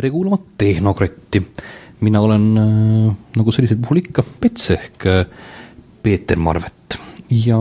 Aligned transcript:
tere 0.00 0.10
kuulama 0.10 0.38
Tehnokratti. 0.58 1.42
mina 2.00 2.20
olen 2.20 2.44
äh, 2.56 3.16
nagu 3.36 3.52
sellisel 3.52 3.76
puhul 3.82 4.00
ikka 4.00 4.22
Pets 4.40 4.70
ehk 4.72 5.04
äh, 5.06 5.26
Peeter 6.02 6.40
Marvet 6.40 6.96
ja 7.28 7.58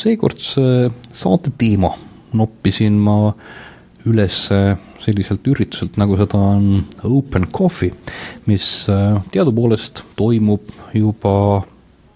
seekordse 0.00 0.88
saate 1.12 1.52
teema 1.60 1.90
noppisin 2.32 2.96
ma 2.96 3.34
üles 4.08 4.38
selliselt 5.02 5.44
ürituselt, 5.52 5.98
nagu 6.00 6.16
seda 6.16 6.40
on 6.56 6.80
Open 7.04 7.50
Coffee, 7.52 7.92
mis 8.48 8.86
äh, 8.88 9.20
teadupoolest 9.34 10.06
toimub 10.16 10.72
juba 10.96 11.34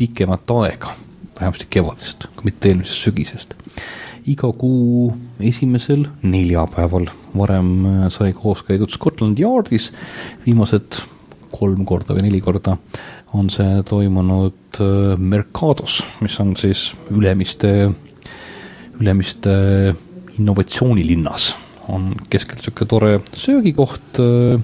pikemat 0.00 0.56
aega, 0.62 0.96
vähemasti 1.36 1.68
kevadest, 1.68 2.30
kui 2.38 2.48
mitte 2.48 2.72
eelmisest 2.72 3.04
sügisest 3.04 3.58
iga 4.30 4.50
kuu 4.54 5.10
esimesel 5.42 6.06
neljapäeval. 6.22 7.08
varem 7.32 7.70
äh, 7.86 8.08
sai 8.12 8.32
koos 8.36 8.62
käidud 8.62 8.92
Scotland 8.92 9.38
Yardis, 9.40 9.90
viimased 10.44 11.00
kolm 11.52 11.84
korda 11.88 12.14
või 12.14 12.26
neli 12.26 12.40
korda 12.44 12.76
on 13.32 13.48
see 13.50 13.80
toimunud 13.88 14.80
äh, 14.80 15.16
Mercados, 15.18 16.02
mis 16.20 16.38
on 16.40 16.54
siis 16.56 16.92
Ülemiste, 17.10 17.90
Ülemiste 19.00 19.94
innovatsioonilinnas. 20.38 21.54
on 21.88 22.12
keskel 22.30 22.60
niisugune 22.60 22.88
tore 22.88 23.20
söögikoht 23.34 24.20
äh, 24.22 24.60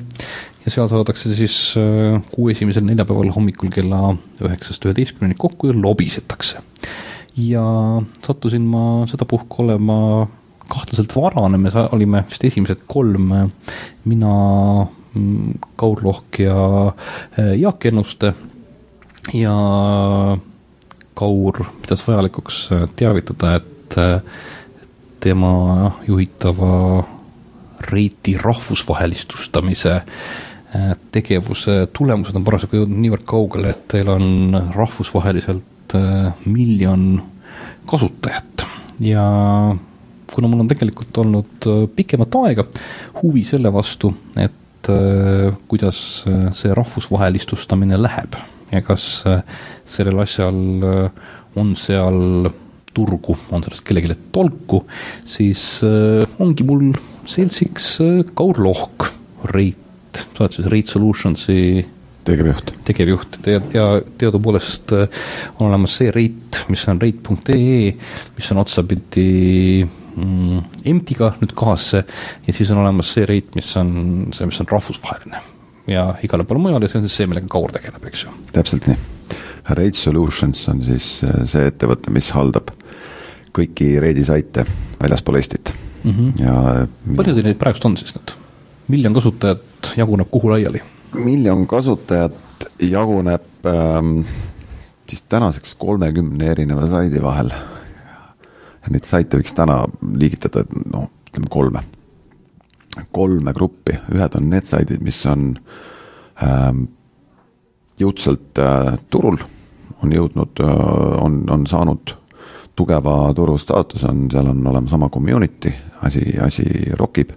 ja 0.65 0.71
seal 0.71 0.88
saadakse 0.88 1.35
siis 1.35 1.75
kuu 2.30 2.51
esimesel 2.52 2.85
neljapäeval 2.87 3.33
hommikul 3.35 3.73
kella 3.75 4.15
üheksast 4.45 4.85
üheteistkümneni 4.85 5.35
kokku 5.38 5.73
ja 5.73 5.75
lobisetakse 5.83 6.63
ja 7.39 8.03
sattusin 8.27 8.63
ma 8.63 9.07
sedapuhku 9.07 9.63
olema 9.63 10.27
kahtlaselt 10.69 11.15
varane, 11.17 11.59
me 11.59 11.71
olime 11.93 12.25
vist 12.29 12.45
esimesed 12.45 12.85
kolm, 12.87 13.31
mina, 14.05 14.35
Kaur 15.77 16.03
Lohk 16.05 16.39
ja 16.39 16.93
äh, 17.39 17.55
Jaak 17.59 17.87
Ennuste. 17.87 18.35
Ja 19.35 19.55
Kaur 21.15 21.65
pidas 21.83 22.05
vajalikuks 22.07 22.59
äh, 22.73 22.85
teavitada, 22.97 23.55
et 23.57 23.97
äh, 23.99 24.21
tema 25.21 25.91
juhitava 26.07 27.05
Reiti 27.91 28.37
rahvusvahelistustamise 28.39 30.03
tegevuse 31.15 31.87
tulemused 31.97 32.37
on 32.37 32.45
parasjagu 32.45 32.83
jõudnud 32.83 33.01
niivõrd 33.01 33.24
kaugele, 33.29 33.71
et 33.73 33.87
teil 33.88 34.11
on 34.13 34.57
rahvusvaheliselt 34.77 35.79
Äh, 35.95 36.33
miljon 36.45 37.23
kasutajat. 37.88 38.65
Ja 39.01 39.23
kuna 40.35 40.49
mul 40.51 40.60
on 40.60 40.69
tegelikult 40.69 41.16
olnud 41.16 41.65
äh, 41.65 41.87
pikemat 41.97 42.37
aega 42.43 42.66
huvi 43.23 43.45
selle 43.49 43.73
vastu, 43.73 44.10
et 44.37 44.91
äh, 44.93 45.49
kuidas 45.71 46.02
see 46.59 46.77
rahvusvahelistustamine 46.77 47.97
läheb 48.03 48.37
ja 48.69 48.82
kas 48.85 49.25
sellel 49.88 50.21
asjal 50.21 50.59
on 51.57 51.73
seal 51.80 52.51
turgu, 52.93 53.38
on 53.49 53.65
sellest 53.65 53.87
kellelegi 53.88 54.19
tolku, 54.35 54.82
siis 55.25 55.63
ongi 56.37 56.66
mul 56.69 56.91
seltsiks 57.25 57.95
Kaur 58.37 58.60
Lohk, 58.60 59.09
Reit, 59.55 59.88
sa 60.24 60.45
oled 60.45 60.59
siis 60.59 60.69
Reit 60.73 60.91
Solutionsi 60.91 61.61
tegevjuht. 62.29 62.73
tegevjuht 62.85 63.38
ja, 63.47 63.61
ja 63.73 63.87
teadupoolest 64.21 64.93
äh, 64.97 65.09
on 65.59 65.69
olemas 65.69 65.97
see 66.00 66.12
reit, 66.15 66.62
mis 66.72 66.84
on 66.91 67.00
reit.ee, 67.00 67.93
mis 68.37 68.50
on 68.53 68.62
otsapidi 68.62 69.28
mm, 69.84 70.65
EMT-iga 70.84 71.32
nüüd 71.41 71.54
kahasse 71.59 72.03
ja 72.47 72.56
siis 72.56 72.72
on 72.75 72.82
olemas 72.82 73.15
see 73.16 73.28
reit, 73.28 73.54
mis 73.59 73.70
on 73.81 73.92
see, 74.37 74.48
mis 74.48 74.60
on 74.65 74.70
rahvusvaheline 74.70 75.44
ja 75.88 76.10
igale 76.25 76.44
poole 76.48 76.62
mujale, 76.62 76.91
see 76.91 77.00
on 77.00 77.09
siis 77.09 77.22
see, 77.22 77.31
millega 77.31 77.48
Kaur 77.53 77.72
tegeleb, 77.75 78.10
eks 78.10 78.26
ju. 78.26 78.34
täpselt 78.56 78.91
nii. 78.91 78.98
Rate 79.69 80.00
Solutions 80.00 80.62
on 80.72 80.82
siis 80.84 81.09
äh, 81.26 81.42
see 81.48 81.69
ettevõte, 81.69 82.12
mis 82.15 82.31
haldab 82.37 82.72
kõiki 83.56 83.94
Reidi 84.03 84.25
saite 84.26 84.65
väljaspool 84.98 85.41
Eestit 85.41 85.72
mm. 86.04 86.12
-hmm. 86.12 86.44
ja 86.44 87.16
palju 87.16 87.34
teil 87.34 87.50
neid 87.50 87.60
praegust 87.60 87.88
on 87.88 87.97
siis 88.00 88.15
nüüd? 88.16 88.37
Miljon 88.88 89.15
kasutajat 89.15 89.93
jaguneb 89.97 90.28
kuhu 90.31 90.50
laiali? 90.50 90.82
miljon 91.25 91.66
kasutajat 91.66 92.69
jaguneb 92.81 93.66
ähm, 93.66 94.21
siis 95.09 95.22
tänaseks 95.22 95.75
kolmekümne 95.75 96.50
erineva 96.50 96.87
saidi 96.87 97.22
vahel. 97.22 97.50
Neid 98.88 99.04
saite 99.04 99.37
võiks 99.37 99.53
täna 99.53 99.82
liigitada, 100.16 100.62
noh, 100.93 101.10
ütleme 101.28 101.48
kolme, 101.53 101.82
kolme 103.12 103.53
gruppi, 103.53 103.98
ühed 104.15 104.37
on 104.38 104.48
need 104.48 104.65
saidid, 104.69 105.03
mis 105.04 105.19
on 105.28 105.50
ähm, 106.44 106.87
jõudsalt 108.00 108.60
äh, 108.65 108.94
turul, 109.10 109.37
on 110.00 110.15
jõudnud 110.15 110.65
äh,, 110.65 110.72
on, 111.21 111.43
on 111.53 111.66
saanud 111.69 112.15
tugeva 112.78 113.19
turustaatuse, 113.37 114.09
on, 114.09 114.25
seal 114.32 114.48
on 114.54 114.65
olemas 114.72 114.97
oma 114.97 115.10
community, 115.12 115.75
asi, 116.09 116.25
asi 116.41 116.65
rokib 116.97 117.37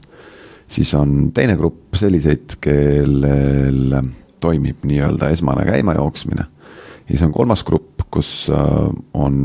siis 0.71 0.93
on 0.97 1.31
teine 1.35 1.57
grupp 1.59 1.97
selliseid, 1.99 2.57
kellel 2.63 3.97
toimib 4.41 4.85
nii-öelda 4.87 5.29
esmane 5.35 5.65
käimajooksmine. 5.67 6.45
ja 7.01 7.07
siis 7.07 7.21
on 7.27 7.31
kolmas 7.35 7.63
grupp, 7.63 8.07
kus 8.11 8.49
äh, 8.49 8.89
on 9.13 9.43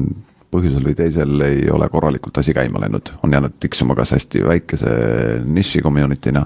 põhjusel 0.56 0.84
või 0.86 0.96
teisel 0.96 1.40
ei 1.44 1.64
ole 1.72 1.88
korralikult 1.92 2.38
asi 2.38 2.54
käima 2.56 2.80
läinud, 2.80 3.12
on 3.22 3.32
jäänud 3.32 3.56
tiksuma 3.60 3.96
kas 3.98 4.14
hästi 4.16 4.44
väikese 4.46 4.92
niši 5.44 5.82
community'na 5.84 6.44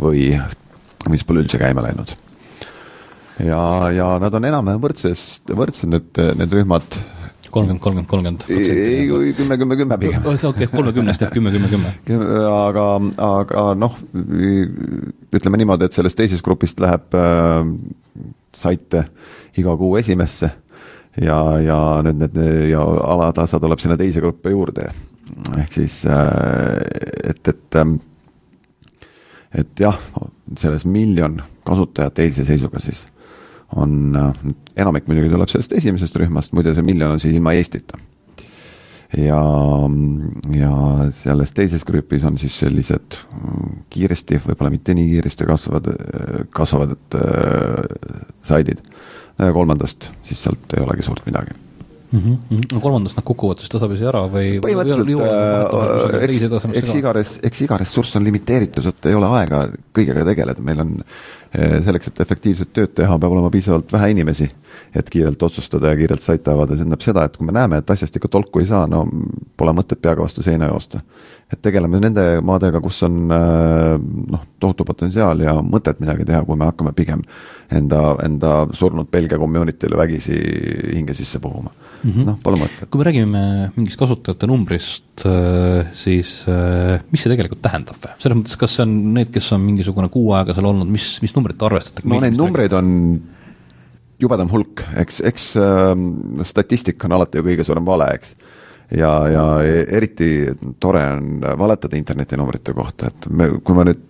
või, 0.00 0.30
siis 1.08 1.24
pole 1.26 1.42
üldse 1.44 1.58
käima 1.60 1.84
läinud. 1.84 2.14
ja, 3.44 3.62
ja 3.92 4.12
nad 4.22 4.34
on 4.38 4.48
enam-vähem 4.48 4.82
võrdses, 4.82 5.42
võrdsed 5.50 5.90
need, 5.92 6.22
need 6.38 6.56
rühmad 6.60 7.02
kolmkümmend, 7.52 7.82
kolmkümmend, 7.84 8.08
kolmkümmend 8.08 8.44
ei, 8.48 9.34
kümme, 9.36 9.58
kümme, 9.60 9.76
kümme 9.76 9.98
pigem. 10.00 10.24
okei 10.26 10.48
okay,, 10.48 10.66
kolmekümnest 10.72 11.24
jääb 11.24 11.32
kümme, 11.36 11.52
kümme, 11.52 11.68
kümme. 11.68 11.92
aga, 12.48 12.86
aga 13.26 13.66
noh, 13.78 13.98
ütleme 15.32 15.60
niimoodi, 15.60 15.88
et 15.88 15.96
sellest 15.96 16.18
teisest 16.18 16.44
grupist 16.44 16.80
läheb 16.82 17.16
äh, 17.18 17.68
saite 18.56 19.04
iga 19.60 19.76
kuu 19.76 19.96
esimesse 20.00 20.50
ja, 21.20 21.38
ja 21.60 21.78
nüüd 22.06 22.24
need 22.24 22.40
ja 22.70 22.84
alatasa 22.84 23.60
tuleb 23.60 23.80
sinna 23.82 23.98
teise 24.00 24.24
gruppi 24.24 24.54
juurde. 24.54 24.88
ehk 25.58 25.72
siis 25.72 26.02
äh,, 26.06 26.80
et, 27.28 27.48
et 27.48 27.80
ähm, 27.80 27.98
et 29.54 29.80
jah, 29.80 29.98
selles 30.56 30.84
miljon 30.88 31.36
kasutajat 31.66 32.18
eilse 32.24 32.44
seisuga 32.48 32.80
siis 32.80 33.04
on, 33.76 34.16
äh, 34.16 34.54
enamik 34.76 35.08
muidugi 35.08 35.32
tuleb 35.32 35.52
sellest 35.52 35.76
esimesest 35.78 36.16
rühmast, 36.20 36.54
muide 36.56 36.74
see 36.76 36.86
miljon 36.86 37.16
on 37.16 37.22
siis 37.22 37.36
ilma 37.36 37.54
Eestita. 37.58 37.98
ja, 39.18 39.40
ja 40.56 40.76
selles 41.12 41.52
teises 41.52 41.84
grupis 41.84 42.24
on 42.24 42.38
siis 42.40 42.54
sellised 42.62 43.18
mm, 43.28 43.82
kiiresti, 43.92 44.40
võib-olla 44.46 44.72
mitte 44.72 44.94
nii 44.96 45.10
kiiresti 45.10 45.48
kasvavad, 45.48 45.90
kasvavad 46.54 47.18
äh, 47.18 48.30
saidid. 48.42 48.80
kolmandast 49.42 50.08
siis 50.22 50.42
sealt 50.44 50.74
ei 50.76 50.84
olegi 50.84 51.02
suurt 51.02 51.26
midagi 51.26 51.56
mm. 52.12 52.20
-hmm. 52.20 52.58
no 52.72 52.80
kolmandast 52.80 53.16
nad 53.16 53.24
kukuvad 53.24 53.58
siis 53.58 53.72
tasapisi 53.72 54.04
ära 54.08 54.22
või? 54.32 54.58
põhimõtteliselt 54.64 55.20
äh, 55.20 56.24
eks, 56.28 56.66
eks 56.82 56.94
iga 57.00 57.12
res-, 57.16 57.38
eks 57.42 57.64
iga 57.66 57.78
ressurss 57.80 58.16
on 58.16 58.24
limiteeritud, 58.28 58.86
et 58.86 59.06
ei 59.10 59.18
ole 59.18 59.30
aega 59.40 59.64
kõigega 59.96 60.24
tegeleda, 60.28 60.64
meil 60.64 60.84
on 60.84 60.96
selleks, 61.52 62.08
et 62.08 62.20
efektiivset 62.24 62.72
tööd 62.72 62.94
teha, 62.96 63.18
peab 63.18 63.34
olema 63.34 63.50
piisavalt 63.52 63.92
vähe 63.92 64.12
inimesi, 64.14 64.48
et 64.94 65.10
kiirelt 65.10 65.42
otsustada 65.42 65.92
ja 65.92 65.96
kiirelt 65.96 66.22
saite 66.22 66.52
avada, 66.52 66.76
see 66.76 66.84
tähendab 66.84 67.04
seda, 67.04 67.24
et 67.24 67.36
kui 67.36 67.46
me 67.48 67.54
näeme, 67.56 67.78
et 67.80 67.90
asjast 67.94 68.16
ikka 68.18 68.28
tolku 68.32 68.60
ei 68.60 68.68
saa, 68.68 68.84
no 68.90 69.06
pole 69.56 69.72
mõtet 69.76 70.00
peaga 70.02 70.24
vastu 70.24 70.44
seina 70.44 70.68
joosta. 70.68 71.00
et 71.52 71.60
tegeleme 71.62 72.00
nende 72.00 72.22
maadega, 72.44 72.80
kus 72.80 73.02
on 73.04 73.16
eh, 73.32 73.96
noh, 74.32 74.44
tohutu 74.60 74.84
potentsiaal 74.88 75.40
ja 75.44 75.54
mõtet 75.64 76.00
midagi 76.00 76.24
teha, 76.28 76.44
kui 76.48 76.56
me 76.56 76.68
hakkame 76.68 76.92
pigem 76.96 77.24
enda, 77.72 78.02
enda 78.24 78.52
surnud 78.72 79.10
Belgia 79.12 79.40
community'le 79.40 79.96
vägisi 79.96 80.36
hinge 80.92 81.16
sisse 81.16 81.40
puhuma 81.40 81.72
mm 82.02 82.10
-hmm.. 82.10 82.28
noh, 82.28 82.38
pole 82.44 82.60
mõtet. 82.60 82.88
kui 82.90 83.00
me 83.00 83.08
räägime 83.10 83.42
mingist 83.76 84.00
kasutajate 84.00 84.46
numbrist, 84.46 85.26
äh, 85.26 85.88
siis 85.92 86.44
äh, 86.48 87.00
mis 87.10 87.24
see 87.24 87.32
tegelikult 87.32 87.62
tähendab 87.64 87.96
või? 87.96 88.16
selles 88.18 88.38
mõttes, 88.38 88.58
kas 88.60 88.76
see 88.76 88.86
on 88.86 88.96
need, 89.14 89.32
kes 89.32 89.52
on 89.56 89.64
mingisugune 89.64 90.08
kuu 90.12 90.32
aega 90.36 90.56
seal 90.56 90.68
olnud, 90.68 90.88
mis, 90.88 91.14
mis 91.24 91.36
numbrit 91.36 91.58
te 91.58 91.68
arvestate? 91.68 92.08
no 92.08 92.20
neid 92.20 92.36
numbreid 92.36 92.72
on 92.76 92.92
jubedam 94.22 94.50
hulk, 94.52 94.84
eks, 95.02 95.20
eks 95.28 95.48
äh, 95.60 95.92
statistika 96.46 97.08
on 97.08 97.18
alati 97.18 97.40
ju 97.40 97.46
kõige 97.50 97.66
suurem 97.66 97.86
vale, 97.86 98.08
eks 98.16 98.36
ja, 98.96 99.12
ja 99.32 99.44
eriti 99.96 100.30
tore 100.80 101.02
on 101.16 101.44
valetada 101.58 101.98
internetinumbrite 101.98 102.74
kohta, 102.76 103.10
et 103.12 103.28
me, 103.32 103.48
kui 103.64 103.76
ma 103.76 103.86
nüüd 103.88 104.08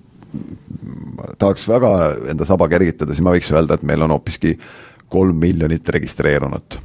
tahaks 1.39 1.67
väga 1.69 1.91
enda 2.33 2.47
saba 2.49 2.69
kergitada, 2.73 3.13
siis 3.13 3.25
ma 3.25 3.35
võiks 3.35 3.51
öelda, 3.53 3.77
et 3.77 3.85
meil 3.87 4.03
on 4.05 4.15
hoopiski 4.15 4.57
kolm 5.13 5.37
miljonit 5.43 5.89
registreerunut 5.93 6.79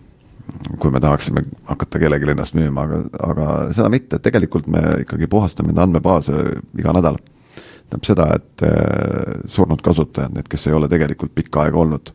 kui 0.79 0.91
me 0.91 0.99
tahaksime 1.03 1.43
hakata 1.67 1.99
kellelegi 1.99 2.31
ennast 2.31 2.55
müüma, 2.57 2.85
aga, 2.87 2.99
aga 3.27 3.47
seda 3.75 3.89
mitte, 3.91 4.19
tegelikult 4.23 4.69
me 4.71 4.81
ikkagi 5.03 5.27
puhastame 5.31 5.73
enda 5.73 5.83
andmebaase 5.87 6.37
iga 6.79 6.93
nädal. 6.95 7.19
tähendab 7.87 8.07
seda, 8.07 8.27
et 8.35 8.63
äh, 8.67 9.43
surnud 9.47 9.81
kasutajad, 9.83 10.33
need, 10.35 10.47
kes 10.51 10.67
ei 10.67 10.73
ole 10.75 10.89
tegelikult 10.91 11.31
pikka 11.35 11.63
aega 11.63 11.79
olnud 11.79 12.11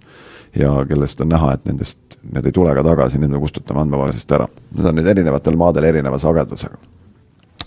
ja 0.58 0.72
kellest 0.88 1.20
on 1.24 1.32
näha, 1.32 1.54
et 1.56 1.68
nendest, 1.68 1.98
need 2.32 2.46
ei 2.46 2.54
tule 2.54 2.74
ka 2.76 2.84
tagasi, 2.86 3.20
need 3.20 3.32
me 3.32 3.40
kustutame 3.42 3.84
andmebaasist 3.84 4.34
ära. 4.36 4.48
Need 4.76 4.90
on 4.90 4.98
nüüd 4.98 5.12
erinevatel 5.14 5.56
maadel 5.60 5.90
erineva 5.92 6.20
sagedusega 6.22 6.80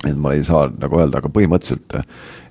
et 0.10 0.18
ma 0.20 0.34
ei 0.36 0.44
saa 0.46 0.68
nagu 0.70 1.00
öelda, 1.00 1.20
aga 1.22 1.30
põhimõtteliselt 1.34 1.96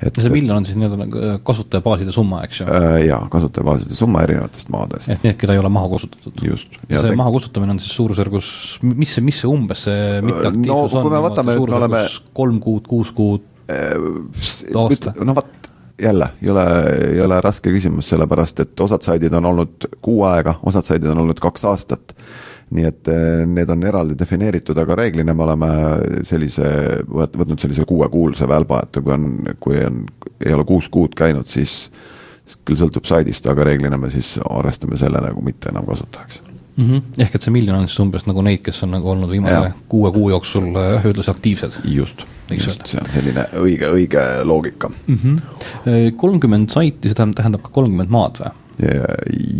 et 0.04 0.18
see 0.20 0.32
miljon 0.32 0.58
on 0.58 0.66
siis 0.66 0.78
nii-öelda 0.78 0.98
nagu 0.98 1.20
äh, 1.20 1.34
kasutajabaaside 1.46 2.14
summa, 2.14 2.42
eks 2.46 2.62
ju 2.62 2.68
äh,? 2.68 2.96
Jaa, 3.06 3.20
kasutajabaaside 3.32 3.96
summa 3.98 4.24
erinevatest 4.26 4.70
maadest. 4.74 5.10
ehk 5.12 5.26
need, 5.26 5.38
keda 5.40 5.56
ei 5.56 5.62
ole 5.62 5.70
maha 5.72 5.90
kustutatud? 5.92 6.40
just. 6.48 6.78
ja 6.90 7.02
see 7.04 7.16
maha 7.18 7.34
kustutamine 7.34 7.76
on 7.76 7.82
siis 7.82 7.94
suurusjärgus, 7.98 8.48
mis 8.90 9.16
see, 9.16 9.26
mis 9.26 9.42
see 9.42 9.50
umbes 9.50 9.84
see 9.88 10.22
mitteaktiivsus 10.26 10.96
no, 10.96 11.04
on? 11.04 11.18
Võtame, 11.28 11.58
oleme... 11.78 12.04
kolm 12.36 12.60
kuud, 12.64 12.88
kuus 12.90 13.12
kuud 13.16 13.44
äh,, 13.70 13.94
aasta? 14.80 15.14
no 15.20 15.36
vot, 15.38 15.70
jälle, 16.02 16.28
ei 16.42 16.50
ole, 16.50 16.64
ei 17.12 17.20
ole 17.20 17.40
raske 17.40 17.70
küsimus, 17.70 18.08
sellepärast 18.08 18.60
et 18.60 18.80
osad 18.80 19.02
saidid 19.02 19.32
on 19.32 19.46
olnud 19.46 19.88
kuu 20.02 20.24
aega, 20.28 20.56
osad 20.66 20.86
saidid 20.86 21.10
on 21.12 21.22
olnud 21.24 21.40
kaks 21.40 21.64
aastat. 21.70 22.16
Nii 22.74 22.86
et 22.88 23.08
eh, 23.12 23.44
need 23.46 23.70
on 23.70 23.84
eraldi 23.86 24.16
defineeritud, 24.18 24.78
aga 24.80 24.96
reeglina 24.98 25.34
me 25.36 25.44
oleme 25.44 25.68
sellise, 26.26 26.70
võtnud 27.04 27.60
sellise 27.60 27.84
kuuekuulse 27.86 28.48
välba, 28.48 28.80
et 28.86 28.98
kui 29.02 29.12
on, 29.14 29.28
kui 29.60 29.78
on, 29.84 30.00
ei 30.46 30.56
ole 30.56 30.64
kuus 30.64 30.88
kuud 30.88 31.14
käinud, 31.18 31.46
siis 31.46 31.90
küll 32.64 32.80
sõltub 32.80 33.06
saidist, 33.08 33.46
aga 33.52 33.68
reeglina 33.68 34.00
me 34.00 34.10
siis 34.10 34.34
arvestame 34.48 34.98
selle 35.00 35.22
nagu 35.22 35.44
mitte 35.44 35.70
enam 35.70 35.86
kasutajaks 35.86 36.42
mm. 36.76 36.84
-hmm. 36.84 37.22
ehk 37.24 37.34
et 37.34 37.46
see 37.46 37.54
miljon 37.54 37.78
on 37.78 37.88
siis 37.88 38.00
umbes 38.04 38.26
nagu 38.26 38.42
neid, 38.42 38.62
kes 38.66 38.82
on 38.86 38.94
nagu 38.96 39.10
olnud 39.10 39.30
viimase 39.30 39.54
ja. 39.54 39.72
kuue 39.88 40.12
kuu 40.12 40.30
jooksul 40.30 40.68
eh, 40.72 41.06
ühtlasi 41.10 41.30
aktiivsed? 41.30 41.80
just, 41.84 42.26
just, 42.50 42.86
see 42.86 43.00
on 43.00 43.10
selline 43.12 43.46
õige, 43.60 43.88
õige 43.92 44.26
loogika. 44.44 44.90
Mhm. 45.06 45.38
kolmkümmend 46.16 46.70
saiti, 46.70 47.08
see 47.08 47.32
tähendab 47.34 47.62
ka 47.62 47.72
kolmkümmend 47.72 48.10
maad 48.10 48.42
või? 48.42 48.54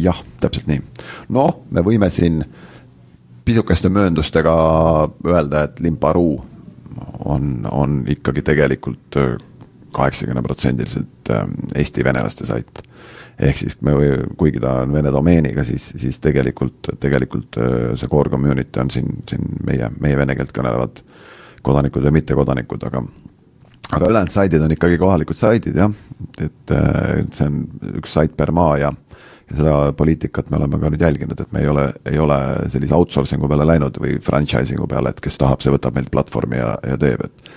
jah, 0.02 0.22
täpselt 0.40 0.66
nii. 0.66 0.82
noh, 1.28 1.61
me 1.70 1.84
võime 1.87 2.11
siin 2.11 2.43
äh, 2.43 2.62
pisukeste 3.44 3.88
mööndustega 3.93 4.55
öelda, 5.26 5.64
et 5.64 5.81
Limparuu 5.81 6.38
on, 7.25 7.69
on 7.70 8.02
ikkagi 8.08 8.43
tegelikult 8.44 9.19
äh, 9.20 9.34
kaheksakümneprotsendiliselt 9.94 11.32
äh, 11.35 11.44
Eesti 11.81 12.05
venelaste 12.05 12.46
sait. 12.49 12.82
ehk 13.38 13.58
siis 13.58 13.76
me, 13.82 13.94
kuigi 14.38 14.62
ta 14.62 14.81
on 14.85 14.93
vene 14.94 15.11
domeeniga, 15.12 15.64
siis, 15.67 15.88
siis 16.00 16.20
tegelikult, 16.23 16.94
tegelikult 17.00 17.58
äh, 17.58 17.93
see 17.99 18.11
core 18.11 18.31
community 18.31 18.81
on 18.81 18.91
siin, 18.94 19.11
siin 19.29 19.46
meie, 19.67 19.91
meie 20.00 20.19
vene 20.19 20.37
keelt 20.38 20.55
kõnelevad 20.55 21.05
kodanikud 21.64 22.05
ja 22.05 22.12
mittekodanikud, 22.14 22.91
aga 22.91 23.05
aga 23.94 24.08
ülejäänud 24.11 24.32
saidid 24.32 24.62
on 24.64 24.73
ikkagi 24.75 24.99
kohalikud 24.99 25.37
saidid 25.38 25.76
jah, 25.76 25.93
et, 26.40 26.70
et 26.73 27.37
see 27.37 27.47
on 27.47 27.58
üks 28.00 28.14
sait 28.17 28.32
per 28.37 28.52
maa 28.55 28.79
ja 28.81 28.93
ja 29.50 29.56
seda 29.56 29.93
poliitikat 29.97 30.50
me 30.50 30.56
oleme 30.56 30.79
ka 30.81 30.90
nüüd 30.93 31.05
jälginud, 31.05 31.40
et 31.40 31.52
me 31.52 31.61
ei 31.61 31.69
ole, 31.69 31.85
ei 32.08 32.19
ole 32.20 32.38
sellise 32.73 32.97
outsourcing'u 32.97 33.49
peale 33.50 33.67
läinud 33.69 33.99
või 34.00 34.17
franchising'u 34.25 34.88
peale, 34.90 35.12
et 35.12 35.20
kes 35.25 35.37
tahab, 35.40 35.61
see 35.61 35.73
võtab 35.75 35.97
meilt 35.99 36.11
platvormi 36.14 36.61
ja, 36.61 36.70
ja 36.88 36.97
teeb, 37.00 37.26
et 37.29 37.50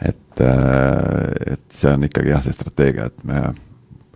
et, 0.00 0.40
äh, 0.40 1.54
et 1.54 1.66
see 1.74 1.92
on 1.94 2.06
ikkagi 2.06 2.32
jah, 2.32 2.44
see 2.44 2.56
strateegia, 2.56 3.10
et 3.10 3.26
me 3.28 3.42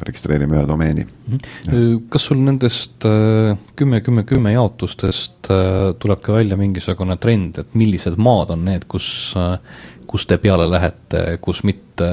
registreerime 0.04 0.58
ühe 0.58 0.66
domeeni. 0.68 1.04
Mhm. 1.28 2.06
kas 2.12 2.28
sul 2.28 2.40
nendest 2.44 3.06
äh, 3.08 3.54
kümme, 3.78 4.00
kümme, 4.04 4.24
kümme 4.28 4.52
jaotustest 4.54 5.50
äh, 5.54 5.92
tuleb 6.00 6.22
ka 6.24 6.34
välja 6.36 6.58
mingisugune 6.60 7.16
trend, 7.22 7.60
et 7.62 7.76
millised 7.78 8.18
maad 8.20 8.54
on 8.56 8.64
need, 8.66 8.88
kus, 8.90 9.06
kus 10.10 10.26
te 10.28 10.40
peale 10.42 10.66
lähete, 10.70 11.26
kus 11.44 11.62
mitte 11.64 12.10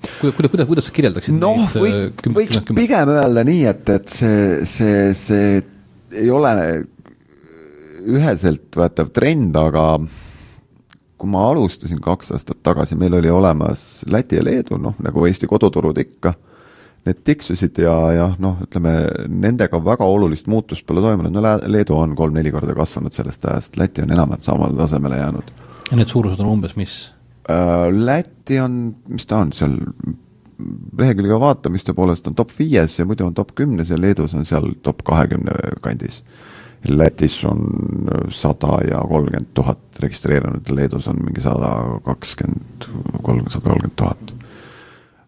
kuidas, 0.00 0.36
kuidas, 0.36 0.50
kuidas, 0.50 0.70
kuidas 0.70 0.88
sa 0.88 0.94
kirjeldaksid 0.96 1.36
noh, 1.36 1.66
võib, 1.76 2.24
võiks 2.38 2.62
küm, 2.64 2.78
pigem 2.78 3.12
öelda 3.12 3.44
nii, 3.46 3.66
et, 3.68 3.92
et 3.98 4.16
see, 4.16 4.40
see, 4.68 5.12
see 5.18 5.52
ei 6.16 6.32
ole 6.32 6.54
üheselt 8.08 8.72
võetav 8.80 9.12
trend, 9.14 9.56
aga 9.60 9.84
kui 11.20 11.30
ma 11.30 11.44
alustasin 11.50 12.00
kaks 12.00 12.32
aastat 12.32 12.62
tagasi, 12.64 12.96
meil 12.96 13.14
oli 13.18 13.30
olemas 13.30 14.04
Läti 14.10 14.38
ja 14.40 14.44
Leedu, 14.44 14.78
noh 14.80 14.96
nagu 15.04 15.26
Eesti 15.28 15.48
koduturud 15.50 15.98
ikka, 16.00 16.32
need 17.06 17.20
tiksusid 17.24 17.78
ja, 17.84 17.94
ja 18.16 18.26
noh, 18.40 18.58
ütleme 18.64 18.94
nendega 19.28 19.80
väga 19.84 20.08
olulist 20.08 20.48
muutust 20.50 20.86
pole 20.88 21.04
toimunud, 21.04 21.32
no 21.34 21.54
Leedu 21.68 21.96
on 21.96 22.16
kolm-neli 22.16 22.52
korda 22.54 22.76
kasvanud 22.76 23.16
sellest 23.16 23.44
ajast, 23.44 23.76
Läti 23.80 24.04
on 24.04 24.14
enam-vähem 24.16 24.44
samale 24.44 24.76
tasemele 24.76 25.20
jäänud. 25.20 25.54
ja 25.90 26.00
need 26.00 26.12
suurused 26.12 26.40
on 26.40 26.52
umbes 26.54 26.76
mis? 26.80 26.98
Äh, 27.50 27.88
Läti 27.92 28.60
on, 28.60 28.80
mis 29.08 29.26
ta 29.26 29.42
on 29.44 29.52
seal, 29.56 29.76
lehekülge 30.98 31.40
vaatamiste 31.40 31.92
poolest 31.96 32.26
on 32.28 32.36
top 32.36 32.52
viies 32.58 32.98
ja 32.98 33.08
muidu 33.08 33.26
on 33.26 33.34
top 33.34 33.54
kümnes 33.54 33.90
ja 33.90 34.00
Leedus 34.00 34.34
on 34.34 34.44
seal 34.44 34.72
top 34.82 35.04
kahekümne 35.04 35.76
kandis. 35.80 36.22
Lätis 36.88 37.34
on 37.44 37.66
sada 38.32 38.78
ja 38.88 39.02
kolmkümmend 39.04 39.50
tuhat 39.54 40.00
registreerinud, 40.00 40.70
Leedus 40.72 41.08
on 41.10 41.18
mingi 41.20 41.42
sada 41.44 41.74
kakskümmend, 42.06 42.86
kolm, 43.22 43.48
sada 43.52 43.66
kolmkümmend 43.68 43.96
tuhat. 44.00 44.32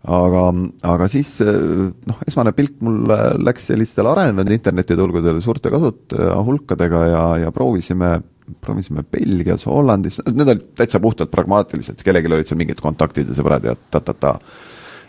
aga, 0.03 0.47
aga 0.95 1.09
siis 1.13 1.35
noh, 1.43 2.23
esmane 2.27 2.55
pilk 2.57 2.81
mul 2.83 3.05
läks 3.45 3.69
sellistele 3.69 4.11
arenenud 4.15 4.51
internetiturgudele 4.57 5.45
suurte 5.45 5.71
kasutaja 5.71 6.41
hulkadega 6.43 7.05
ja, 7.07 7.25
ja 7.45 7.53
proovisime 7.55 8.17
proovisime 8.61 9.05
Belgias, 9.07 9.67
Hollandis, 9.67 10.21
need 10.33 10.49
olid 10.49 10.65
täitsa 10.77 11.01
puhtalt 11.01 11.31
pragmaatilised, 11.31 12.03
kellelgi 12.05 12.33
olid 12.33 12.49
seal 12.49 12.59
mingid 12.61 12.81
kontaktid 12.83 13.31
ja 13.31 13.37
sõbrad 13.39 13.69
ja 13.69 13.77
ta-ta-ta. 13.91 14.35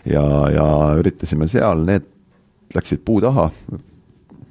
ja, 0.06 0.24
ja 0.54 0.68
üritasime 1.00 1.48
seal, 1.52 1.84
need 1.88 2.06
läksid 2.76 3.04
puu 3.06 3.22
taha, 3.24 3.50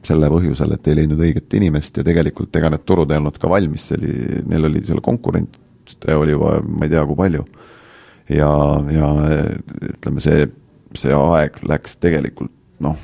selle 0.07 0.31
põhjusel, 0.33 0.75
et 0.75 0.89
ei 0.89 0.99
leidnud 0.99 1.21
õiget 1.23 1.59
inimest 1.59 2.01
ja 2.01 2.05
tegelikult 2.07 2.57
ega 2.59 2.73
need 2.73 2.85
turud 2.89 3.11
ei 3.11 3.21
olnud 3.21 3.39
ka 3.39 3.51
valmis, 3.51 3.89
see 3.91 4.01
oli, 4.01 4.15
neil 4.51 4.71
oli 4.71 4.83
seal 4.87 5.03
konkurente 5.05 5.61
oli 6.17 6.35
juba 6.35 6.57
ma 6.67 6.87
ei 6.87 6.93
tea, 6.93 7.05
kui 7.07 7.19
palju. 7.19 7.45
ja, 8.33 8.51
ja 8.95 9.09
ütleme, 9.93 10.23
see, 10.25 10.47
see 10.99 11.15
aeg 11.15 11.59
läks 11.69 11.99
tegelikult 12.03 12.53
noh 12.83 12.99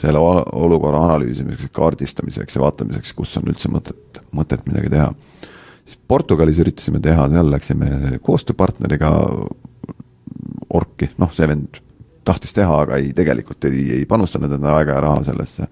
selle 0.00 0.20
olukorra 0.20 1.02
analüüsimiseks, 1.04 1.68
kaardistamiseks 1.76 2.56
ja 2.56 2.62
vaatamiseks, 2.62 3.12
kus 3.16 3.34
on 3.36 3.50
üldse 3.52 3.68
mõtet, 3.72 4.20
mõtet 4.36 4.64
midagi 4.68 4.92
teha. 4.94 5.10
siis 5.84 5.98
Portugalis 6.08 6.60
üritasime 6.62 7.02
teha, 7.04 7.28
seal 7.28 7.52
läksime 7.52 8.18
koostööpartneriga 8.24 9.10
orki, 10.72 11.10
noh, 11.20 11.32
see 11.36 11.48
vend 11.50 11.82
tahtis 12.30 12.54
teha, 12.56 12.82
aga 12.86 13.00
ei, 13.00 13.12
tegelikult 13.16 13.68
ei, 13.70 13.84
ei 14.00 14.06
panustanud 14.08 14.54
enda 14.56 14.76
aega 14.78 14.98
ja 14.98 15.04
raha 15.06 15.24
sellesse. 15.26 15.68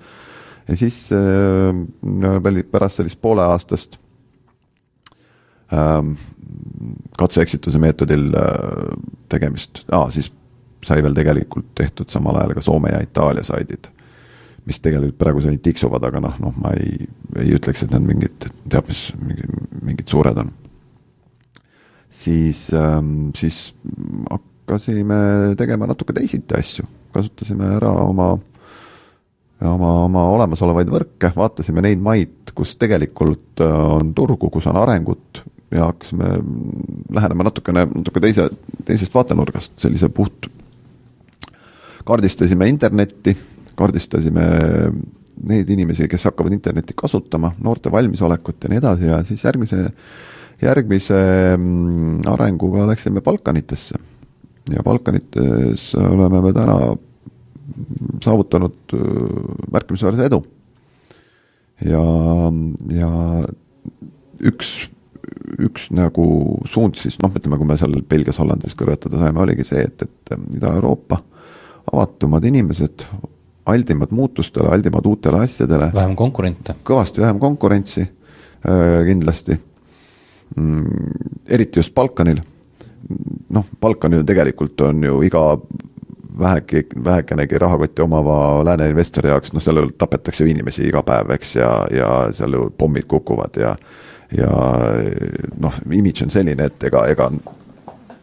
ja 0.68 0.76
siis 0.76 1.08
äh, 1.16 2.62
pärast 2.70 3.00
sellist 3.00 3.20
pooleaastast 3.22 3.98
äh, 5.72 6.02
katse-eksituse 7.18 7.78
meetodil 7.78 8.32
äh, 8.34 8.98
tegemist 9.28 9.84
ah,, 9.92 10.10
siis 10.10 10.32
sai 10.84 11.02
veel 11.02 11.14
tegelikult 11.14 11.72
tehtud 11.74 12.10
samal 12.10 12.36
ajal 12.38 12.54
ka 12.54 12.62
Soome 12.62 12.92
ja 12.92 13.00
Itaalia 13.02 13.42
saidid 13.42 13.90
mis 14.68 14.82
tegelikult 14.84 15.16
praeguseni 15.20 15.60
tiksuvad, 15.64 16.04
aga 16.04 16.20
noh, 16.20 16.34
noh, 16.42 16.56
ma 16.60 16.74
ei, 16.76 17.06
ei 17.40 17.54
ütleks, 17.56 17.84
et 17.84 17.92
need 17.94 18.04
mingid, 18.04 18.48
teab 18.68 18.88
mis, 18.90 19.06
mingi, 19.24 19.48
mingid 19.86 20.12
suured 20.12 20.40
on. 20.42 20.50
siis 22.10 22.66
ähm,, 22.76 23.30
siis 23.36 23.72
hakkasime 24.68 25.18
tegema 25.56 25.88
natuke 25.88 26.12
teisiti 26.16 26.56
asju, 26.58 26.84
kasutasime 27.14 27.72
ära 27.78 27.90
oma, 28.04 28.30
oma, 29.64 29.92
oma 30.04 30.24
olemasolevaid 30.34 30.92
võrke, 30.92 31.32
vaatasime 31.36 31.84
neid 31.84 32.02
maid, 32.04 32.52
kus 32.54 32.76
tegelikult 32.80 33.64
äh, 33.64 33.76
on 33.98 34.12
turgu, 34.16 34.50
kus 34.52 34.68
on 34.68 34.76
arengut 34.80 35.42
ja 35.72 35.88
hakkasime 35.90 36.32
lähenema 37.16 37.48
natukene, 37.48 37.86
natuke 37.90 38.20
teise, 38.24 38.48
teisest 38.88 39.14
vaatenurgast, 39.14 39.78
sellise 39.80 40.08
puht, 40.12 40.48
kaardistasime 42.08 42.68
internetti 42.68 43.36
kaardistasime 43.78 44.44
neid 45.48 45.70
inimesi, 45.70 46.08
kes 46.10 46.26
hakkavad 46.28 46.54
internetti 46.56 46.96
kasutama, 46.98 47.52
noorte 47.62 47.92
valmisolekut 47.94 48.64
ja 48.64 48.72
nii 48.72 48.80
edasi 48.80 49.06
ja 49.06 49.20
siis 49.26 49.44
järgmise, 49.44 49.84
järgmise 50.62 51.18
mm, 51.56 52.24
arenguga 52.32 52.88
läksime 52.90 53.22
Balkanitesse. 53.24 54.00
Ja 54.74 54.82
Balkanites 54.84 55.92
oleme 55.98 56.40
me 56.44 56.52
täna 56.52 56.78
saavutanud 58.24 58.94
äh, 58.94 59.00
märkimisväärse 59.72 60.28
edu. 60.28 60.42
ja, 61.84 62.04
ja 62.90 63.10
üks, 64.40 64.88
üks 65.58 65.88
nagu 65.94 66.26
suund 66.66 66.98
siis 66.98 67.18
noh, 67.22 67.32
ütleme, 67.34 67.58
kui 67.60 67.68
me 67.68 67.76
seal 67.78 67.94
Belgias, 68.08 68.40
Hollandis 68.42 68.76
kõrvetada 68.78 69.20
saime, 69.20 69.42
oligi 69.44 69.66
see, 69.68 69.84
et, 69.86 70.06
et 70.06 70.34
Ida-Euroopa 70.58 71.20
avatumad 71.92 72.44
inimesed 72.44 73.06
aldimad 73.68 74.12
muutustele, 74.16 74.68
aldimad 74.72 75.06
uutele 75.06 75.42
asjadele. 75.44 75.90
vähem 75.94 76.16
konkurente. 76.16 76.74
kõvasti 76.84 77.20
vähem 77.20 77.38
konkurentsi 77.38 78.02
äh, 78.02 79.04
kindlasti 79.06 79.58
mm,. 80.56 81.42
eriti 81.48 81.80
just 81.80 81.94
Balkanil. 81.94 82.40
Noh, 83.48 83.64
Balkan 83.80 84.12
ju 84.12 84.24
tegelikult 84.24 84.80
on 84.80 85.04
ju 85.04 85.22
iga 85.22 85.44
vähegi, 86.38 86.86
vähekenegi 87.04 87.58
rahakotti 87.58 88.02
omava 88.02 88.64
lääne 88.64 88.88
investori 88.90 89.28
jaoks, 89.28 89.52
noh, 89.52 89.62
seal 89.62 89.88
tapetakse 89.98 90.44
ju 90.44 90.50
inimesi 90.50 90.86
iga 90.88 91.02
päev, 91.02 91.32
eks, 91.34 91.56
ja, 91.56 91.72
ja 91.92 92.10
seal 92.34 92.54
ju 92.54 92.68
pommid 92.78 93.08
kukuvad 93.08 93.56
ja 93.60 93.76
ja 94.36 94.50
noh, 95.56 95.80
imidž 95.88 96.26
on 96.26 96.30
selline, 96.30 96.68
et 96.68 96.84
ega, 96.84 97.06
ega 97.08 97.30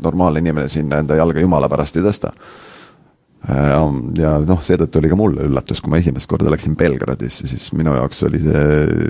normaalne 0.06 0.44
inimene 0.44 0.70
sinna 0.70 1.00
enda 1.02 1.18
jalga 1.18 1.42
jumala 1.42 1.70
pärast 1.72 1.98
ei 1.98 2.06
tõsta. 2.06 2.32
ja 4.18 4.38
noh, 4.46 4.62
seetõttu 4.62 5.02
oli 5.02 5.10
ka 5.10 5.18
mulle 5.18 5.50
üllatus, 5.50 5.82
kui 5.82 5.90
ma 5.90 5.98
esimest 5.98 6.30
korda 6.30 6.52
läksin 6.54 6.78
Belgradisse, 6.78 7.48
siis 7.48 7.72
minu 7.74 7.96
jaoks 7.98 8.24
oli 8.30 8.42
see 8.42 9.10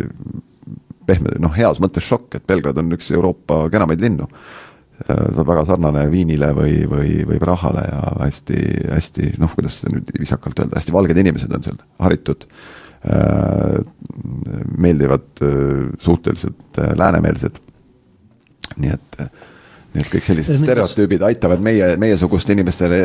pehme, 1.05 1.35
noh, 1.39 1.51
heas 1.53 1.79
mõttes 1.83 2.07
šokk, 2.07 2.35
et 2.35 2.47
Belgrad 2.47 2.79
on 2.81 2.95
üks 2.95 3.11
Euroopa 3.11 3.65
kenamaid 3.69 4.01
linnu 4.01 4.29
Äh, 4.29 4.64
väga 5.07 5.65
sarnane 5.67 6.05
Viinile 6.11 6.51
või, 6.55 6.75
või, 6.89 7.17
või 7.27 7.39
Prahale 7.41 7.83
ja 7.87 8.01
hästi, 8.21 8.59
hästi 8.93 9.31
noh, 9.41 9.51
kuidas 9.55 9.81
nüüd 9.91 10.11
viisakalt 10.17 10.61
öelda, 10.63 10.79
hästi 10.79 10.95
valged 10.95 11.19
inimesed 11.23 11.55
on 11.57 11.65
seal, 11.65 11.81
haritud 11.99 12.45
äh,, 12.47 13.81
meeldivad 14.77 15.43
äh,, 15.43 15.89
suhteliselt 15.99 16.79
äh, 16.79 16.93
läänemeelsed. 16.97 17.59
nii 18.75 18.91
et, 18.91 19.19
nii 19.95 20.03
et 20.03 20.09
kõik 20.11 20.25
sellised 20.25 20.57
stereotüübid 20.59 21.21
aitavad 21.23 21.61
meie, 21.63 21.93
meiesuguste 22.01 22.55
inimestele 22.55 22.97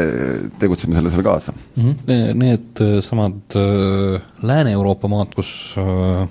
tegutsemisele 0.58 1.12
seal 1.12 1.26
kaasa 1.26 1.52
mm. 1.54 1.94
-hmm. 2.06 2.34
Need 2.44 2.84
samad 3.06 3.58
äh, 3.58 4.22
Lääne-Euroopa 4.42 5.08
maad, 5.08 5.34
kus 5.34 5.74
äh, 5.78 6.28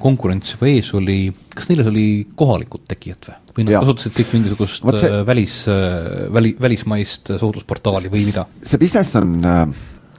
konkurents 0.00 0.54
juba 0.54 0.68
ees 0.68 0.90
oli, 0.96 1.18
kas 1.54 1.70
neil 1.70 1.84
oli 1.88 2.06
kohalikud 2.36 2.84
tegijad 2.90 3.28
või? 3.28 3.36
või 3.54 3.66
nad 3.68 3.84
kasutasid 3.84 4.16
kõik 4.18 4.32
mingisugust 4.34 4.88
see, 4.98 5.10
äh, 5.10 5.20
välis, 5.26 5.56
äh, 5.70 6.26
väli, 6.34 6.54
välismaist 6.60 7.34
suhtlusportaali 7.40 8.10
või 8.12 8.24
mida? 8.26 8.46
see 8.62 8.80
business 8.82 9.16
on, 9.20 9.38
äh, 9.44 9.62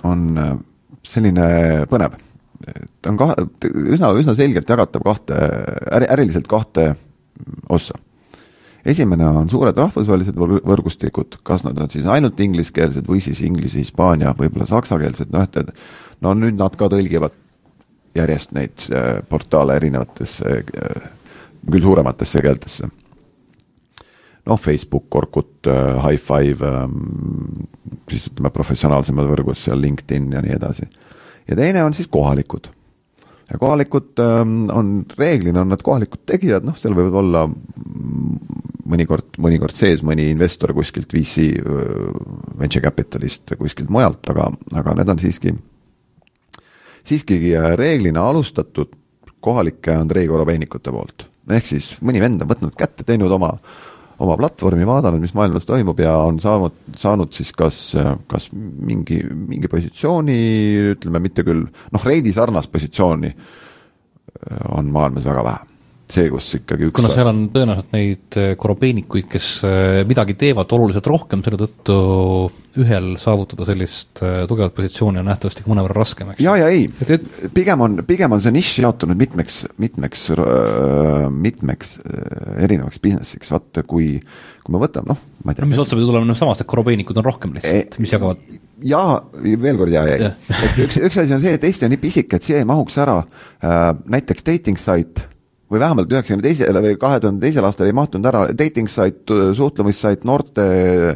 on 0.07 0.24
selline 1.05 1.85
põnev. 1.91 2.17
ta 3.01 3.12
on 3.12 3.19
kahe, 3.19 3.35
üsna, 3.67 4.09
üsna 4.17 4.33
selgelt 4.33 4.69
jagatav 4.69 5.03
kahte, 5.05 5.38
äri, 5.91 6.09
äriliselt 6.15 6.47
kahte 6.50 6.95
ossa. 7.69 8.00
esimene 8.85 9.27
on 9.27 9.50
suured 9.50 9.77
rahvusvahelised 9.77 10.39
võrgustikud, 10.39 11.41
kas 11.43 11.65
nad 11.67 11.77
on 11.77 11.91
siis 11.91 12.05
ainult 12.05 12.39
ingliskeelsed 12.39 13.05
või 13.05 13.21
siis 13.21 13.41
inglise, 13.45 13.83
hispaania, 13.83 14.33
võib-olla 14.39 14.65
saksakeelsed, 14.69 15.33
noh 15.35 15.45
et, 15.45 15.57
et 15.57 16.21
no 16.21 16.33
nüüd 16.33 16.57
nad 16.57 16.74
ka 16.79 16.89
tõlgivad 16.89 17.35
järjest 18.15 18.53
neid 18.55 18.86
portaale 19.29 19.75
erinevatesse, 19.79 20.62
küll 21.65 21.84
suurematesse 21.84 22.41
keeltesse 22.41 22.89
noh, 24.45 24.60
Facebook, 24.60 25.15
Orkut, 25.15 25.67
äh, 25.67 26.10
High 26.10 26.22
Five, 26.22 26.67
ähm, 26.67 27.67
siis 28.10 28.29
ütleme 28.29 28.51
professionaalsemad 28.53 29.27
võrgud 29.29 29.57
seal, 29.60 29.81
LinkedIn 29.81 30.31
ja 30.36 30.43
nii 30.45 30.55
edasi. 30.57 30.89
ja 31.48 31.55
teine 31.55 31.84
on 31.84 31.93
siis 31.93 32.07
kohalikud. 32.07 32.69
ja 33.51 33.57
kohalikud 33.57 34.19
ähm, 34.19 34.69
on, 34.74 35.05
reeglina 35.17 35.62
on 35.62 35.69
nad 35.69 35.81
kohalikud 35.81 36.25
tegijad, 36.25 36.65
noh, 36.65 36.77
seal 36.77 36.93
võivad 36.98 37.19
olla 37.22 37.45
mõnikord, 38.86 39.38
mõnikord 39.41 39.74
sees 39.74 40.03
mõni 40.03 40.29
investor 40.29 40.74
kuskilt 40.74 41.13
VC, 41.13 41.50
äh, 41.60 42.60
venture 42.60 42.86
capitalist 42.86 43.55
kuskilt 43.57 43.89
mujalt, 43.89 44.29
aga, 44.29 44.51
aga 44.75 45.00
need 45.00 45.13
on 45.15 45.22
siiski, 45.22 45.55
siiski 47.07 47.39
äh, 47.55 47.74
reeglina 47.79 48.27
alustatud 48.29 48.93
kohalike 49.45 49.93
Andrei 49.93 50.27
Korobeinikute 50.27 50.93
poolt. 50.93 51.27
ehk 51.51 51.67
siis 51.69 51.95
mõni 52.01 52.21
vend 52.24 52.41
on 52.41 52.50
võtnud 52.50 52.77
kätte, 52.77 53.05
teinud 53.05 53.31
oma 53.31 53.53
oma 54.24 54.38
platvormi, 54.39 54.85
vaadanud, 54.88 55.19
mis 55.19 55.33
maailmas 55.35 55.65
toimub 55.67 56.00
ja 56.00 56.13
on 56.24 56.38
saanud, 56.39 56.77
saanud 56.95 57.35
siis 57.35 57.51
kas, 57.51 57.79
kas 58.31 58.47
mingi, 58.55 59.19
mingi 59.27 59.67
positsiooni, 59.67 60.38
ütleme 60.93 61.19
mitte 61.19 61.43
küll, 61.43 61.65
noh, 61.91 62.05
Reidi 62.07 62.31
sarnast 62.31 62.71
positsiooni 62.71 63.33
on 64.71 64.91
maailmas 64.95 65.27
väga 65.27 65.43
vähe 65.43 65.75
see, 66.12 66.27
kus 66.29 66.50
ikkagi 66.59 66.88
üks 66.89 66.95
kuna 67.00 67.09
seal 67.13 67.29
on 67.31 67.41
tõenäoliselt 67.53 67.93
neid 67.95 68.38
eh, 68.39 68.51
korobeenikuid, 68.59 69.27
kes 69.31 69.50
eh, 69.67 70.01
midagi 70.07 70.35
teevad 70.39 70.71
oluliselt 70.77 71.07
rohkem, 71.09 71.43
selle 71.45 71.59
tõttu 71.59 71.97
ühel 72.81 73.13
saavutada 73.21 73.67
sellist 73.67 74.21
eh, 74.25 74.43
tugevat 74.50 74.75
positsiooni 74.77 75.21
on 75.21 75.29
nähtavasti 75.31 75.65
ka 75.65 75.71
mõnevõrra 75.71 75.97
raskem, 76.03 76.33
eks? 76.33 76.43
jaa 76.45 76.57
ja 76.62 76.69
ei, 76.74 76.88
pigem 77.55 77.85
on, 77.85 78.01
pigem 78.07 78.38
on 78.38 78.43
see 78.43 78.53
nišš 78.55 78.81
jaotunud 78.85 79.19
mitmeks, 79.19 79.63
mitmeks, 79.81 80.27
mitmeks 81.33 81.95
erinevaks 82.62 83.01
business'iks, 83.01 83.53
vaata 83.55 83.85
kui 83.88 84.15
kui 84.65 84.74
me 84.74 84.79
võtame, 84.81 85.12
noh, 85.12 85.19
ma 85.45 85.53
ei 85.53 85.57
tea. 85.57 85.62
No 85.62 85.69
mis 85.69 85.79
otsapidi 85.83 86.07
tuleb 86.09 86.24
noh 86.25 86.38
samast, 86.38 86.63
et 86.63 86.69
korobeenikud 86.69 87.19
on 87.21 87.25
rohkem 87.27 87.51
lihtsalt, 87.53 88.00
mis 88.01 88.13
jagavad. 88.15 88.41
Jaa, 88.81 89.19
veel 89.62 89.77
kord 89.77 89.93
jaa, 89.93 90.07
ei. 90.09 90.31
et 90.57 90.79
üks, 90.88 90.97
üks 91.05 91.19
asi 91.21 91.35
on 91.38 91.43
see, 91.43 91.53
et 91.53 91.67
Eesti 91.69 91.85
on 91.85 91.93
nii 91.93 92.01
pisike, 92.01 92.39
et 92.39 92.50
siia 92.50 92.63
ei 92.63 92.65
mahuks 92.65 92.97
ära 93.03 93.19
äh, 93.21 93.91
näiteks 94.09 94.47
dating 94.50 94.81
site 94.81 95.34
või 95.72 95.81
vähemalt 95.81 96.12
üheksakümne 96.12 96.45
teisele 96.45 96.81
või 96.84 96.98
kahe 97.01 97.19
tuhande 97.22 97.41
teisel 97.41 97.65
aastal 97.65 97.89
ei 97.89 97.95
mahtunud 97.98 98.29
ära 98.29 98.43
dating 98.53 98.89
site, 98.91 99.38
suhtlemissait, 99.57 100.25
noorte 100.27 100.65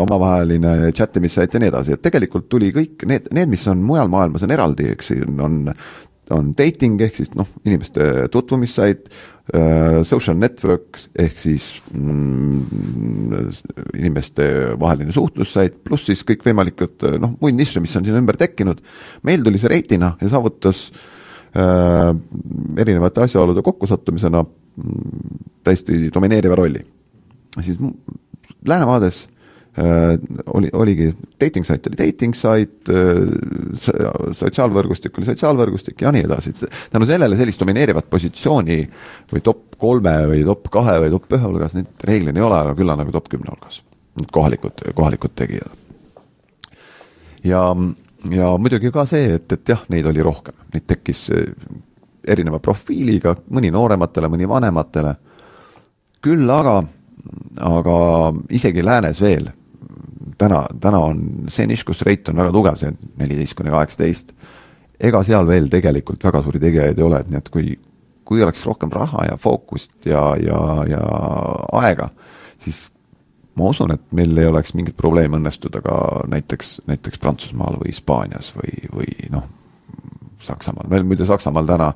omavaheline 0.00 0.92
chat 0.96 1.18
imissait 1.20 1.52
ja 1.52 1.60
nii 1.60 1.72
edasi, 1.72 1.96
et 1.96 2.04
tegelikult 2.04 2.48
tuli 2.52 2.70
kõik 2.74 3.04
need, 3.10 3.28
need, 3.36 3.50
mis 3.52 3.66
on 3.70 3.82
mujal 3.84 4.08
maailmas, 4.12 4.46
on 4.46 4.56
eraldi, 4.56 4.88
eks 4.94 5.12
siin 5.12 5.44
on, 5.44 5.60
on 6.32 6.54
dating 6.56 7.04
ehk 7.04 7.20
siis 7.20 7.34
noh, 7.36 7.52
inimeste 7.68 8.08
tutvumissait 8.32 9.12
äh,, 9.52 10.00
social 10.08 10.40
network 10.40 10.96
ehk 11.20 11.44
siis 11.44 11.68
mm, 11.92 13.46
inimeste 14.00 14.50
vaheline 14.80 15.12
suhtlussait, 15.12 15.82
pluss 15.84 16.08
siis 16.08 16.24
kõikvõimalikud 16.32 17.10
noh, 17.20 17.36
muid 17.44 17.60
nišše, 17.60 17.84
mis 17.84 17.96
on 18.00 18.08
sinna 18.08 18.24
ümber 18.24 18.40
tekkinud. 18.40 18.80
meil 19.28 19.44
tuli 19.44 19.60
see 19.60 19.76
reitina 19.76 20.14
ja 20.22 20.32
saavutas 20.32 20.86
äh, 20.88 21.00
Äh, 21.00 21.19
erinevate 21.54 23.24
asjaolude 23.24 23.62
kokkusattumisena 23.66 24.44
mm, 24.44 25.44
täiesti 25.64 26.08
domineeriva 26.14 26.54
rolli. 26.54 26.82
siis 27.60 27.78
Läänemaades 28.68 29.28
äh, 29.78 29.84
oli, 30.54 30.68
oligi 30.72 31.14
dating 31.40 31.66
site 31.66 31.90
oli 31.90 31.98
dating 32.06 32.34
site, 32.34 32.92
äh, 32.92 34.32
sotsiaalvõrgustik 34.36 35.18
oli 35.18 35.28
sotsiaalvõrgustik 35.30 36.02
ja 36.04 36.12
nii 36.12 36.26
edasi, 36.28 36.52
tänu 36.92 37.08
sellele 37.08 37.38
sellist 37.40 37.60
domineerivat 37.60 38.10
positsiooni 38.10 38.80
või 39.32 39.44
top 39.44 39.78
kolme 39.80 40.14
või 40.30 40.44
top 40.44 40.68
kahe 40.72 40.98
või 41.06 41.14
top 41.14 41.32
ühe 41.38 41.46
hulgas 41.46 41.76
neid 41.78 42.04
reeglina 42.04 42.42
ei 42.42 42.46
ole, 42.46 42.58
aga 42.60 42.76
küll 42.78 42.92
on 42.92 43.00
nagu 43.00 43.16
top 43.16 43.30
kümne 43.32 43.50
hulgas. 43.54 43.82
kohalikud, 44.32 44.84
kohalikud 44.94 45.34
tegijad. 45.34 45.72
ja 47.44 47.64
ja 48.28 48.50
muidugi 48.58 48.90
ka 48.92 49.06
see, 49.08 49.36
et, 49.38 49.52
et 49.52 49.72
jah, 49.72 49.84
neid 49.92 50.06
oli 50.10 50.22
rohkem, 50.24 50.56
neid 50.74 50.86
tekkis 50.88 51.22
eh, 51.36 51.46
erineva 52.28 52.60
profiiliga, 52.62 53.34
mõni 53.54 53.70
noorematele, 53.72 54.28
mõni 54.28 54.48
vanematele. 54.48 55.14
küll 56.20 56.50
aga, 56.52 56.82
aga 57.64 57.96
isegi 58.52 58.84
läänes 58.84 59.20
veel, 59.24 59.48
täna, 60.38 60.64
täna 60.80 60.98
on 60.98 61.48
see 61.48 61.66
nišš, 61.68 61.84
kus 61.88 62.02
rate 62.04 62.32
on 62.32 62.42
väga 62.42 62.52
tugev, 62.52 62.76
see 62.80 62.92
neliteist 63.20 63.56
kuni 63.56 63.72
kaheksateist. 63.72 64.34
ega 65.00 65.22
seal 65.24 65.46
veel 65.48 65.68
tegelikult 65.72 66.24
väga 66.24 66.42
suuri 66.44 66.60
tegijaid 66.60 66.98
ei 66.98 67.04
ole, 67.04 67.20
et 67.20 67.30
nii 67.30 67.38
et 67.40 67.48
kui, 67.48 67.78
kui 68.24 68.42
oleks 68.44 68.66
rohkem 68.66 68.92
raha 68.92 69.24
ja 69.30 69.36
fookust 69.40 70.06
ja, 70.06 70.34
ja, 70.36 70.60
ja 70.88 71.00
aega, 71.80 72.10
siis 72.60 72.90
ma 73.58 73.70
usun, 73.70 73.94
et 73.94 74.12
meil 74.16 74.36
ei 74.38 74.48
oleks 74.48 74.74
mingit 74.78 74.96
probleemi 74.96 75.38
õnnestuda 75.38 75.82
ka 75.84 75.96
näiteks, 76.30 76.80
näiteks 76.90 77.20
Prantsusmaal 77.22 77.80
või 77.80 77.90
Hispaanias 77.90 78.52
või, 78.56 78.74
või 78.94 79.30
noh, 79.34 79.46
Saksamaal, 80.44 80.88
me 80.88 81.02
muide 81.04 81.26
Saksamaal 81.28 81.68
täna, 81.68 81.90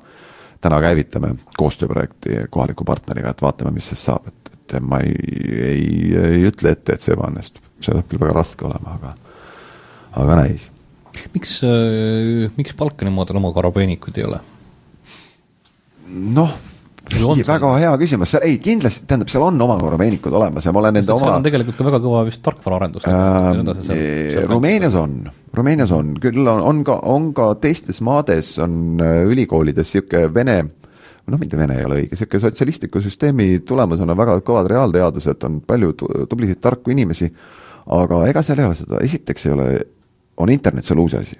täna 0.61 0.79
käivitame 0.83 1.33
koostööprojekti 1.57 2.45
kohaliku 2.53 2.85
partneriga, 2.85 3.31
et 3.33 3.41
vaatame, 3.41 3.73
mis 3.73 3.89
sest 3.91 4.11
saab, 4.11 4.27
et, 4.29 4.53
et 4.53 4.77
ma 4.85 4.99
ei, 5.01 5.15
ei, 5.71 5.87
ei 6.19 6.43
ütle 6.49 6.75
ette, 6.75 6.93
et 6.95 7.05
see 7.05 7.15
ebaõnnestub, 7.15 7.65
see 7.79 7.91
saab 7.93 8.05
küll 8.11 8.21
väga 8.21 8.37
raske 8.37 8.67
olema, 8.67 8.99
aga, 8.99 9.15
aga 10.21 10.39
näis. 10.43 10.69
miks, 11.33 11.57
äh, 11.65 12.51
miks 12.59 12.77
Balkani 12.77 13.13
maadel 13.15 13.41
oma 13.41 13.53
karabeenikuid 13.55 14.21
ei 14.21 14.29
ole? 14.29 14.43
noh 16.05 16.51
väga 17.45 17.71
hea 17.79 17.91
küsimus, 18.01 18.33
ei 18.41 18.57
kindlasti, 18.63 19.05
tähendab, 19.07 19.29
seal 19.29 19.45
on 19.45 19.61
oma 19.61 19.77
korrameenikud 19.79 20.33
olemas 20.33 20.65
ja 20.65 20.73
ma 20.73 20.81
olen 20.81 20.97
nende 20.99 21.13
oma 21.13 21.25
seal 21.25 21.37
on 21.37 21.45
tegelikult 21.45 21.77
ka 21.77 21.85
väga 21.87 21.99
kõva 22.03 22.23
vist 22.27 22.41
tarkvaraarendus. 22.45 23.05
Äh,. 23.09 24.45
Rumeenias 24.49 24.95
on, 24.99 25.19
Rumeenias 25.53 25.93
on, 25.95 26.15
küll 26.21 26.41
on, 26.47 26.63
on 26.65 26.81
ka, 26.87 26.97
on 27.11 27.29
ka 27.37 27.51
teistes 27.61 28.01
maades 28.05 28.55
on 28.63 29.01
äh, 29.03 29.21
ülikoolides 29.29 29.93
niisugune 29.93 30.33
vene 30.33 30.57
noh, 31.25 31.39
mitte 31.41 31.57
vene 31.57 31.79
ei 31.79 31.85
ole 31.85 31.99
õige, 32.01 32.13
niisugune 32.13 32.43
sotsialistliku 32.43 33.01
süsteemi 33.03 33.49
tulemusena 33.67 34.17
väga 34.17 34.39
kõvad 34.45 34.69
reaalteadused, 34.71 35.45
on 35.47 35.59
palju 35.65 35.93
tublisid 36.29 36.61
tarku 36.61 36.93
inimesi, 36.93 37.29
aga 37.95 38.23
ega 38.29 38.43
seal 38.45 38.61
ei 38.61 38.69
ole 38.69 38.77
seda, 38.77 39.01
esiteks 39.05 39.47
ei 39.47 39.55
ole, 39.55 39.67
on 40.41 40.53
internet 40.53 40.87
seal 40.87 41.01
uus 41.01 41.17
asi. 41.17 41.37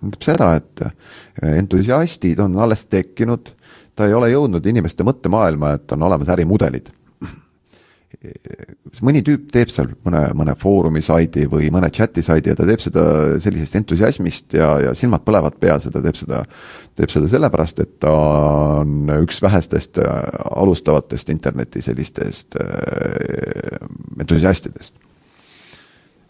tähendab 0.00 0.24
seda, 0.24 0.52
et 0.56 0.84
äh, 0.84 1.56
entusiastid 1.58 2.38
on 2.40 2.56
alles 2.60 2.86
tekkinud 2.88 3.54
ta 4.00 4.08
ei 4.08 4.16
ole 4.16 4.30
jõudnud 4.32 4.64
inimeste 4.66 5.04
mõttemaailma, 5.06 5.76
et 5.76 5.92
on 5.96 6.08
olemas 6.08 6.32
ärimudelid. 6.32 6.88
mõni 9.06 9.22
tüüp 9.24 9.46
teeb 9.54 9.70
seal 9.72 9.92
mõne, 10.04 10.22
mõne 10.36 10.54
foorumi 10.58 11.00
saidi 11.00 11.46
või 11.48 11.70
mõne 11.72 11.88
chati 11.94 12.20
saidi 12.24 12.50
ja 12.50 12.56
ta 12.58 12.66
teeb 12.68 12.82
seda 12.82 13.04
sellisest 13.40 13.76
entusiasmist 13.78 14.56
ja, 14.58 14.66
ja 14.84 14.94
silmad 14.98 15.22
põlevad 15.24 15.56
peas 15.62 15.86
ja 15.86 15.92
ta 15.94 16.02
teeb 16.04 16.18
seda, 16.18 16.42
teeb 16.98 17.12
seda 17.12 17.30
sellepärast, 17.30 17.80
et 17.80 17.94
ta 18.02 18.12
on 18.82 19.12
üks 19.22 19.40
vähestest 19.44 20.02
äh, 20.02 20.18
alustavatest 20.50 21.32
interneti 21.32 21.84
sellistest 21.84 22.58
äh, 22.60 23.78
entusiastidest. 24.20 24.96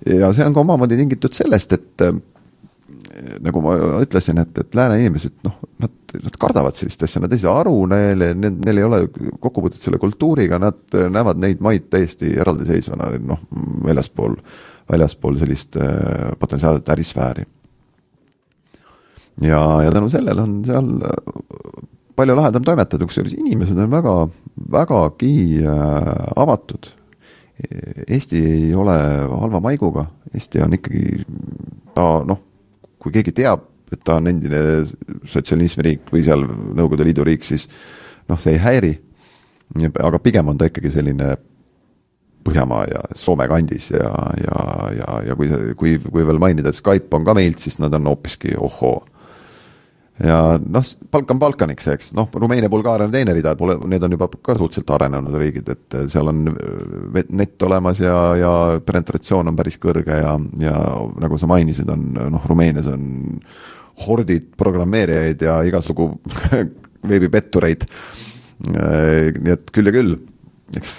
ja 0.07 0.31
see 0.37 0.47
on 0.47 0.55
ka 0.55 0.62
omamoodi 0.67 1.00
tingitud 1.00 1.35
sellest, 1.35 1.75
et 1.75 2.07
äh, 2.07 2.21
nagu 3.45 3.63
ma 3.65 3.75
ütlesin, 4.05 4.41
et, 4.43 4.59
et 4.63 4.77
lääne 4.77 4.99
inimesed, 5.01 5.37
noh, 5.47 5.57
nad, 5.83 5.93
nad 6.15 6.39
kardavad 6.41 6.77
sellist 6.79 7.03
asja, 7.07 7.23
nad 7.23 7.33
ei 7.35 7.43
saa 7.43 7.59
aru, 7.63 7.75
neil, 7.91 8.25
neil, 8.39 8.57
neil 8.65 8.81
ei 8.81 8.87
ole 8.87 9.01
kokkupuudet 9.13 9.81
selle 9.81 10.01
kultuuriga, 10.03 10.59
nad 10.63 10.99
näevad 11.13 11.41
neid 11.43 11.63
maid 11.65 11.89
täiesti 11.93 12.33
eraldiseisvana, 12.41 13.11
noh, 13.27 13.43
väljaspool, 13.87 14.37
väljaspool 14.91 15.39
sellist 15.41 15.79
äh, 15.81 16.31
potentsiaalset 16.41 16.93
ärisfääri. 16.97 17.47
ja, 19.41 19.61
ja 19.85 19.93
tänu 19.93 20.11
sellele 20.11 20.43
on 20.43 20.61
seal 20.67 20.91
palju 22.21 22.37
lahedam 22.37 22.65
toimetada, 22.65 23.07
kusjuures 23.09 23.37
inimesed 23.39 23.79
on 23.81 23.93
väga, 23.93 24.17
vägagi 24.73 25.35
äh, 25.65 26.15
avatud. 26.37 26.93
Eesti 28.09 28.39
ei 28.41 28.69
ole 28.75 28.95
halva 29.29 29.61
maiguga, 29.61 30.07
Eesti 30.33 30.63
on 30.65 30.79
ikkagi, 30.79 31.25
ta 31.93 32.07
noh, 32.25 32.39
kui 33.00 33.12
keegi 33.14 33.35
teab, 33.42 33.66
et 33.90 34.02
ta 34.07 34.19
on 34.21 34.30
endine 34.30 34.85
sotsialismi 35.28 35.87
riik 35.87 36.11
või 36.12 36.23
seal 36.26 36.45
Nõukogude 36.47 37.07
Liidu 37.09 37.25
riik, 37.26 37.47
siis 37.47 37.66
noh, 38.28 38.38
see 38.38 38.54
ei 38.54 38.62
häiri. 38.62 38.92
aga 40.02 40.19
pigem 40.19 40.49
on 40.49 40.59
ta 40.59 40.71
ikkagi 40.71 40.90
selline 40.90 41.37
Põhjamaa 42.40 42.85
ja 42.88 43.00
Soome 43.14 43.45
kandis 43.49 43.90
ja, 43.90 44.11
ja, 44.40 44.61
ja, 44.97 45.09
ja 45.28 45.35
kui 45.37 45.49
kui, 45.76 45.99
kui 45.99 46.26
veel 46.26 46.38
mainida, 46.40 46.71
et 46.71 46.78
Skype 46.78 47.16
on 47.16 47.25
ka 47.25 47.35
meilt, 47.37 47.59
siis 47.61 47.78
nad 47.78 47.92
on 47.95 48.09
hoopiski 48.09 48.54
ohoo 48.57 49.02
ja 50.25 50.39
noh, 50.61 50.85
Balkan 51.12 51.39
Balkaniks, 51.41 51.89
eks, 51.95 52.11
noh, 52.17 52.29
Rumeenia, 52.35 52.71
Bulgaaria 52.73 53.09
on 53.09 53.15
teine 53.15 53.35
rida, 53.37 53.55
pole, 53.59 53.77
need 53.91 54.05
on 54.05 54.17
juba 54.17 54.29
ka 54.31 54.57
suhteliselt 54.59 54.93
arenenud 54.97 55.37
riigid, 55.41 55.69
et 55.73 55.99
seal 56.12 56.29
on 56.33 56.43
net 57.37 57.67
olemas 57.67 58.03
ja, 58.03 58.17
ja 58.39 58.55
penetratsioon 58.85 59.50
on 59.50 59.59
päris 59.59 59.81
kõrge 59.81 60.21
ja, 60.21 60.35
ja 60.61 60.77
nagu 61.23 61.41
sa 61.41 61.49
mainisid, 61.50 61.89
on 61.93 62.11
noh, 62.37 62.49
Rumeenias 62.50 62.91
on 62.93 63.07
hordid 64.07 64.53
programmeerijaid 64.61 65.45
ja 65.45 65.61
igasugu 65.69 66.11
veebipettureid. 67.11 67.87
nii 68.61 69.53
et 69.55 69.73
küll 69.73 69.89
ja 69.89 69.95
küll, 69.95 70.17
eks, 70.77 70.99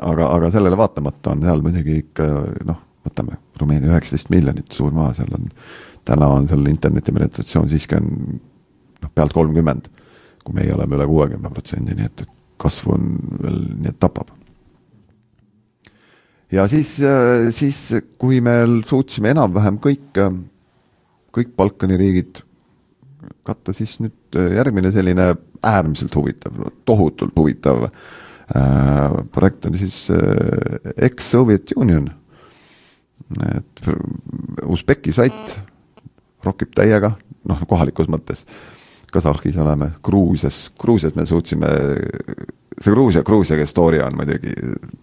aga, 0.00 0.28
aga 0.28 0.50
sellele 0.52 0.76
vaatamata 0.76 1.32
on 1.32 1.44
seal 1.46 1.64
muidugi 1.64 2.02
ikka 2.04 2.28
noh, 2.68 2.82
võtame 3.06 3.40
Rumeenia 3.60 3.94
üheksateist 3.94 4.30
miljonit, 4.32 4.68
suur 4.74 4.92
maa, 4.96 5.12
seal 5.16 5.32
on 5.36 5.48
täna 6.04 6.28
on 6.36 6.48
seal 6.50 6.66
interneti 6.70 7.14
penetratsioon 7.14 7.68
siiski 7.70 7.98
on 7.98 8.08
noh, 9.02 9.10
pealt 9.14 9.34
kolmkümmend, 9.36 9.88
kui 10.42 10.56
meie 10.56 10.74
oleme 10.74 10.98
üle 10.98 11.08
kuuekümne 11.10 11.50
protsendi, 11.52 11.96
nii 11.98 12.08
et 12.10 12.24
kasvu 12.62 12.94
on 12.96 13.10
veel, 13.42 13.60
nii 13.82 13.90
et 13.92 13.98
tapab. 14.02 14.30
ja 16.52 16.66
siis, 16.68 16.96
siis 17.56 17.78
kui 18.20 18.40
me 18.44 18.58
suutsime 18.86 19.32
enam-vähem 19.32 19.78
kõik, 19.82 20.18
kõik 21.32 21.54
Balkani 21.56 21.96
riigid 21.96 22.42
katta, 23.46 23.72
siis 23.74 23.96
nüüd 24.02 24.38
järgmine 24.58 24.92
selline 24.94 25.32
äärmiselt 25.62 26.14
huvitav, 26.14 26.58
tohutult 26.84 27.36
huvitav 27.38 27.86
äh, 27.86 27.92
projekt 29.32 29.66
on 29.66 29.78
siis 29.78 30.04
äh, 30.10 30.92
ex-Soviet 30.96 31.74
Union. 31.76 32.10
et 33.56 33.86
Usbeki 34.68 35.12
sait 35.12 35.54
rokib 36.44 36.72
täiega, 36.74 37.14
noh, 37.48 37.66
kohalikus 37.68 38.10
mõttes. 38.12 38.46
Kasahhis 39.12 39.58
oleme, 39.60 39.90
Gruusias, 40.04 40.70
Gruusias 40.80 41.14
me 41.14 41.26
suutsime, 41.28 41.68
see 42.78 42.94
Gruusia, 42.94 43.22
Gruusia 43.22 43.66
story 43.68 44.00
on 44.00 44.16
muidugi 44.16 44.54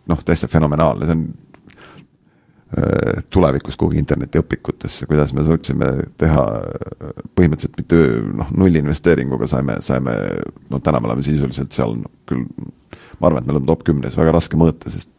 noh, 0.09 0.23
täiesti 0.25 0.49
fenomenaalne, 0.49 1.05
see 1.05 1.17
on 1.17 1.21
äh, 2.73 3.21
tulevikus 3.29 3.77
kuhugi 3.77 4.01
internetiõpikutesse, 4.01 5.05
kuidas 5.09 5.35
me 5.37 5.45
suutsime 5.45 5.91
teha 6.17 6.47
põhimõtteliselt 7.37 7.77
mitte 7.77 8.01
noh, 8.41 8.49
nullinvesteeringuga 8.63 9.49
saime, 9.51 9.77
saime, 9.85 10.17
no 10.73 10.81
täna 10.81 11.03
me 11.03 11.11
oleme 11.11 11.25
sisuliselt 11.25 11.77
seal 11.77 11.99
küll, 12.29 12.47
ma 13.19 13.29
arvan, 13.29 13.43
et 13.43 13.51
me 13.51 13.57
oleme 13.59 13.69
top 13.69 13.85
kümnes, 13.91 14.17
väga 14.17 14.33
raske 14.39 14.57
mõõta, 14.57 14.89
sest 14.89 15.13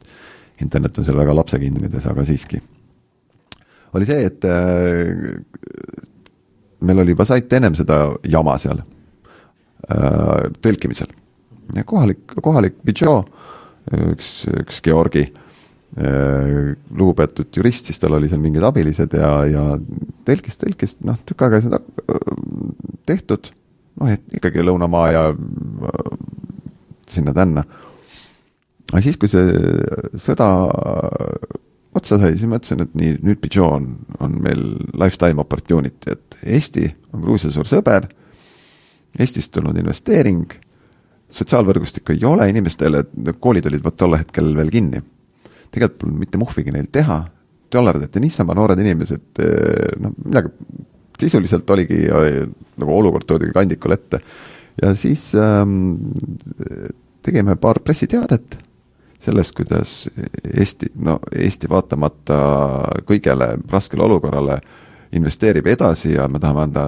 internet 0.61 0.99
on 0.99 1.07
seal 1.07 1.19
väga 1.21 1.35
lapsekingades, 1.39 2.11
aga 2.11 2.27
siiski. 2.27 2.59
oli 3.95 4.07
see, 4.07 4.27
et 4.27 4.45
äh, 4.51 5.39
meil 6.87 7.03
oli 7.03 7.14
juba 7.14 7.27
sait 7.29 7.53
ennem 7.53 7.77
seda 7.79 8.03
jama 8.29 8.57
seal 8.61 8.81
äh, 8.81 10.49
tõlkimisel. 10.62 11.12
ja 11.77 11.85
kohalik, 11.87 12.25
kohalik 12.43 12.81
Pidžo, 12.85 13.21
üks, 14.11 14.33
üks 14.62 14.81
Georgi 14.85 15.27
äh, 15.27 16.73
lugupeetud 16.90 17.53
jurist, 17.57 17.90
siis 17.90 18.01
tal 18.03 18.16
oli 18.19 18.31
seal 18.31 18.43
mingid 18.43 18.64
abilised 18.66 19.16
ja, 19.19 19.33
ja 19.51 19.64
tõlkis, 20.29 20.59
tõlkis, 20.61 20.99
noh, 21.07 21.21
tükk 21.29 21.47
aega 21.47 21.62
seda 21.66 21.81
äh, 21.81 22.21
tehtud, 23.11 23.53
noh, 24.01 24.12
et 24.12 24.40
ikkagi 24.40 24.64
lõunamaa 24.66 25.07
ja 25.14 25.25
sinna-tänna. 27.11 27.64
aga 28.93 29.03
siis, 29.03 29.19
kui 29.21 29.31
see 29.31 29.45
sõda 30.19 30.51
otsa 31.94 32.18
sai, 32.20 32.37
siis 32.38 32.48
mõtlesin, 32.50 32.85
et 32.85 32.96
nii, 32.98 33.14
nüüd 33.26 33.40
Pidžo 33.42 33.66
on, 33.76 33.87
on 34.22 34.37
meil 34.44 34.62
lifetime 34.94 35.42
opportunity, 35.42 36.14
et 36.14 36.38
Eesti 36.57 36.87
on 37.14 37.24
Gruusia 37.24 37.53
suur 37.55 37.68
sõber, 37.68 38.07
Eestist 39.20 39.50
tulnud 39.57 39.79
investeering, 39.81 40.44
sotsiaalvõrgustikku 41.31 42.14
ei 42.14 42.22
ole, 42.26 42.46
inimestele, 42.50 43.03
koolid 43.42 43.66
olid 43.66 43.83
vot 43.83 43.96
tol 43.98 44.14
hetkel 44.18 44.53
veel 44.55 44.70
kinni. 44.70 45.03
tegelikult 45.70 46.00
polnud 46.00 46.18
mitte 46.18 46.38
muhvigi 46.38 46.72
neil 46.74 46.87
teha, 46.92 47.18
dollardati 47.72 48.22
niisama, 48.22 48.55
noored 48.59 48.79
inimesed, 48.83 49.42
noh, 50.03 50.14
midagi, 50.24 50.50
sisuliselt 51.20 51.68
oligi 51.70 52.07
nagu 52.11 52.96
olukord 52.96 53.26
toodi 53.26 53.50
kandikul 53.55 53.94
ette. 53.94 54.20
ja 54.83 54.94
siis 54.94 55.35
ähm, 55.35 55.94
tegime 57.22 57.57
paar 57.57 57.83
pressiteadet 57.85 58.70
sellest, 59.21 59.55
kuidas 59.57 60.09
Eesti, 60.57 60.93
no 61.05 61.19
Eesti 61.37 61.69
vaatamata 61.71 62.39
kõigele 63.09 63.53
raskele 63.71 64.07
olukorrale 64.07 64.61
investeerib 65.13 65.67
edasi 65.67 66.13
ja 66.15 66.29
me 66.31 66.39
tahame 66.39 66.63
anda, 66.69 66.85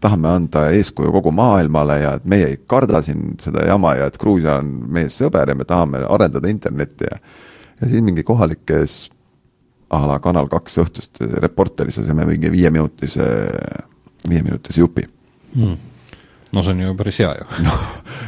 tahame 0.00 0.28
anda 0.28 0.64
eeskuju 0.72 1.12
kogu 1.12 1.30
maailmale 1.36 1.98
ja 2.00 2.14
et 2.16 2.24
meie 2.24 2.46
ei 2.54 2.60
karda 2.66 3.02
siin 3.04 3.34
seda 3.40 3.66
jama 3.68 3.94
ja 3.98 4.06
et 4.08 4.16
Gruusia 4.18 4.56
on 4.62 4.70
meie 4.92 5.10
sõber 5.12 5.52
ja 5.52 5.58
me 5.58 5.68
tahame 5.68 6.00
arendada 6.08 6.48
internetti 6.48 7.10
ja 7.10 7.20
ja 7.80 7.88
siis 7.90 8.02
mingi 8.02 8.22
kohalikes 8.24 9.10
a 9.92 10.00
la 10.08 10.16
Kanal 10.18 10.48
kaks 10.48 10.78
õhtust 10.82 11.20
reporteris 11.42 11.98
olime 12.00 12.24
mingi 12.26 12.50
viieminutise, 12.50 13.26
viieminutise 14.28 14.80
jupi. 14.80 15.04
Mm 15.54 15.76
no 16.52 16.62
see 16.62 16.76
on 16.76 16.84
ju 16.84 16.94
päris 16.98 17.18
hea 17.22 17.32
ju. 17.40 17.48
No 17.66 17.74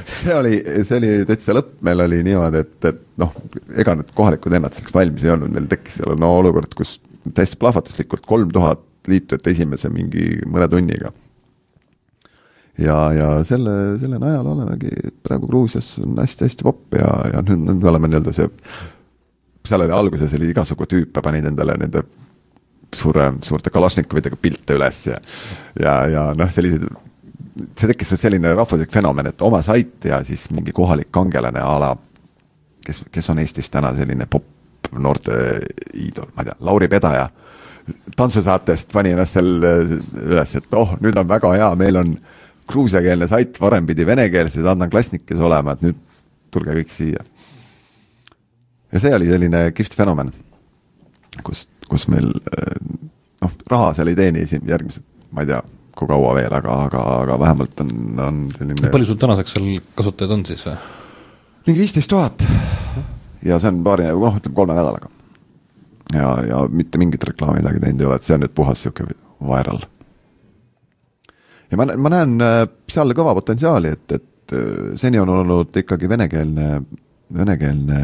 see 0.08 0.34
oli, 0.34 0.58
see 0.82 0.98
oli 0.98 1.12
täitsa 1.28 1.54
lõpp, 1.56 1.78
meil 1.86 2.02
oli 2.04 2.22
niimoodi, 2.26 2.62
et, 2.64 2.76
et 2.90 3.00
noh, 3.20 3.32
ega 3.78 3.94
need 3.98 4.12
kohalikud 4.16 4.54
ennad 4.56 4.74
selleks 4.74 4.94
valmis 4.94 5.24
ei 5.26 5.34
olnud, 5.34 5.52
neil 5.54 5.68
tekkis 5.70 6.00
seal 6.00 6.18
no 6.20 6.32
olukord, 6.40 6.72
kus 6.78 6.96
täiesti 7.34 7.58
plahvatuslikult 7.60 8.24
kolm 8.26 8.52
tuhat 8.54 8.84
liitujat 9.08 9.46
esimese 9.52 9.90
mingi 9.92 10.38
mõne 10.48 10.68
tunniga. 10.70 11.12
ja, 12.78 12.96
ja 13.12 13.28
selle, 13.44 13.98
selle 14.00 14.20
najal 14.22 14.46
olemegi 14.46 14.92
praegu 15.24 15.48
Gruusias 15.50 15.96
on 16.02 16.18
hästi-hästi 16.20 16.66
popp 16.66 16.94
ja, 16.98 17.10
ja 17.34 17.42
nüüd, 17.42 17.66
nüüd 17.66 17.82
me 17.82 17.90
oleme 17.92 18.10
nii-öelda 18.10 18.34
see, 18.36 18.48
seal 19.68 19.84
oli 19.84 19.94
alguses 19.94 20.34
oli 20.38 20.50
igasugu 20.52 20.86
tüüpe, 20.88 21.22
panid 21.24 21.48
endale 21.50 21.76
nende 21.80 22.04
suure, 22.94 23.32
suurte 23.44 23.72
Kalašnikovidega 23.74 24.38
pilte 24.40 24.78
üles 24.78 25.02
ja 25.10 25.20
ja, 25.80 25.94
ja 26.08 26.24
noh, 26.38 26.50
sellised 26.52 26.86
see 27.58 27.90
tekkis 27.90 28.14
selline 28.20 28.52
rahvuslik 28.54 28.92
fenomen, 28.92 29.30
et 29.30 29.42
oma 29.42 29.60
sait 29.62 30.04
ja 30.04 30.20
siis 30.24 30.48
mingi 30.54 30.72
kohalik 30.74 31.10
kangelane 31.14 31.62
a 31.62 31.74
la, 31.82 31.92
kes, 32.84 33.02
kes 33.12 33.30
on 33.32 33.40
Eestis 33.42 33.70
täna 33.70 33.92
selline 33.96 34.28
popp 34.30 34.92
noorte 34.98 35.36
iidol, 35.94 36.30
ma 36.34 36.44
ei 36.44 36.48
tea, 36.48 36.58
Lauri 36.64 36.88
Pedaja, 36.88 37.26
tantsusaatest 38.16 38.92
pani 38.92 39.12
ennast 39.14 39.36
seal 39.36 39.50
üles, 39.58 40.54
et 40.56 40.76
oh, 40.76 40.94
nüüd 41.02 41.18
on 41.20 41.28
väga 41.28 41.52
hea, 41.56 41.70
meil 41.80 42.00
on 42.00 42.14
gruusiakeelne 42.68 43.28
sait, 43.28 43.56
varem 43.60 43.86
pidi 43.88 44.06
venekeelses 44.06 44.66
Adnan 44.68 44.90
Klasnikes 44.92 45.40
olema, 45.44 45.74
et 45.74 45.84
nüüd 45.84 45.98
tulge 46.52 46.76
kõik 46.78 46.92
siia. 46.92 47.24
ja 48.92 49.00
see 49.00 49.14
oli 49.14 49.28
selline 49.28 49.66
kihvt 49.76 49.96
fenomen, 49.96 50.32
kus, 51.44 51.66
kus 51.88 52.08
meil 52.12 52.30
noh, 53.42 53.58
raha 53.68 53.92
seal 53.96 54.12
ei 54.12 54.16
teeni 54.18 54.44
esim-, 54.46 54.68
järgmised, 54.68 55.04
ma 55.32 55.44
ei 55.44 55.52
tea 55.52 55.62
kui 55.98 56.08
kaua 56.10 56.34
veel, 56.38 56.54
aga, 56.54 56.78
aga, 56.86 57.02
aga 57.24 57.36
vähemalt 57.40 57.82
on, 57.82 57.92
on 58.22 58.40
selline 58.54 58.92
palju 58.94 59.10
sul 59.10 59.18
tänaseks 59.20 59.56
seal 59.56 59.68
kasutajaid 59.98 60.34
on 60.36 60.46
siis 60.46 60.64
või? 60.68 60.76
mingi 61.66 61.82
viisteist 61.82 62.10
tuhat. 62.10 62.44
ja 63.44 63.58
see 63.60 63.72
on 63.72 63.82
paari, 63.86 64.08
noh, 64.14 64.38
ütleme 64.40 64.56
kolme 64.56 64.76
nädalaga. 64.78 65.10
ja, 66.14 66.30
ja 66.46 66.64
mitte 66.70 67.00
mingit 67.02 67.24
reklaami 67.24 67.62
midagi 67.62 67.82
teinud 67.84 68.04
ei 68.04 68.10
ole, 68.10 68.18
et 68.20 68.28
see 68.28 68.36
on 68.36 68.44
nüüd 68.44 68.54
puhas 68.56 68.84
niisugune 68.84 69.18
viral. 69.50 69.82
ja 71.70 71.80
ma, 71.80 71.88
ma 72.06 72.14
näen 72.14 72.38
äh, 72.44 72.62
seal 72.90 73.14
kõva 73.18 73.34
potentsiaali, 73.40 73.92
et, 73.98 74.16
et 74.16 74.56
äh, 74.56 74.94
seni 75.00 75.20
on 75.20 75.34
olnud 75.34 75.82
ikkagi 75.82 76.08
venekeelne, 76.10 76.70
venekeelne 77.34 78.00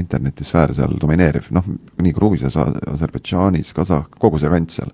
internetisfäär 0.00 0.74
seal 0.74 0.96
domineeriv, 1.00 1.52
noh, 1.54 1.68
nii 2.02 2.16
Gruusias, 2.16 2.56
Aserbaidžaanis, 2.56 3.70
Kasah-, 3.76 4.08
kogu 4.18 4.40
see 4.42 4.50
kant 4.50 4.74
seal 4.74 4.90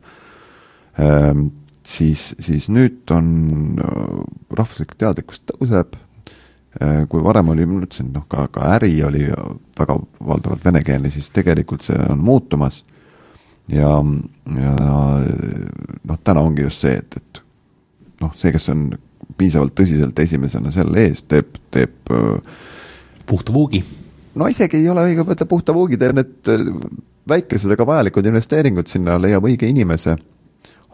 ehm, 1.01 1.47
siis, 1.91 2.31
siis 2.39 2.69
nüüd 2.71 3.11
on 3.15 3.27
äh, 3.83 4.15
rahvuslik 4.57 4.95
teadlikkus 5.01 5.43
tõuseb 5.51 5.99
Äh, 6.79 7.09
kui 7.09 7.19
varem 7.25 7.49
oli, 7.51 7.65
ma 7.67 7.81
ütlesin, 7.83 8.13
noh, 8.15 8.29
ka, 8.31 8.45
ka 8.55 8.69
äri 8.77 8.93
oli 9.03 9.25
väga 9.75 9.97
valdavalt 10.23 10.63
venekeelne, 10.63 11.11
siis 11.11 11.33
tegelikult 11.35 11.83
see 11.83 11.97
on 12.07 12.21
muutumas. 12.23 12.85
ja, 13.69 13.91
ja 14.55 14.75
noh, 16.07 16.21
täna 16.23 16.45
ongi 16.47 16.63
just 16.63 16.87
see, 16.87 16.95
et, 16.95 17.17
et 17.19 17.41
noh, 18.23 18.31
see, 18.39 18.53
kes 18.55 18.71
on 18.71 18.87
piisavalt 19.39 19.75
tõsiselt 19.75 20.23
esimesena 20.23 20.71
seal 20.71 20.95
ees, 21.03 21.25
teeb, 21.27 21.59
teeb 21.75 22.15
äh, 22.15 22.63
puhta 23.27 23.53
vuugi. 23.53 23.83
no 24.39 24.47
isegi 24.47 24.79
ei 24.79 24.89
ole 24.95 25.09
õige 25.11 25.27
mõte 25.27 25.51
puhta 25.51 25.75
vuugi, 25.75 25.99
teeb 25.99 26.21
need 26.21 26.55
väikesed, 27.35 27.75
aga 27.75 27.89
vajalikud 27.97 28.31
investeeringud 28.31 28.87
sinna, 28.87 29.19
leiab 29.19 29.43
õige 29.51 29.67
inimese, 29.67 30.15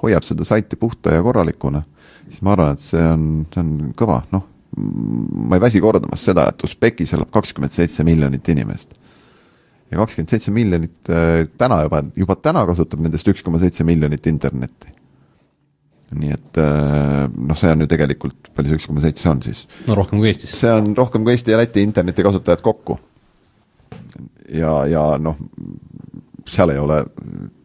hoiab 0.02 0.26
seda 0.26 0.44
saiti 0.44 0.76
puhta 0.76 1.14
ja 1.14 1.22
korralikuna, 1.24 1.82
siis 2.28 2.42
ma 2.42 2.52
arvan, 2.52 2.76
et 2.76 2.84
see 2.84 3.02
on, 3.02 3.46
see 3.52 3.62
on 3.62 3.94
kõva, 3.96 4.20
noh 4.34 4.44
ma 4.76 5.56
ei 5.56 5.62
väsi 5.62 5.80
kordamast 5.80 6.28
seda, 6.28 6.50
et 6.50 6.64
Usbekis 6.66 7.14
elab 7.16 7.30
kakskümmend 7.34 7.72
seitse 7.72 8.04
miljonit 8.04 8.48
inimest. 8.52 8.94
ja 9.90 10.00
kakskümmend 10.00 10.34
seitse 10.34 10.50
miljonit 10.50 11.10
äh, 11.10 11.46
täna 11.58 11.82
juba, 11.86 12.02
juba 12.16 12.36
täna 12.42 12.64
kasutab 12.66 13.00
nendest 13.00 13.28
üks 13.30 13.44
koma 13.46 13.60
seitse 13.62 13.86
miljonit 13.86 14.26
internetti. 14.26 14.92
nii 16.12 16.34
et 16.34 16.60
äh, 16.60 17.24
noh, 17.32 17.56
see 17.56 17.72
on 17.72 17.86
ju 17.86 17.88
tegelikult, 17.90 18.50
palju 18.54 18.72
see 18.72 18.80
üks 18.80 18.88
koma 18.90 19.04
seitse 19.04 19.30
on 19.30 19.42
siis? 19.46 19.64
no 19.88 19.96
rohkem 19.96 20.20
kui 20.20 20.32
Eestis. 20.32 20.52
see 20.60 20.72
on 20.72 20.92
rohkem 20.96 21.24
kui 21.24 21.36
Eesti 21.36 21.54
ja 21.54 21.62
Läti 21.62 21.86
internetikasutajad 21.86 22.64
kokku. 22.66 22.98
ja, 24.52 24.76
ja 24.90 25.08
noh, 25.22 25.40
seal 26.46 26.74
ei 26.74 26.82
ole, 26.82 27.00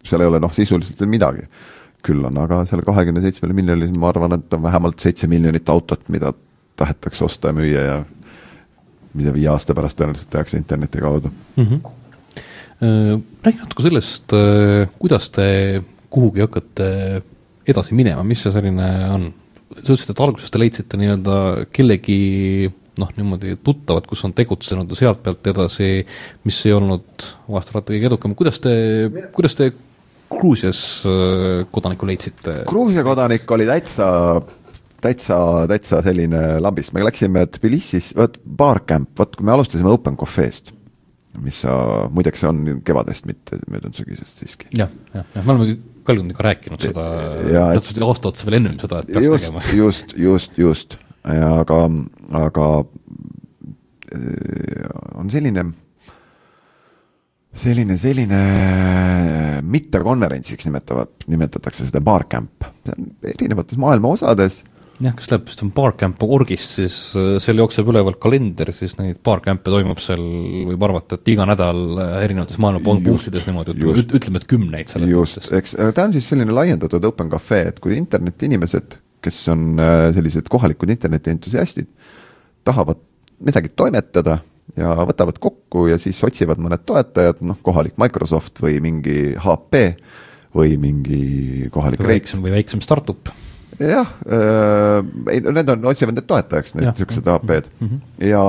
seal 0.05 0.23
ei 0.23 0.31
ole 0.31 0.39
noh, 0.39 0.53
sisuliselt 0.53 1.01
veel 1.01 1.11
midagi. 1.11 1.47
Küll 2.05 2.25
on 2.25 2.37
aga 2.41 2.63
selle 2.69 2.85
kahekümne 2.85 3.21
seitsmele 3.23 3.55
miljonile, 3.57 3.91
ma 3.99 4.09
arvan, 4.09 4.37
et 4.39 4.53
on 4.57 4.63
vähemalt 4.63 5.03
seitse 5.03 5.29
miljonit 5.31 5.69
autot, 5.69 6.09
mida 6.13 6.33
tahetakse 6.79 7.25
osta 7.27 7.51
ja 7.51 7.57
müüa 7.57 7.83
ja 7.85 7.97
mida 9.17 9.33
viie 9.35 9.49
aasta 9.51 9.75
pärast 9.77 9.99
tõenäoliselt 9.99 10.31
tehakse 10.31 10.57
interneti 10.57 11.01
kaudu 11.03 11.31
mm. 11.31 11.65
-hmm. 11.65 11.97
Räägi 13.45 13.59
natuke 13.59 13.83
sellest, 13.83 14.33
äh, 14.33 14.89
kuidas 14.99 15.29
te 15.29 15.83
kuhugi 16.09 16.41
hakkate 16.41 17.21
edasi 17.67 17.93
minema, 17.93 18.23
mis 18.23 18.41
see 18.41 18.51
selline 18.51 18.87
on? 19.13 19.33
sa 19.71 19.93
ütlesid, 19.93 20.09
et 20.11 20.19
alguses 20.19 20.51
te 20.51 20.59
leidsite 20.59 20.97
nii-öelda 20.99 21.35
kellegi 21.71 22.71
noh, 22.99 23.11
niimoodi 23.15 23.55
tuttavad, 23.63 24.07
kus 24.09 24.25
on 24.27 24.33
tegutsenud 24.35 24.89
ja 24.91 24.97
sealt 24.99 25.21
pealt 25.23 25.47
edasi, 25.47 26.05
mis 26.43 26.57
ei 26.65 26.73
olnud 26.75 27.27
vahest 27.47 27.71
alati 27.71 27.95
kõige 27.95 28.09
edukam, 28.11 28.35
kuidas 28.35 28.59
te, 28.63 28.73
kuidas 29.35 29.55
te 29.55 29.71
Gruusias 30.31 30.81
äh, 31.05 31.61
kodaniku 31.71 32.07
leidsite? 32.09 32.61
Gruusia 32.69 33.03
kodanik 33.05 33.49
oli 33.51 33.67
täitsa 33.69 34.07
täitsa, 35.01 35.37
täitsa 35.69 36.01
selline 36.05 36.59
lambis, 36.61 36.91
me 36.93 37.03
läksime 37.05 37.45
Tbilisis, 37.49 38.11
vot 38.17 38.37
Barcamp, 38.45 39.11
vot 39.19 39.35
kui 39.35 39.47
me 39.47 39.55
alustasime 39.55 39.89
Open 39.91 40.17
Cafe'st, 40.19 40.73
mis 41.41 41.61
sa, 41.63 41.73
muideks 42.13 42.43
see 42.43 42.49
on 42.49 42.81
kevadest, 42.85 43.27
mitte 43.29 43.59
möödunud 43.71 43.97
sügisest 43.97 44.43
siiski 44.43 44.69
ja,. 44.75 44.85
jah, 44.85 45.21
jah, 45.21 45.29
jah, 45.35 45.45
me 45.47 45.55
oleme 45.55 45.77
Kalgundiga 46.05 46.43
rääkinud 46.47 46.81
seda, 46.81 47.05
täpselt 47.77 48.01
aasta 48.05 48.31
otsa 48.31 48.47
veel 48.47 48.57
ennem 48.57 48.79
seda, 48.81 49.03
et 49.03 49.11
peaks 49.13 49.27
just, 49.27 49.45
tegema. 49.45 49.65
just, 49.83 50.15
just, 50.17 50.57
just, 50.61 50.97
aga, 51.23 51.79
aga 52.41 52.69
on 55.21 55.29
selline 55.31 55.69
selline, 57.51 57.97
selline 57.99 58.41
mittekonverentsiks 59.71 60.67
nimetavad, 60.69 61.13
nimetatakse 61.31 61.87
seda 61.89 62.01
barcamp. 62.03 62.67
see 62.85 62.95
on 62.97 63.09
erinevates 63.35 63.79
maailma 63.81 64.15
osades. 64.15 64.61
Jah, 65.01 65.15
kes 65.17 65.31
läheb, 65.31 65.47
vist 65.49 65.61
on 65.65 65.71
Barcamp 65.73 66.21
orgist, 66.21 66.75
siis 66.77 66.95
äh, 67.17 67.31
seal 67.41 67.57
jookseb 67.57 67.87
üleval 67.89 68.19
kalender, 68.21 68.69
siis 68.75 68.93
neid 68.99 69.17
Barcamp'e 69.25 69.71
toimub 69.73 69.97
seal, 70.03 70.21
võib 70.67 70.83
arvata, 70.85 71.17
et 71.17 71.31
iga 71.33 71.47
nädal 71.49 71.79
äh, 71.95 72.11
erinevates 72.27 72.59
maailma 72.61 72.83
punktides 72.85 73.47
niimoodi, 73.49 73.73
ütleme, 74.03 74.37
et 74.37 74.45
kümneid 74.51 74.93
selles 74.93 75.09
just, 75.09 75.49
eks, 75.57 75.73
ta 75.97 76.05
on 76.05 76.13
siis 76.13 76.27
selline 76.29 76.53
laiendatud 76.53 77.07
open 77.09 77.31
cafe, 77.33 77.63
et 77.71 77.81
kui 77.81 77.97
internetiinimesed, 77.97 78.99
kes 79.25 79.41
on 79.55 79.81
äh, 79.81 80.03
sellised 80.13 80.51
kohalikud 80.53 80.93
internetientusiastid, 80.93 81.89
tahavad 82.67 83.01
midagi 83.41 83.73
toimetada 83.73 84.37
ja 84.77 84.95
võtavad 85.07 85.39
kokku 85.41 85.87
ja 85.91 85.97
siis 86.01 86.19
otsivad 86.23 86.61
mõned 86.61 86.83
toetajad, 86.87 87.41
noh, 87.47 87.59
kohalik 87.63 87.97
Microsoft 88.01 88.61
või 88.63 88.79
mingi 88.83 89.33
HP 89.39 89.81
või 90.55 90.75
mingi 90.81 91.69
kohalik 91.71 92.01
või 92.01 92.15
väiksem 92.15 92.43
või 92.43 92.55
väiksem 92.55 92.83
startup. 92.83 93.31
Jah 93.81 94.07
äh,, 94.27 94.99
ei 95.31 95.41
need 95.41 95.69
on, 95.73 95.85
otsivad 95.89 96.17
need 96.17 96.27
toetajaks, 96.29 96.75
need 96.75 96.91
niisugused 96.91 97.27
AP-d 97.33 97.71
mm 97.79 97.87
-hmm. 97.87 98.27
ja, 98.29 98.43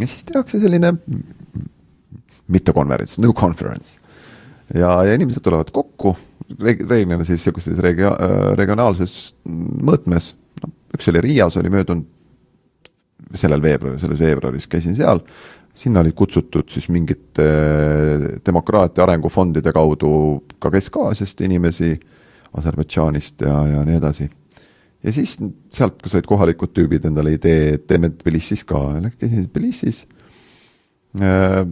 ja 0.00 0.10
siis 0.10 0.26
tehakse 0.28 0.60
selline 0.60 0.92
mittekonverents, 2.48 3.18
no 3.18 3.32
conference. 3.32 3.98
ja, 4.74 5.04
ja 5.04 5.14
inimesed 5.14 5.42
tulevad 5.42 5.70
kokku, 5.72 6.16
reeglina 6.60 7.24
siis 7.24 7.38
niisuguses 7.40 7.78
regio-, 7.78 8.16
äh, 8.16 8.52
regionaalses 8.58 9.34
mõõtmes, 9.48 10.34
noh, 10.62 10.72
üks 10.96 11.08
oli 11.12 11.20
Riias, 11.20 11.56
oli 11.56 11.70
möödunud 11.72 12.17
sellel 13.34 13.62
veebruaril, 13.62 14.00
selles 14.00 14.20
veebruaris 14.20 14.68
käisin 14.70 14.96
seal, 14.96 15.20
sinna 15.78 16.00
olid 16.00 16.16
kutsutud 16.18 16.70
siis 16.72 16.88
mingite 16.90 17.48
demokraatia 18.46 19.04
arengufondide 19.04 19.72
kaudu 19.72 20.10
ka 20.58 20.72
Kesk-Aasiast 20.74 21.44
inimesi, 21.46 21.94
Aserbaidžaanist 22.58 23.44
ja, 23.44 23.54
ja 23.74 23.84
nii 23.84 23.98
edasi 23.98 24.30
ja 25.02 25.12
siis 25.12 25.36
sealt 25.72 26.02
said 26.10 26.26
kohalikud 26.28 26.72
tüübid 26.74 27.06
endale 27.08 27.34
idee, 27.36 27.74
et 27.76 27.86
teeme 27.90 28.10
Tbilisis 28.14 28.64
ka, 28.68 28.80
käisin 29.18 29.46
Tbilisis. 29.48 30.04
Äh, 31.22 31.62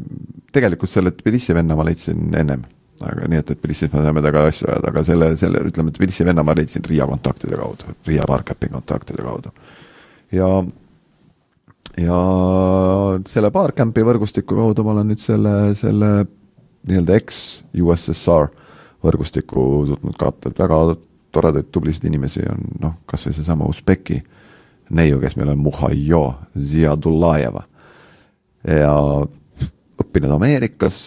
tegelikult 0.52 0.90
selle 0.90 1.12
Tbilisi 1.14 1.54
venna 1.54 1.76
ma 1.76 1.84
leidsin 1.86 2.32
ennem, 2.38 2.62
aga 3.04 3.28
nii 3.28 3.42
et, 3.42 3.52
et 3.52 3.60
Tbilisis 3.60 3.92
me 3.92 4.04
saame 4.04 4.22
temaga 4.22 4.46
asju 4.50 4.70
ajada, 4.70 4.92
aga 4.92 5.04
selle, 5.06 5.30
selle 5.40 5.64
ütleme, 5.68 5.94
Tbilisi 5.94 6.26
venna 6.26 6.44
ma 6.46 6.54
leidsin 6.56 6.86
Riia 6.86 7.08
kontaktide 7.10 7.58
kaudu, 7.58 7.96
Riia 8.06 8.26
Barcapi 8.28 8.70
kontaktide 8.72 9.26
kaudu. 9.26 9.52
ja, 10.32 10.50
ja 12.00 12.20
selle 13.28 13.50
Barcampi 13.54 14.04
võrgustiku 14.04 14.58
kaudu 14.58 14.84
ma 14.84 14.94
olen 14.96 15.12
nüüd 15.12 15.22
selle, 15.22 15.52
selle 15.78 16.10
nii-öelda 16.86 17.16
ex-USSR 17.18 18.50
võrgustiku 19.06 19.86
suutnud 19.90 20.16
kaotada, 20.18 20.52
et 20.52 20.62
väga 20.64 20.80
toredaid 21.36 21.70
tublisid 21.72 22.06
inimesi 22.08 22.44
on 22.50 22.66
noh, 22.80 22.96
kas 23.08 23.26
või 23.26 23.36
seesama 23.36 23.68
Usbeki 23.68 24.20
neiu, 24.96 25.18
kes 25.22 25.36
meil 25.38 25.52
on 25.52 25.62
Muhaio 25.62 26.22
Ziadulajeva 26.56 27.64
ja 28.66 28.92
õppinud 30.02 30.36
Ameerikas 30.36 31.00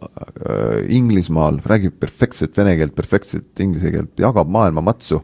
äh,, 0.00 0.84
Inglismaal, 0.96 1.60
räägib 1.66 1.98
perfektset 2.00 2.56
vene 2.56 2.76
keelt, 2.78 2.94
perfektset 2.96 3.64
inglise 3.64 3.92
keelt, 3.94 4.14
jagab 4.20 4.50
maailma 4.52 4.84
matsu, 4.84 5.20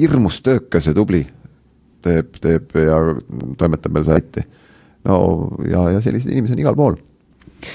hirmus 0.00 0.40
töökas 0.44 0.88
ja 0.90 0.94
tubli, 0.96 1.24
teeb, 2.04 2.38
teeb 2.42 2.74
ja 2.78 3.00
toimetab 3.60 3.94
meil 3.96 4.06
saiti. 4.08 4.44
no 5.08 5.18
ja, 5.68 5.88
ja 5.96 6.00
selliseid 6.04 6.34
inimesi 6.34 6.56
on 6.56 6.64
igal 6.64 6.78
pool. 6.78 6.98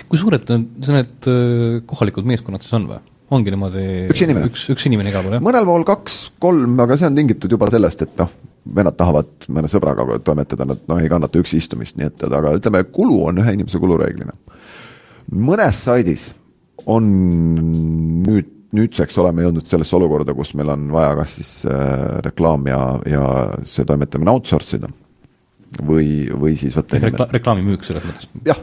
kui 0.10 0.22
suured 0.22 0.50
need 0.50 1.32
äh, 1.32 1.80
kohalikud 1.90 2.28
meeskonnad 2.30 2.66
siis 2.66 2.76
on 2.78 2.90
või? 2.92 3.02
ongi 3.36 3.54
niimoodi 3.54 3.86
üks 4.10 4.24
inimene, 4.26 4.50
üks, 4.50 4.68
üks 4.74 4.86
inimene 4.90 5.12
igal 5.12 5.26
pool, 5.26 5.38
jah? 5.38 5.46
mõnel 5.46 5.68
pool 5.70 5.86
kaks-kolm, 5.88 6.78
aga 6.86 6.98
see 6.98 7.10
on 7.10 7.18
tingitud 7.20 7.54
juba 7.54 7.70
sellest, 7.74 8.06
et 8.06 8.16
noh, 8.22 8.32
vennad 8.76 8.98
tahavad 8.98 9.50
mõne 9.54 9.70
sõbraga 9.72 10.20
toimetada, 10.26 10.68
nad 10.70 10.82
noh, 10.90 11.02
ei 11.02 11.10
kannata 11.12 11.42
üksi 11.42 11.60
istumist, 11.62 11.98
nii 12.00 12.10
et 12.10 12.26
aga 12.26 12.56
ütleme, 12.58 12.84
kulu 12.94 13.20
on 13.30 13.42
ühe 13.44 13.56
inimese 13.58 13.82
kulu 13.82 14.00
reeglina. 14.02 14.34
mõnes 15.30 15.84
saidis 15.86 16.32
on 16.90 17.06
nüüd, 18.26 18.50
nüüdseks 18.76 19.18
oleme 19.22 19.46
jõudnud 19.46 19.68
sellesse 19.68 19.96
olukorda, 19.98 20.36
kus 20.38 20.54
meil 20.58 20.72
on 20.74 20.90
vaja 20.94 21.14
kas 21.20 21.38
siis 21.40 21.52
äh, 21.70 22.20
reklaam 22.26 22.68
ja, 22.70 22.82
ja 23.10 23.24
see 23.68 23.88
toimetamine 23.88 24.34
outsource 24.34 24.78
ida 24.78 24.90
või, 25.86 26.28
või 26.34 26.56
siis 26.58 26.76
võtta 26.78 27.00
Rekla 27.02 27.28
reklaamimüük 27.34 27.86
selles 27.86 28.06
mõttes? 28.06 28.30
jah, 28.46 28.60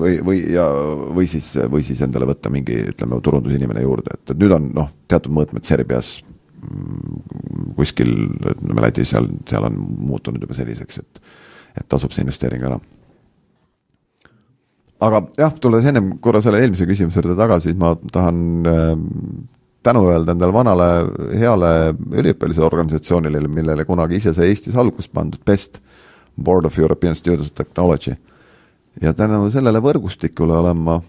või, 0.00 0.18
või 0.24 0.40
ja, 0.52 0.66
või 1.16 1.28
siis, 1.30 1.52
või 1.72 1.84
siis 1.86 2.02
endale 2.04 2.28
võtta 2.28 2.52
mingi, 2.52 2.78
ütleme, 2.92 3.20
turundusinimene 3.24 3.84
juurde, 3.84 4.16
et, 4.18 4.32
et 4.32 4.40
nüüd 4.40 4.56
on 4.56 4.70
noh, 4.76 4.90
teatud 5.08 5.32
mõõtmed 5.36 5.68
Serbias 5.68 6.18
mm, 6.60 7.72
kuskil, 7.78 8.12
ütleme 8.52 8.84
Lätis, 8.84 9.14
seal, 9.14 9.30
seal 9.48 9.68
on 9.68 9.80
muutunud 9.80 10.42
juba 10.42 10.56
selliseks, 10.56 11.04
et 11.04 11.26
et 11.76 11.84
tasub 11.92 12.12
see 12.12 12.24
investeering 12.24 12.62
ära. 12.64 12.78
Aga 15.04 15.20
jah, 15.36 15.52
tulles 15.60 15.84
ennem 15.88 16.14
korra 16.22 16.40
selle 16.44 16.62
eelmise 16.62 16.86
küsimuse 16.88 17.20
juurde 17.20 17.36
tagasi, 17.38 17.70
siis 17.70 17.80
ma 17.80 17.92
tahan 18.12 18.38
äh, 18.70 18.92
tänu 19.86 20.06
öelda 20.10 20.34
endale 20.34 20.54
vanale 20.54 20.88
heale 21.38 21.72
üliõpilaste 21.94 22.64
organisatsioonile, 22.66 23.42
millele 23.48 23.84
kunagi 23.88 24.20
ise 24.20 24.32
sai 24.34 24.50
Eestis 24.50 24.76
algust 24.78 25.12
pandud, 25.14 25.42
BEST, 25.46 25.82
Board 26.36 26.68
of 26.68 26.78
European 26.78 27.14
Students 27.14 27.52
Technology. 27.52 28.16
ja 29.00 29.12
tänu 29.12 29.50
sellele 29.52 29.80
võrgustikule 29.84 30.56
olen 30.56 30.76
ma 30.76 31.00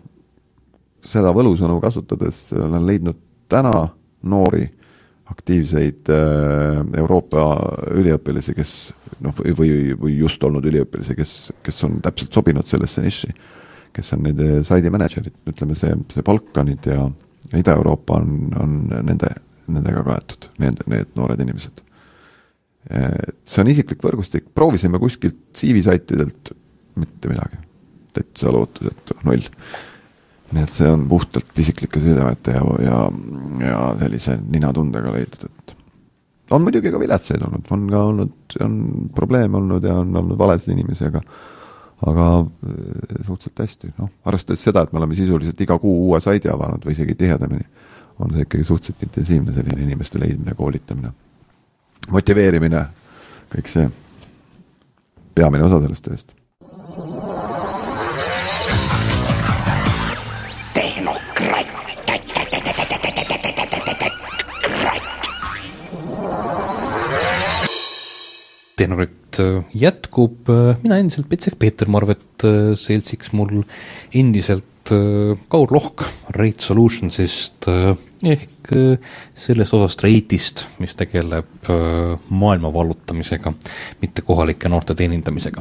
seda 1.04 1.32
võlusõnu 1.32 1.80
kasutades 1.80 2.52
olen 2.54 2.84
leidnud 2.88 3.16
täna 3.48 3.88
noori 4.24 4.66
aktiivseid 5.32 6.10
äh, 6.12 6.82
Euroopa 7.00 7.46
üliõpilasi, 7.96 8.54
kes 8.56 8.74
noh, 9.24 9.36
või, 9.58 9.96
või 9.96 10.18
just 10.20 10.44
olnud 10.44 10.66
üliõpilasi, 10.66 11.16
kes, 11.16 11.34
kes 11.64 11.84
on 11.88 12.02
täpselt 12.04 12.36
sobinud 12.36 12.68
sellesse 12.68 13.04
niši 13.04 13.32
kes 13.98 14.14
on 14.16 14.24
need 14.28 14.44
eh, 14.46 14.60
saidi 14.68 14.94
mänedžerid, 14.94 15.42
ütleme 15.50 15.78
see, 15.78 15.96
see 16.14 16.26
Balkanid 16.26 16.88
ja 16.90 17.08
Ida-Euroopa 17.58 18.22
on, 18.22 18.54
on 18.60 18.78
nende, 19.08 19.34
nendega 19.72 20.04
kaetud, 20.06 20.50
need, 20.62 20.82
need 20.92 21.14
noored 21.18 21.42
inimesed. 21.44 21.84
See 22.88 23.60
on 23.60 23.68
isiklik 23.68 24.04
võrgustik, 24.04 24.46
proovisime 24.56 25.00
kuskilt 25.00 25.40
CV-saitidelt 25.60 26.54
mitte 27.00 27.32
midagi, 27.32 27.60
täitsa 28.16 28.52
lootusetu, 28.54 29.18
null. 29.28 29.48
nii 30.56 30.64
et 30.64 30.72
see 30.72 30.88
on 30.88 31.04
puhtalt 31.12 31.60
isiklike 31.60 32.00
sidemete 32.00 32.54
ja, 32.56 32.64
ja, 32.80 33.00
ja 33.66 33.80
sellise 34.00 34.38
ninatundega 34.40 35.12
leidnud, 35.12 35.50
et 35.50 35.76
on 36.56 36.64
muidugi 36.64 36.92
ka 36.94 37.02
viletsaid 37.02 37.44
olnud, 37.44 37.68
on 37.76 37.86
ka 37.92 38.04
olnud, 38.12 38.58
on 38.64 38.78
probleeme 39.16 39.60
olnud 39.60 39.84
ja 39.84 39.98
on 40.00 40.16
olnud 40.16 40.40
valesid 40.40 40.72
inimesi, 40.78 41.10
aga 41.10 41.22
aga 42.06 42.28
äh, 42.40 43.26
suhteliselt 43.26 43.60
hästi, 43.60 43.92
noh, 43.98 44.10
arvestades 44.26 44.64
seda, 44.64 44.84
et 44.84 44.94
me 44.94 45.02
oleme 45.02 45.18
sisuliselt 45.18 45.62
iga 45.62 45.80
kuu 45.82 46.08
uue 46.08 46.22
saidi 46.22 46.52
avanud 46.54 46.86
või 46.86 46.94
isegi 46.94 47.16
tihedamini, 47.18 47.66
on 48.20 48.34
see 48.34 48.46
ikkagi 48.46 48.68
suhteliselt 48.68 49.08
intensiivne 49.10 49.56
selline 49.56 49.82
inimeste 49.88 50.22
leidmine, 50.22 50.56
koolitamine, 50.58 51.14
motiveerimine, 52.14 52.84
kõik 53.54 53.72
see, 53.72 53.90
peamine 55.36 55.66
osa 55.70 55.82
sellest 55.86 56.10
tööst. 56.10 56.36
tehnokratt. 68.78 69.12
äh, 69.12 69.27
jätkub, 69.74 70.50
äh, 70.50 70.78
mina 70.84 71.00
endiselt 71.02 71.30
Petsek 71.30 71.58
Peeter 71.60 71.90
Marvet, 71.90 72.44
äh, 72.44 72.74
seltsiks 72.76 73.34
mul 73.38 73.62
endiselt 74.14 74.66
Kaur 74.88 75.68
Lohk 75.76 76.00
Rate 76.32 76.64
Solutionsist 76.64 77.66
ehk 77.68 78.70
sellest 79.36 79.74
osast 79.76 80.00
Rate'ist, 80.06 80.62
mis 80.80 80.96
tegeleb 80.96 81.68
maailma 82.32 82.72
vallutamisega, 82.72 83.52
mitte 84.00 84.24
kohalike 84.24 84.72
noorte 84.72 84.96
teenindamisega. 84.96 85.60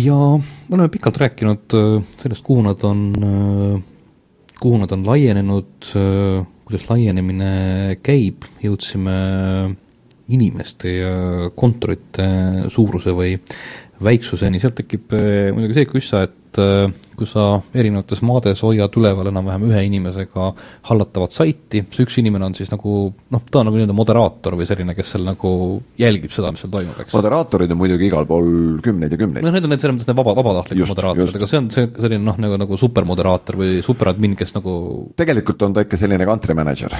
ja 0.00 0.16
me 0.16 0.78
oleme 0.78 0.88
pikalt 0.88 1.20
rääkinud 1.20 1.76
sellest, 2.22 2.40
kuhu 2.40 2.64
nad 2.64 2.88
on, 2.88 3.04
kuhu 4.62 4.80
nad 4.80 4.96
on 4.96 5.04
laienenud, 5.04 5.92
kuidas 6.64 6.88
laienemine 6.88 7.52
käib, 8.00 8.48
jõudsime 8.64 9.18
inimeste 10.36 10.96
ja 10.96 11.14
kontorite 11.56 12.26
suuruse 12.72 13.14
või 13.16 13.36
väiksuseni, 14.00 14.60
sealt 14.60 14.78
tekib 14.80 15.12
eh, 15.16 15.50
muidugi 15.54 15.76
see 15.76 15.90
küssa, 15.90 16.24
et 16.28 16.38
kui 16.50 17.28
sa 17.28 17.60
erinevates 17.76 18.22
maades 18.26 18.62
hoiad 18.64 18.94
üleval 18.98 19.28
enam-vähem 19.30 19.66
ühe 19.68 19.82
inimesega 19.86 20.48
hallatavat 20.88 21.34
saiti, 21.36 21.82
see 21.92 22.06
üks 22.06 22.18
inimene 22.22 22.48
on 22.48 22.56
siis 22.58 22.72
nagu 22.72 22.94
noh, 23.12 23.42
ta 23.46 23.60
on 23.60 23.68
nagu 23.68 23.78
nii-öelda 23.78 23.96
moderaator 23.96 24.56
või 24.58 24.66
selline, 24.68 24.96
kes 24.96 25.14
seal 25.14 25.26
nagu 25.28 25.52
jälgib 26.00 26.32
seda, 26.34 26.50
mis 26.50 26.64
seal 26.64 26.72
toimub, 26.72 26.98
eks. 27.04 27.14
moderaatorid 27.14 27.74
on 27.74 27.80
muidugi 27.80 28.08
igal 28.08 28.26
pool 28.30 28.80
kümneid 28.84 29.14
ja 29.14 29.20
kümneid. 29.20 29.46
noh, 29.46 29.54
need 29.54 29.68
on 29.68 29.74
need 29.74 29.84
selles 29.84 29.98
mõttes 29.98 30.10
need 30.10 30.20
vaba, 30.22 30.36
vabatahtlikud 30.40 30.94
moderaatorid, 30.94 31.38
aga 31.40 31.50
see 31.52 31.60
on 31.62 31.68
see 31.74 31.90
selline 31.92 32.24
noh, 32.26 32.40
nagu, 32.42 32.58
nagu 32.64 32.80
supermoderaator 32.80 33.60
või 33.60 33.76
superadmin, 33.86 34.38
kes 34.40 34.56
nagu 34.58 34.74
tegelikult 35.20 35.68
on 35.68 35.76
ta 35.76 35.86
ikka 35.86 36.00
selline 36.00 36.26
country 36.28 36.56
manager 36.58 36.96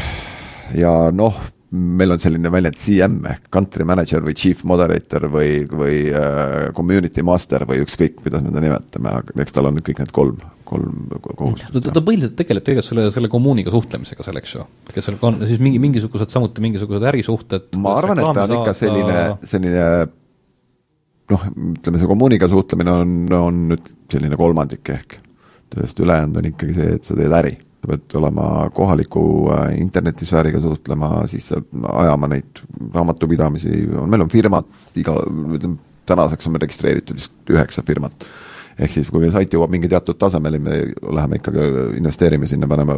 ja 0.78 0.94
noh, 1.14 1.42
meil 1.70 2.11
on 2.11 2.18
selline 2.18 2.50
väljend 2.50 2.78
CM 2.78 3.18
ehk 3.30 3.44
country 3.54 3.85
manager 3.87 4.24
või 4.24 4.35
chief 4.38 4.64
moderator 4.66 5.28
või, 5.30 5.61
või 5.70 5.98
uh, 6.11 6.70
community 6.74 7.22
master 7.26 7.62
või 7.68 7.85
ükskõik, 7.85 8.16
kuidas 8.24 8.42
me 8.42 8.50
ta 8.54 8.62
nimetame, 8.64 9.12
aga 9.20 9.37
eks 9.44 9.54
tal 9.54 9.70
on 9.70 9.78
kõik 9.87 10.02
need 10.02 10.11
kolm, 10.14 10.40
kolm 10.66 11.04
kohustust. 11.28 11.76
ta, 11.76 11.94
ta 11.94 12.02
põhiliselt 12.02 12.35
tegeleb 12.38 12.66
tegelikult 12.66 12.88
selle, 12.90 13.06
selle 13.14 13.30
kommuuniga 13.30 13.70
suhtlemisega 13.74 14.26
seal, 14.26 14.40
eks 14.42 14.56
ju, 14.56 14.66
kes 14.90 15.09
seal 15.11 15.20
on 15.30 15.40
siis 15.44 15.62
mingi, 15.62 15.83
mingisugused 15.83 16.35
samuti 16.35 16.66
mingisugused 16.66 17.06
ärisuhted. 17.12 17.70
ma 17.78 17.94
arvan, 18.02 18.18
et 18.18 18.35
ta 18.35 18.48
on 18.48 18.59
ikka 18.59 18.76
selline, 18.80 19.24
selline 19.54 19.88
noh, 21.30 21.48
ütleme 21.76 22.02
see 22.02 22.11
kommuuniga 22.11 22.50
suhtlemine 22.50 22.98
on, 23.04 23.18
on 23.38 23.66
nüüd 23.76 23.96
selline 24.11 24.38
kolmandik 24.38 24.94
ehk, 24.96 25.20
sellest 25.70 26.02
ülejäänud 26.02 26.42
on 26.42 26.50
ikkagi 26.50 26.80
see, 26.83 26.94
et 26.98 27.06
sa 27.06 27.14
teed 27.14 27.42
äri 27.44 27.59
sa 27.80 27.88
pead 27.88 28.16
olema 28.20 28.46
kohaliku 28.74 29.22
äh, 29.54 29.80
internetisfääriga 29.80 30.60
suhtlema, 30.60 31.26
siis 31.30 31.50
ajama 31.92 32.28
neid 32.28 32.60
raamatupidamisi, 32.94 33.86
meil 34.06 34.26
on 34.26 34.32
firmad, 34.32 34.68
iga, 35.00 35.16
ütleme 35.56 35.78
tänaseks 36.10 36.46
on 36.46 36.54
meil 36.54 36.64
registreeritud 36.66 37.20
vist 37.20 37.52
üheksa 37.52 37.84
firmat. 37.86 38.26
ehk 38.80 38.92
siis, 38.94 39.10
kui 39.12 39.28
sait 39.32 39.52
jõuab 39.52 39.72
mingi 39.72 39.88
teatud 39.92 40.16
tasemele, 40.18 40.58
me 40.62 40.76
läheme 41.12 41.40
ikkagi, 41.40 41.66
investeerime 42.00 42.48
sinna, 42.48 42.68
paneme 42.68 42.96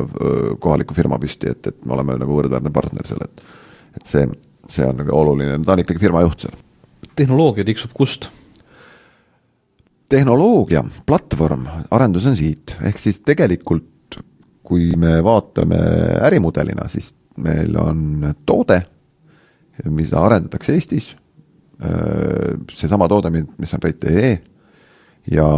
kohaliku 0.63 0.95
firma 0.95 1.19
püsti, 1.19 1.51
et, 1.51 1.73
et 1.73 1.87
me 1.87 1.97
oleme 1.97 2.17
nagu 2.21 2.37
võrdväärne 2.39 2.73
partner 2.75 3.09
seal, 3.09 3.25
et 3.27 3.43
et 3.93 4.07
see, 4.09 4.25
see 4.73 4.87
on 4.89 4.97
nagu 5.03 5.13
oluline, 5.13 5.59
ta 5.67 5.75
on 5.75 5.83
ikkagi 5.83 6.01
firma 6.01 6.23
juht 6.25 6.47
seal. 6.47 6.55
tehnoloogia 7.17 7.67
tiksub 7.69 7.93
kust? 7.97 8.31
tehnoloogia, 10.13 10.83
platvorm, 11.09 11.65
arendus 11.91 12.27
on 12.29 12.37
siit, 12.37 12.75
ehk 12.85 12.99
siis 13.01 13.23
tegelikult 13.25 13.89
kui 14.63 14.93
me 14.97 15.19
vaatame 15.25 15.79
ärimudelina, 16.23 16.87
siis 16.89 17.13
meil 17.43 17.77
on 17.81 18.35
toode, 18.47 18.79
mida 19.91 20.21
arendatakse 20.23 20.75
Eestis, 20.77 21.13
seesama 22.73 23.09
toode, 23.11 23.33
mis 23.33 23.75
on 23.75 23.83
Rate.ee 23.83 24.37
ja 25.33 25.49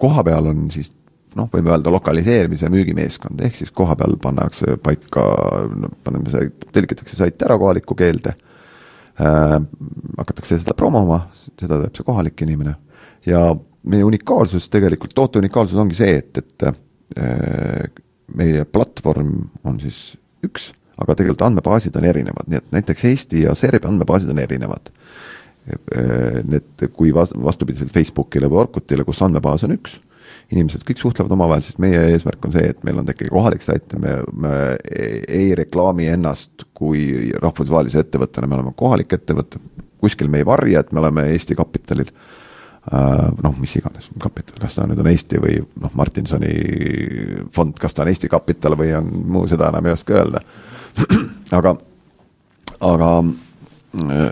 koha 0.00 0.24
peal 0.24 0.50
on 0.50 0.66
siis 0.72 0.90
noh, 1.38 1.48
võime 1.52 1.72
öelda 1.72 1.92
lokaliseerimise 1.94 2.68
müügimeeskond, 2.72 3.40
ehk 3.46 3.56
siis 3.60 3.72
koha 3.76 3.96
peal 3.96 4.16
pannakse 4.20 4.76
paika, 4.82 5.24
paneme 6.04 6.32
see, 6.32 6.50
tõlgitakse 6.74 7.16
sait 7.16 7.42
ära 7.46 7.56
kohalikku 7.60 7.96
keelde 7.96 8.34
äh,, 8.34 9.56
hakatakse 10.18 10.58
seda 10.58 10.76
promoma, 10.76 11.22
seda 11.32 11.80
teeb 11.84 11.96
see 11.96 12.08
kohalik 12.08 12.44
inimene 12.44 12.76
ja 13.28 13.50
meie 13.88 14.04
unikaalsus 14.04 14.68
tegelikult, 14.72 15.14
toote 15.16 15.40
unikaalsus 15.40 15.80
ongi 15.80 15.96
see, 15.96 16.18
et, 16.20 16.42
et 16.42 16.68
Äh, 16.68 16.89
meie 18.36 18.64
platvorm 18.70 19.32
on 19.66 19.80
siis 19.82 20.14
üks, 20.46 20.70
aga 21.00 21.16
tegelikult 21.16 21.46
andmebaasid 21.48 21.96
on 21.98 22.06
erinevad, 22.08 22.48
nii 22.50 22.60
et 22.60 22.76
näiteks 22.76 23.06
Eesti 23.10 23.44
ja 23.46 23.54
Serbia 23.58 23.90
andmebaasid 23.90 24.30
on 24.32 24.42
erinevad. 24.42 24.92
Äh, 25.70 26.40
need, 26.48 26.86
kui 26.96 27.12
vas-, 27.14 27.34
vastupidiselt 27.36 27.92
Facebookile 27.94 28.48
või 28.50 28.62
Orkutile, 28.64 29.04
kus 29.06 29.20
andmebaas 29.24 29.64
on 29.66 29.74
üks, 29.76 29.98
inimesed 30.54 30.84
kõik 30.86 31.00
suhtlevad 31.02 31.34
omavahel, 31.36 31.62
sest 31.64 31.80
meie 31.82 32.00
eesmärk 32.12 32.48
on 32.48 32.54
see, 32.54 32.70
et 32.72 32.82
meil 32.86 33.00
on 33.02 33.08
ikkagi 33.10 33.32
kohalik 33.32 33.64
sait 33.64 33.92
ja 33.92 34.00
me, 34.02 34.16
me 34.32 34.54
ei 35.28 35.52
reklaami 35.58 36.08
ennast 36.14 36.66
kui 36.76 37.30
rahvusvahelise 37.42 38.02
ettevõttena, 38.06 38.48
me 38.48 38.58
oleme 38.58 38.74
kohalik 38.76 39.14
ettevõte, 39.18 39.60
kuskil 40.00 40.32
me 40.32 40.40
ei 40.40 40.48
varja, 40.48 40.82
et 40.82 40.94
me 40.96 41.02
oleme 41.02 41.28
Eesti 41.34 41.58
kapitalil. 41.58 42.08
Äh, 42.08 42.39
noh, 42.90 43.54
mis 43.60 43.76
iganes 43.78 44.08
kapital, 44.18 44.58
kas 44.60 44.74
ta 44.74 44.86
nüüd 44.88 44.98
on 45.02 45.10
Eesti 45.10 45.38
või 45.42 45.60
noh, 45.82 45.92
Martinsoni 45.98 46.50
fond, 47.54 47.76
kas 47.78 47.94
ta 47.94 48.02
on 48.02 48.10
Eesti 48.10 48.30
kapital 48.30 48.74
või 48.78 48.90
on 48.98 49.10
muu, 49.30 49.46
seda 49.50 49.70
enam 49.70 49.86
ei 49.86 49.94
oska 49.94 50.16
öelda. 50.18 50.42
aga, 51.58 51.74
aga 52.88 53.10
äh, 54.10 54.24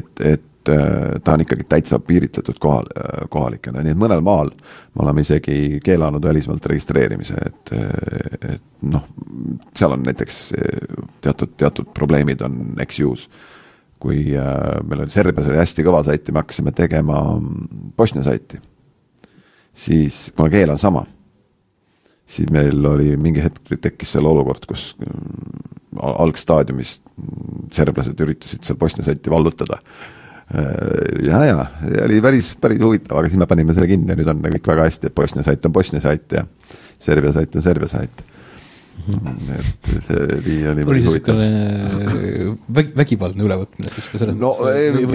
et, 0.00 0.08
et 0.24 0.72
äh, 0.72 1.18
ta 1.24 1.34
on 1.36 1.44
ikkagi 1.44 1.66
täitsa 1.68 1.98
piiritletud 2.00 2.56
kohal, 2.62 2.88
kohalikena, 3.28 3.84
nii 3.84 3.92
et 3.92 4.00
mõnel 4.00 4.24
maal 4.24 4.54
me 4.56 5.04
oleme 5.04 5.26
isegi 5.26 5.82
keelanud 5.84 6.24
välismaalt 6.24 6.70
registreerimise, 6.72 7.42
et, 7.50 7.74
et 8.54 8.88
noh, 8.88 9.04
seal 9.76 9.98
on 9.98 10.08
näiteks 10.08 10.40
teatud, 11.20 11.52
teatud 11.60 11.92
probleemid 11.92 12.40
on 12.48 12.80
ex-use 12.80 13.28
kui 14.02 14.36
äh, 14.36 14.80
meil 14.84 15.04
oli 15.04 15.12
Serbias 15.12 15.48
oli 15.48 15.60
hästi 15.60 15.84
kõva 15.86 16.02
sait 16.06 16.26
ja 16.26 16.34
me 16.34 16.42
hakkasime 16.42 16.72
tegema 16.76 17.20
Bosnia 17.96 18.24
saiti, 18.26 18.60
siis 19.76 20.26
kuna 20.36 20.52
keel 20.52 20.72
on 20.74 20.80
sama, 20.80 21.04
siis 22.26 22.50
meil 22.52 22.84
oli 22.92 23.14
mingi 23.20 23.44
hetk 23.44 23.72
tekkis 23.80 24.16
seal 24.16 24.28
olukord, 24.28 24.68
kus 24.68 24.90
mm, 25.00 25.96
algstaadiumis 25.96 26.98
serblased 27.72 28.20
üritasid 28.20 28.66
seal 28.66 28.78
Bosnia 28.80 29.06
saiti 29.06 29.32
vallutada. 29.32 29.80
ja, 31.26 31.40
ja 31.48 31.56
oli 32.04 32.20
päris, 32.22 32.52
päris 32.60 32.78
huvitav, 32.78 33.18
aga 33.18 33.30
siis 33.30 33.40
me 33.40 33.48
panime 33.50 33.74
selle 33.74 33.88
kinni 33.90 34.12
ja 34.12 34.18
nüüd 34.18 34.28
on 34.30 34.44
kõik 34.44 34.68
väga 34.70 34.84
hästi, 34.86 35.08
et 35.08 35.16
Bosnia 35.16 35.42
sait 35.42 35.64
on 35.66 35.72
Bosnia 35.74 36.04
sait 36.04 36.36
ja 36.36 36.44
Serbia 37.00 37.32
sait 37.34 37.56
on 37.56 37.64
Serbia 37.64 37.88
sait 37.90 38.22
et 39.06 39.88
see 40.02 40.16
oli, 40.24 40.54
oli 40.70 40.84
oli 40.86 41.02
niisugune 41.04 41.46
väg-, 42.78 42.92
vägivaldne 42.96 43.46
ülevõtmine 43.46 43.92
siis 43.94 44.08
või 44.10 44.22
selles 44.22 44.38
no 44.40 44.52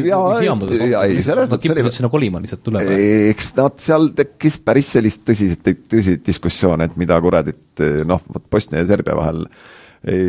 jaa, 0.05 0.37
jaa, 0.45 1.03
ei 1.09 1.23
selles 1.25 1.49
mõttes 1.51 1.73
oli 1.73 1.93
sinna 1.97 2.11
kolima 2.13 2.41
lihtsalt 2.43 2.63
tuleb 2.67 2.93
eks 3.31 3.51
nad 3.59 3.77
seal 3.83 4.11
tekkis 4.17 4.59
päris 4.63 4.93
sellist 4.95 5.25
tõsist, 5.27 5.65
tõsiseid 5.65 6.23
diskussioone, 6.27 6.87
et 6.87 6.97
mida 7.01 7.19
kuradit 7.23 7.83
noh, 8.07 8.23
vot 8.31 8.45
Bosnia 8.53 8.83
ja 8.83 8.91
Serbia 8.93 9.17
vahel 9.17 9.43
ei, 10.07 10.21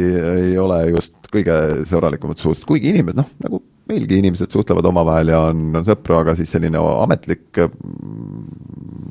ei 0.51 0.57
ole 0.61 0.81
just 0.91 1.31
kõige 1.33 1.59
sõbralikumad 1.88 2.41
suhted, 2.43 2.67
kuigi 2.69 2.93
inimesed 2.93 3.21
noh, 3.21 3.31
nagu 3.45 3.62
meilgi 3.93 4.19
inimesed 4.23 4.53
suhtlevad 4.53 4.87
omavahel 4.91 5.33
ja 5.33 5.41
on, 5.51 5.69
on 5.79 5.87
sõpru, 5.87 6.17
aga 6.21 6.35
siis 6.38 6.53
selline 6.55 6.81
ametlik 6.81 7.62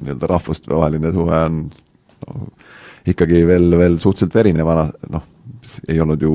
nii-öelda 0.01 0.29
rahvustevaheline 0.31 1.11
suhe 1.13 1.41
on 1.47 1.63
no, 1.67 2.47
ikkagi 3.07 3.45
veel, 3.47 3.71
veel 3.77 3.99
suhteliselt 3.99 4.35
verine 4.35 4.65
vana, 4.65 4.85
noh, 5.09 5.23
ei 5.89 5.99
olnud 6.01 6.21
ju 6.21 6.33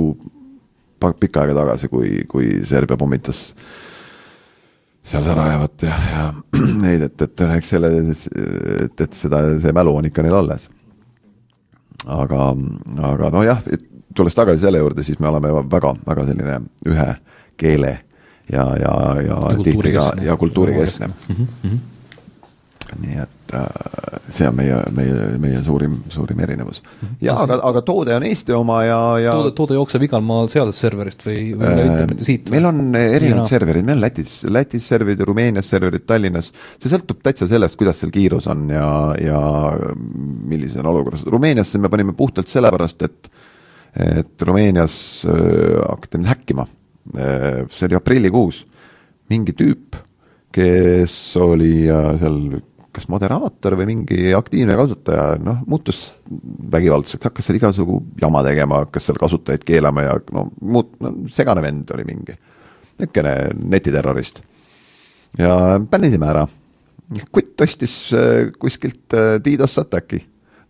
pikka 1.21 1.45
aega 1.45 1.55
tagasi, 1.61 1.89
kui, 1.93 2.25
kui 2.29 2.65
Serbia 2.67 2.97
pommitas 2.99 3.51
seal 5.07 5.23
Sarajevat 5.23 5.87
ja, 5.87 5.99
ja 6.11 6.23
neid, 6.85 7.05
et, 7.07 7.23
et 7.23 7.45
eks 7.59 7.75
selle, 7.77 7.93
et, 8.01 9.05
et 9.07 9.15
seda, 9.15 9.43
see 9.63 9.75
mälu 9.77 9.95
on 10.01 10.09
ikka 10.09 10.25
neil 10.27 10.41
alles. 10.41 10.69
aga, 12.07 12.49
aga 13.13 13.31
nojah, 13.35 13.63
tulles 14.17 14.35
tagasi 14.35 14.67
selle 14.67 14.83
juurde, 14.83 15.05
siis 15.07 15.21
me 15.23 15.31
oleme 15.31 15.53
väga, 15.71 15.95
väga 16.07 16.27
selline 16.27 16.61
ühe 16.91 17.09
keele 17.57 17.99
ja, 18.51 18.65
ja, 18.79 18.95
ja, 19.23 19.37
ja 19.53 19.59
tihti 19.63 19.93
ka 19.95 20.11
ja 20.23 20.37
kultuurikeskne 20.37 21.07
mm. 21.07 21.37
-hmm 21.37 21.85
nii 23.01 23.17
et 23.23 23.55
äh, 23.57 24.21
see 24.29 24.47
on 24.49 24.57
meie, 24.59 24.77
meie, 24.95 25.17
meie 25.43 25.63
suurim, 25.65 25.99
suurim 26.13 26.41
erinevus. 26.45 26.83
ja 27.23 27.37
aga, 27.43 27.59
aga 27.71 27.83
toode 27.87 28.15
on 28.17 28.27
Eesti 28.27 28.55
oma 28.57 28.83
ja, 28.87 29.01
ja 29.23 29.35
toode, 29.37 29.55
toode 29.59 29.79
jookseb 29.79 30.07
igal 30.07 30.25
maal 30.27 30.51
sealsest 30.53 30.87
serverist 30.87 31.27
või, 31.27 31.41
või 31.59 31.73
äh, 31.73 31.83
interneti 31.87 32.29
siit? 32.29 32.53
meil 32.55 32.69
on 32.71 32.81
erinevad 33.01 33.51
serverid, 33.51 33.87
meil 33.87 33.99
on 33.99 34.05
Lätis, 34.07 34.37
Lätis 34.51 34.87
serverid, 34.93 35.25
Rumeenias 35.27 35.73
serverid, 35.75 36.07
Tallinnas, 36.09 36.53
see 36.77 36.93
sõltub 36.93 37.21
täitsa 37.27 37.49
sellest, 37.51 37.79
kuidas 37.81 38.03
seal 38.03 38.15
kiirus 38.15 38.49
on 38.53 38.69
ja, 38.71 38.89
ja 39.21 39.43
milline 39.97 40.83
on 40.83 40.91
olukord. 40.93 41.27
Rumeeniasse 41.31 41.81
me 41.83 41.91
panime 41.93 42.17
puhtalt 42.17 42.51
sellepärast, 42.51 43.07
et 43.07 43.31
et 43.97 44.43
Rumeenias 44.45 45.25
äh, 45.25 45.79
hakati 45.89 46.19
mind 46.19 46.29
häkkima 46.29 46.67
äh,, 47.17 47.63
see 47.73 47.87
oli 47.89 47.97
aprillikuus, 47.97 48.65
mingi 49.33 49.55
tüüp, 49.57 49.97
kes 50.53 51.15
oli 51.41 51.87
äh, 51.89 52.11
seal 52.21 52.41
kas 52.97 53.09
moderaator 53.13 53.77
või 53.79 53.89
mingi 53.93 54.35
aktiivne 54.37 54.77
kasutaja, 54.79 55.37
noh, 55.43 55.63
muutus 55.69 56.07
vägivaldseks, 56.73 57.29
hakkas 57.29 57.49
seal 57.49 57.61
igasugu 57.61 58.01
jama 58.21 58.43
tegema, 58.47 58.83
hakkas 58.87 59.09
seal 59.09 59.21
kasutajaid 59.21 59.65
keelama 59.69 60.07
ja 60.07 60.19
no 60.35 60.49
muud, 60.61 60.95
no 61.05 61.15
segane 61.33 61.65
vend 61.65 61.91
oli 61.95 62.07
mingi. 62.09 62.37
niisugune 62.97 63.35
netiterrorist. 63.75 64.41
ja 65.39 65.81
bännisime 65.91 66.27
ära. 66.27 66.47
kutt 67.33 67.61
ostis 67.61 68.13
äh, 68.13 68.51
kuskilt 68.59 69.15
DDoS 69.45 69.79
Attacki 69.79 70.25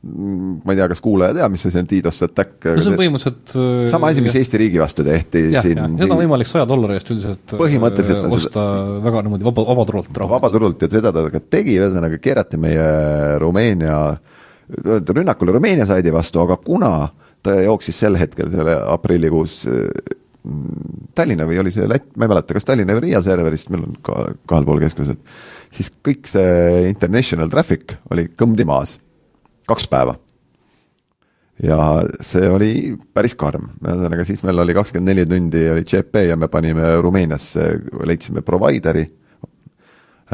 ma 0.06 0.72
ei 0.72 0.78
tea, 0.78 0.86
kas 0.90 1.00
kuulaja 1.02 1.34
teab, 1.36 1.52
mis 1.54 1.64
asi 1.68 1.80
on 1.80 1.88
DDoS 1.90 2.22
attack. 2.26 2.54
no 2.68 2.82
see 2.82 2.92
on 2.92 2.98
põhimõtteliselt 3.00 3.54
äh, 3.58 3.86
sama 3.90 4.10
asi, 4.12 4.22
mis 4.24 4.34
jah. 4.34 4.42
Eesti 4.44 4.60
riigi 4.60 4.80
vastu 4.80 5.04
tehti 5.06 5.42
jah, 5.54 5.64
siin. 5.64 5.80
seda 5.98 6.14
on 6.14 6.20
võimalik 6.20 6.50
saja 6.50 6.66
dollari 6.68 6.98
eest 6.98 7.12
üldiselt 7.14 7.54
äh, 7.54 7.60
põhimõtteliselt 7.60 8.26
osta 8.28 8.50
seda... 8.50 8.66
väga 9.06 9.22
niimoodi 9.26 9.48
vaba, 9.48 9.64
vabaturult. 9.70 10.20
vabaturult 10.32 10.84
ja 10.84 10.90
seda 10.92 11.12
ta 11.16 11.24
ka 11.32 11.40
tegi, 11.56 11.78
ühesõnaga 11.80 12.20
keerati 12.22 12.60
meie 12.60 12.90
Rumeenia, 13.42 14.00
rünnakule 14.86 15.56
Rumeenia 15.56 15.88
saidi 15.88 16.14
vastu, 16.14 16.42
aga 16.44 16.58
kuna 16.62 16.92
ta 17.46 17.56
jooksis 17.62 18.04
sel 18.04 18.18
hetkel, 18.20 18.50
selle 18.52 18.76
aprillikuus 18.92 19.64
äh, 19.70 19.88
Tallinna 21.16 21.48
või 21.48 21.58
oli 21.58 21.72
see 21.74 21.88
Lätt, 21.90 22.12
ma 22.14 22.28
ei 22.28 22.30
mäleta, 22.30 22.54
kas 22.54 22.68
Tallinna 22.68 22.94
või 22.94 23.08
Riia 23.08 23.24
serverist, 23.24 23.72
meil 23.74 23.88
on 23.88 23.96
ka 24.06 24.28
kahel 24.46 24.68
pool 24.68 24.84
keskused, 24.84 25.18
siis 25.74 25.90
kõik 26.06 26.30
see 26.30 26.86
international 26.92 27.50
traffic 27.50 27.96
oli 28.14 28.28
kõmdi 28.38 28.68
maas 28.68 28.94
kaks 29.66 29.88
päeva. 29.90 30.14
ja 31.62 31.78
see 32.20 32.48
oli 32.52 32.70
päris 33.16 33.32
karm, 33.38 33.70
ühesõnaga 33.80 34.26
siis 34.28 34.42
meil 34.44 34.60
oli 34.60 34.74
kakskümmend 34.76 35.08
neli 35.08 35.22
tundi 35.28 35.62
oli 35.72 35.86
CP 35.88 36.26
ja 36.28 36.36
me 36.36 36.50
panime 36.52 36.90
Rumeeniasse, 37.00 37.64
leidsime 38.04 38.42
provider'i, 38.44 39.06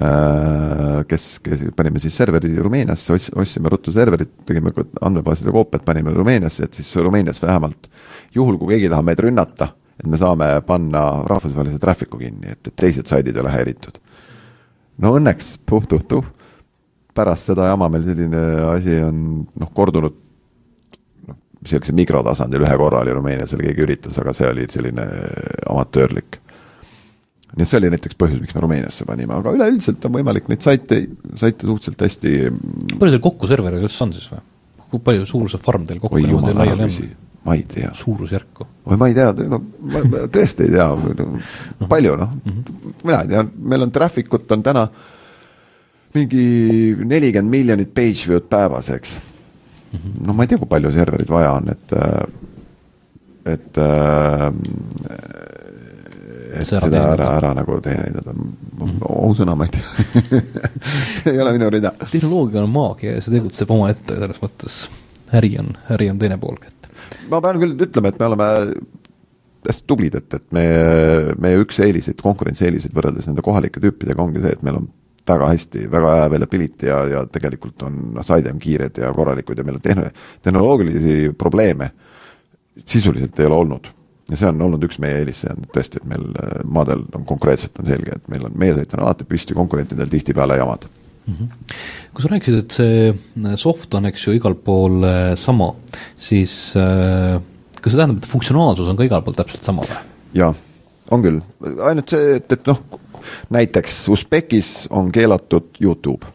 äh, 0.02 0.96
kes, 1.06 1.28
kes, 1.46 1.62
panime 1.78 2.02
siis 2.02 2.16
serveri 2.18 2.50
Rumeeniasse, 2.58 3.14
ostsime 3.38 3.70
ruttu 3.70 3.94
serverit, 3.94 4.34
tegime 4.48 4.74
andmebaaside 4.98 5.54
koopiat, 5.54 5.86
panime 5.86 6.10
Rumeeniasse, 6.16 6.66
et 6.66 6.80
siis 6.80 6.90
Rumeenias 6.98 7.38
vähemalt 7.42 7.86
juhul, 8.34 8.58
kui 8.58 8.74
keegi 8.74 8.90
tahab 8.90 9.12
meid 9.12 9.22
rünnata, 9.22 9.70
et 10.02 10.10
me 10.10 10.18
saame 10.18 10.56
panna 10.66 11.06
rahvusvahelise 11.30 11.78
traffic'u 11.78 12.18
kinni, 12.18 12.56
et, 12.56 12.66
et 12.66 12.74
teised 12.82 13.06
saidid 13.06 13.38
ei 13.38 13.46
ole 13.46 13.54
häiritud. 13.54 14.02
no 14.98 15.14
õnneks 15.20 15.60
tuh-tuh-tuh 15.70 16.41
pärast 17.14 17.52
seda 17.52 17.70
jama 17.70 17.88
meil 17.92 18.04
selline 18.06 18.42
asi 18.72 18.98
on 19.04 19.16
noh, 19.60 19.72
kordunud 19.76 20.14
noh, 21.28 21.40
sellise 21.64 21.94
mikrotasandil, 21.96 22.64
ühe 22.64 22.78
korra 22.80 23.02
oli 23.04 23.16
Rumeenias 23.16 23.52
veel 23.54 23.68
keegi 23.68 23.84
üritas, 23.86 24.20
aga 24.22 24.34
see 24.36 24.48
oli 24.50 24.68
selline 24.72 25.06
amatöörlik. 25.70 26.38
nii 27.52 27.66
et 27.66 27.68
see 27.68 27.80
oli 27.80 27.90
näiteks 27.92 28.16
põhjus, 28.20 28.40
miks 28.40 28.56
me 28.56 28.64
Rumeeniasse 28.64 29.08
panime, 29.08 29.36
aga 29.36 29.52
üleüldiselt 29.58 30.04
on 30.08 30.16
võimalik 30.16 30.48
neid 30.52 30.64
saite, 30.64 31.02
saite 31.36 31.68
suhteliselt 31.68 32.06
hästi 32.06 32.32
palju 32.96 33.12
teil 33.12 33.26
kokku 33.28 33.50
servereid 33.50 33.84
üldse 33.84 34.06
on 34.06 34.16
siis 34.16 34.30
või? 34.32 34.46
kui 34.92 35.04
palju 35.04 35.28
suur 35.28 35.52
see 35.52 35.60
farm 35.60 35.84
teil 35.88 36.00
kokku 36.00 36.20
oi 36.20 36.24
jumal 36.28 36.64
ära 36.64 36.76
küsi, 36.84 37.10
ma 37.44 37.56
ei 37.58 37.66
tea. 37.68 37.92
suurusjärku? 37.96 38.68
oi, 38.88 38.96
ma 38.96 39.12
ei 39.12 39.16
tea, 39.16 39.32
no 39.52 39.60
ma, 39.60 40.06
ma 40.08 40.28
tõesti 40.32 40.68
ei 40.68 40.78
tea 40.78 40.88
no,, 40.88 41.32
palju 41.92 42.16
noh 42.20 42.38
mm 42.40 42.54
-hmm., 42.54 42.94
mina 43.04 43.24
ei 43.26 43.34
tea, 43.34 43.50
meil 43.74 43.84
on 43.88 43.92
traffic 43.92 44.32
ut 44.32 44.56
on 44.56 44.64
täna 44.64 44.88
äh, 44.88 45.10
mingi 46.14 46.46
nelikümmend 47.04 47.50
miljonit 47.50 47.92
page 47.94 48.28
view'd 48.28 48.48
päevas, 48.50 48.90
eks. 48.90 49.18
-hmm. 49.92 50.26
no 50.26 50.32
ma 50.36 50.44
ei 50.44 50.52
tea, 50.52 50.60
kui 50.60 50.68
palju 50.68 50.92
serverit 50.92 51.30
vaja 51.30 51.52
on, 51.58 51.68
et, 51.72 51.94
et, 53.46 53.80
et 56.52 56.68
seda, 56.68 56.80
seda 56.86 57.04
ära, 57.14 57.28
ära 57.38 57.52
nagu 57.56 57.80
teenindada 57.84 58.34
mm 58.34 58.52
-hmm.. 58.78 59.04
ausõna, 59.08 59.56
ma 59.56 59.68
ei 59.68 59.76
tea 59.76 60.42
see 61.16 61.32
ei 61.32 61.40
ole 61.40 61.52
minu 61.58 61.70
rida. 61.70 61.92
tehnoloogia 62.10 62.62
on 62.62 62.70
maagia 62.70 63.16
ja 63.16 63.20
see 63.20 63.36
tegutseb 63.36 63.70
omaette 63.70 64.18
selles 64.18 64.42
mõttes. 64.42 64.80
äri 65.32 65.56
on, 65.58 65.76
äri 65.90 66.10
on 66.10 66.18
teine 66.18 66.38
pool 66.38 66.56
kätte. 66.60 66.88
ma 67.30 67.40
pean 67.40 67.60
küll 67.62 67.86
ütlema, 67.88 68.08
et 68.08 68.18
me 68.18 68.26
oleme 68.26 68.50
hästi 69.68 69.84
tublid, 69.86 70.14
et, 70.18 70.34
et 70.34 70.48
meie, 70.50 71.34
meie 71.38 71.60
üks 71.62 71.78
eeliseid, 71.84 72.18
konkurentsieeliseid 72.22 72.94
võrreldes 72.94 73.28
nende 73.30 73.44
kohalike 73.46 73.80
tüüpidega 73.80 74.22
ongi 74.22 74.42
see, 74.42 74.56
et 74.56 74.62
meil 74.66 74.80
on 74.80 74.88
väga 75.28 75.48
hästi, 75.52 75.86
väga 75.90 76.14
hea 76.16 76.28
availability 76.28 76.88
ja, 76.88 77.02
ja 77.08 77.24
tegelikult 77.30 77.82
on 77.86 77.98
noh, 78.16 78.26
saidem 78.26 78.58
kiired 78.62 78.98
ja 78.98 79.12
korralikud 79.14 79.58
ja 79.58 79.64
meil 79.66 79.78
on 79.78 79.84
tehn-, 79.84 80.08
tehnoloogilisi 80.42 81.34
probleeme 81.38 81.92
sisuliselt 82.76 83.40
ei 83.40 83.46
ole 83.46 83.54
olnud. 83.54 83.92
ja 84.30 84.38
see 84.38 84.48
on 84.48 84.60
olnud 84.64 84.84
üks 84.86 85.00
meie 85.02 85.18
eelis, 85.18 85.42
see 85.42 85.50
on 85.52 85.64
tõesti, 85.74 85.98
et 85.98 86.08
meil 86.08 86.22
äh, 86.40 86.60
maadel 86.64 87.02
on 87.18 87.24
konkreetselt 87.28 87.78
on 87.82 87.88
selge, 87.90 88.14
et 88.16 88.28
meil 88.32 88.46
on, 88.46 88.54
meie 88.56 88.74
sait 88.76 88.94
on 88.94 89.02
alati 89.04 89.26
püsti, 89.28 89.54
konkurentidel 89.58 90.08
tihtipeale 90.08 90.56
jamad 90.56 90.86
mm. 90.86 91.34
-hmm. 91.34 91.74
kui 92.14 92.22
sa 92.22 92.30
rääkisid, 92.32 92.58
et 92.62 92.76
see 92.78 93.10
äh, 93.10 93.56
soft 93.60 93.94
on, 93.98 94.06
eks 94.08 94.26
ju, 94.26 94.36
igal 94.38 94.54
pool 94.54 95.02
äh, 95.04 95.34
sama, 95.36 95.72
siis 96.16 96.54
kas 96.72 97.90
see 97.90 97.98
tähendab, 97.98 98.22
et 98.22 98.30
funktsionaalsus 98.30 98.88
on 98.88 98.96
ka 98.96 99.08
igal 99.10 99.26
pool 99.26 99.36
täpselt 99.36 99.66
sama 99.66 99.84
või? 99.90 100.00
jaa, 100.38 100.54
on 101.10 101.26
küll, 101.26 101.42
ainult 101.90 102.14
see, 102.14 102.36
et, 102.38 102.52
et 102.52 102.70
noh, 102.70 102.80
näiteks 103.50 104.08
Usbekis 104.08 104.86
on 104.90 105.12
keelatud 105.12 105.76
Youtube. 105.80 106.26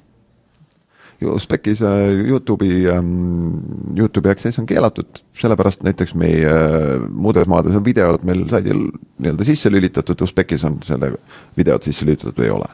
Usbekis 1.25 1.81
äh, 1.81 2.27
Youtube'i 2.29 2.85
ähm,, 2.93 3.57
Youtube'i 3.97 4.29
access 4.31 4.59
on 4.59 4.67
keelatud, 4.69 5.23
sellepärast 5.33 5.81
näiteks 5.83 6.13
meie 6.13 6.45
äh, 6.45 7.07
muudes 7.09 7.47
maades 7.49 7.73
on 7.73 7.85
videod 7.85 8.21
meil 8.27 8.43
saidil 8.51 8.83
nii-öelda 9.17 9.47
sisse 9.47 9.71
lülitatud, 9.73 10.21
Usbekis 10.21 10.65
on 10.69 10.77
selle 10.85 11.15
videod 11.57 11.81
sisse 11.88 12.05
lülitatud 12.05 12.43
ei 12.45 12.53
ole. 12.53 12.69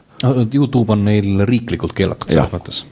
Youtube 0.52 0.92
on 0.92 1.06
neil 1.08 1.46
riiklikult 1.48 1.96
keelatud 1.96 2.34
selles 2.34 2.52
mõttes? 2.52 2.84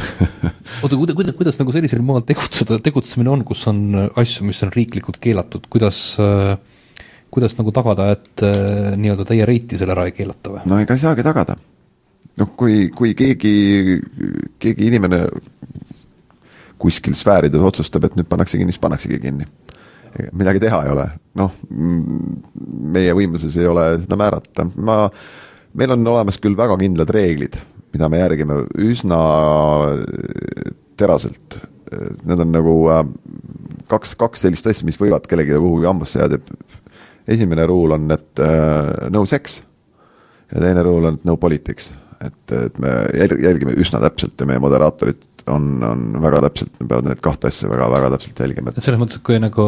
oota, 0.82 0.96
kuidas, 0.96 1.16
kuidas, 1.16 1.34
kuidas 1.38 1.60
nagu 1.60 1.72
sellisel 1.72 2.04
maal 2.04 2.20
tegutseda, 2.28 2.78
tegutsemine 2.84 3.32
on, 3.32 3.46
kus 3.48 3.64
on 3.70 3.80
asju, 4.20 4.44
mis 4.48 4.60
on 4.66 4.74
riiklikult 4.76 5.16
keelatud, 5.24 5.64
kuidas 5.72 6.02
äh, 6.20 6.52
kuidas 7.30 7.56
nagu 7.58 7.72
tagada, 7.74 8.10
et 8.16 8.44
äh, 8.46 8.92
nii-öelda 8.98 9.26
teie 9.28 9.46
reiti 9.48 9.78
seal 9.78 9.92
ära 9.94 10.06
ei 10.08 10.14
keelata 10.16 10.54
või? 10.54 10.64
no 10.70 10.80
ega 10.82 10.96
ei 10.96 11.02
saagi 11.02 11.24
tagada. 11.26 11.56
noh, 12.40 12.52
kui, 12.58 12.88
kui 12.96 13.14
keegi, 13.18 13.54
keegi 14.62 14.88
inimene 14.90 15.24
kuskil 16.80 17.14
sfäärides 17.16 17.66
otsustab, 17.70 18.06
et 18.08 18.16
nüüd 18.16 18.28
pannakse 18.30 18.58
kinni, 18.58 18.72
siis 18.72 18.82
pannaksegi 18.82 19.20
kinni. 19.20 19.46
midagi 20.32 20.62
teha 20.62 20.82
ei 20.86 20.94
ole, 20.94 21.06
noh, 21.38 21.54
meie 22.96 23.14
võimuses 23.14 23.56
ei 23.60 23.68
ole 23.70 23.92
seda 24.00 24.18
määrata, 24.18 24.66
ma, 24.82 25.04
meil 25.78 25.94
on 25.94 26.08
olemas 26.14 26.40
küll 26.42 26.58
väga 26.58 26.78
kindlad 26.80 27.12
reeglid, 27.14 27.58
mida 27.94 28.08
me 28.10 28.22
järgime 28.22 28.64
üsna 28.90 29.20
teraselt. 31.00 31.60
Need 32.26 32.42
on 32.44 32.52
nagu 32.54 32.74
äh, 32.92 33.00
kaks, 33.90 34.14
kaks 34.18 34.44
sellist 34.46 34.68
asja, 34.70 34.86
mis 34.86 34.98
võivad 35.00 35.26
kellelegi 35.28 35.58
kuhugi 35.58 35.88
hambusse 35.88 36.20
jääda. 36.20 36.38
Esimene 37.30 37.66
rule 37.68 37.96
on, 37.96 38.06
et 38.14 38.42
uh, 38.44 39.08
no 39.12 39.24
sex 39.28 39.60
ja 40.50 40.62
teine 40.62 40.84
rule 40.86 41.12
on, 41.12 41.18
no 41.26 41.36
politics. 41.40 41.92
et, 42.20 42.52
et 42.52 42.78
me 42.82 42.90
jälgime 43.16 43.72
üsna 43.80 44.00
täpselt 44.02 44.40
ja 44.40 44.46
meie 44.48 44.60
moderaatorid 44.60 45.44
on, 45.48 45.68
on 45.86 46.02
väga 46.20 46.42
täpselt, 46.44 46.74
peavad 46.82 47.06
neid 47.08 47.22
kahte 47.24 47.48
asja 47.48 47.70
väga-väga 47.70 48.10
täpselt 48.16 48.42
jälgima. 48.44 48.74
et 48.74 48.84
selles 48.84 49.00
mõttes, 49.00 49.22
kui 49.24 49.38
nagu 49.40 49.66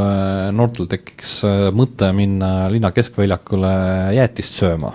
äh, 0.00 0.48
noortel 0.56 0.88
tekiks 0.90 1.36
äh, 1.48 1.68
mõte 1.76 2.10
minna 2.16 2.70
linna 2.72 2.90
keskväljakule 2.94 3.74
jäätist 4.16 4.58
sööma 4.62 4.94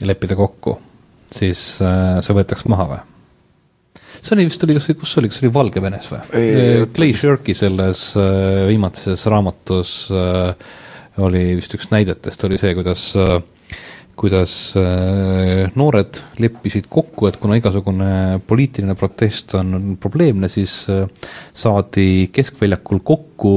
ja 0.00 0.10
leppida 0.10 0.36
kokku, 0.36 0.76
siis 1.32 1.64
see 1.80 2.36
võetakse 2.36 2.68
maha 2.72 2.90
või? 2.90 3.00
See 4.20 4.36
oli 4.36 4.48
vist, 4.48 4.64
oli, 4.66 4.76
kas, 4.76 4.90
kus 5.00 5.16
oli, 5.20 5.30
kas 5.32 5.42
oli 5.42 5.52
Valgevenes 5.54 6.10
või? 6.12 6.44
Clay 6.96 7.14
Shirky 7.16 7.54
selles 7.56 8.02
viimatises 8.68 9.24
raamatus 9.32 9.94
oli 11.20 11.46
vist 11.58 11.74
üks 11.76 11.90
näidetest, 11.90 12.44
oli 12.46 12.58
see, 12.60 12.74
kuidas 12.78 13.10
äh, 13.20 13.40
kuidas 14.20 14.74
äh, 14.76 15.70
noored 15.78 16.20
leppisid 16.42 16.90
kokku, 16.92 17.30
et 17.30 17.38
kuna 17.40 17.56
igasugune 17.56 18.40
poliitiline 18.48 18.96
protest 18.98 19.54
on 19.58 19.96
probleemne, 20.00 20.50
siis 20.52 20.82
äh, 20.92 21.06
saadi 21.56 22.28
keskväljakul 22.34 23.00
kokku, 23.06 23.54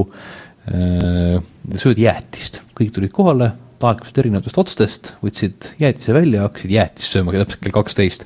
äh, 0.71 1.41
söödi 1.75 2.07
jäätist, 2.07 2.61
kõik 2.77 2.95
tulid 2.95 3.13
kohale, 3.15 3.51
laekusid 3.83 4.21
erinevatest 4.23 4.61
otstest, 4.61 5.11
võtsid 5.23 5.73
jäätise 5.81 6.15
välja, 6.15 6.45
hakkasid 6.45 6.71
jäätist 6.71 7.17
sööma 7.17 7.35
täpselt 7.35 7.65
kell 7.65 7.75
kaksteist. 7.81 8.23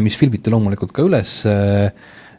Mis 0.00 0.14
filmiti 0.16 0.52
loomulikult 0.52 0.92
ka 0.94 1.02
üles 1.02 1.40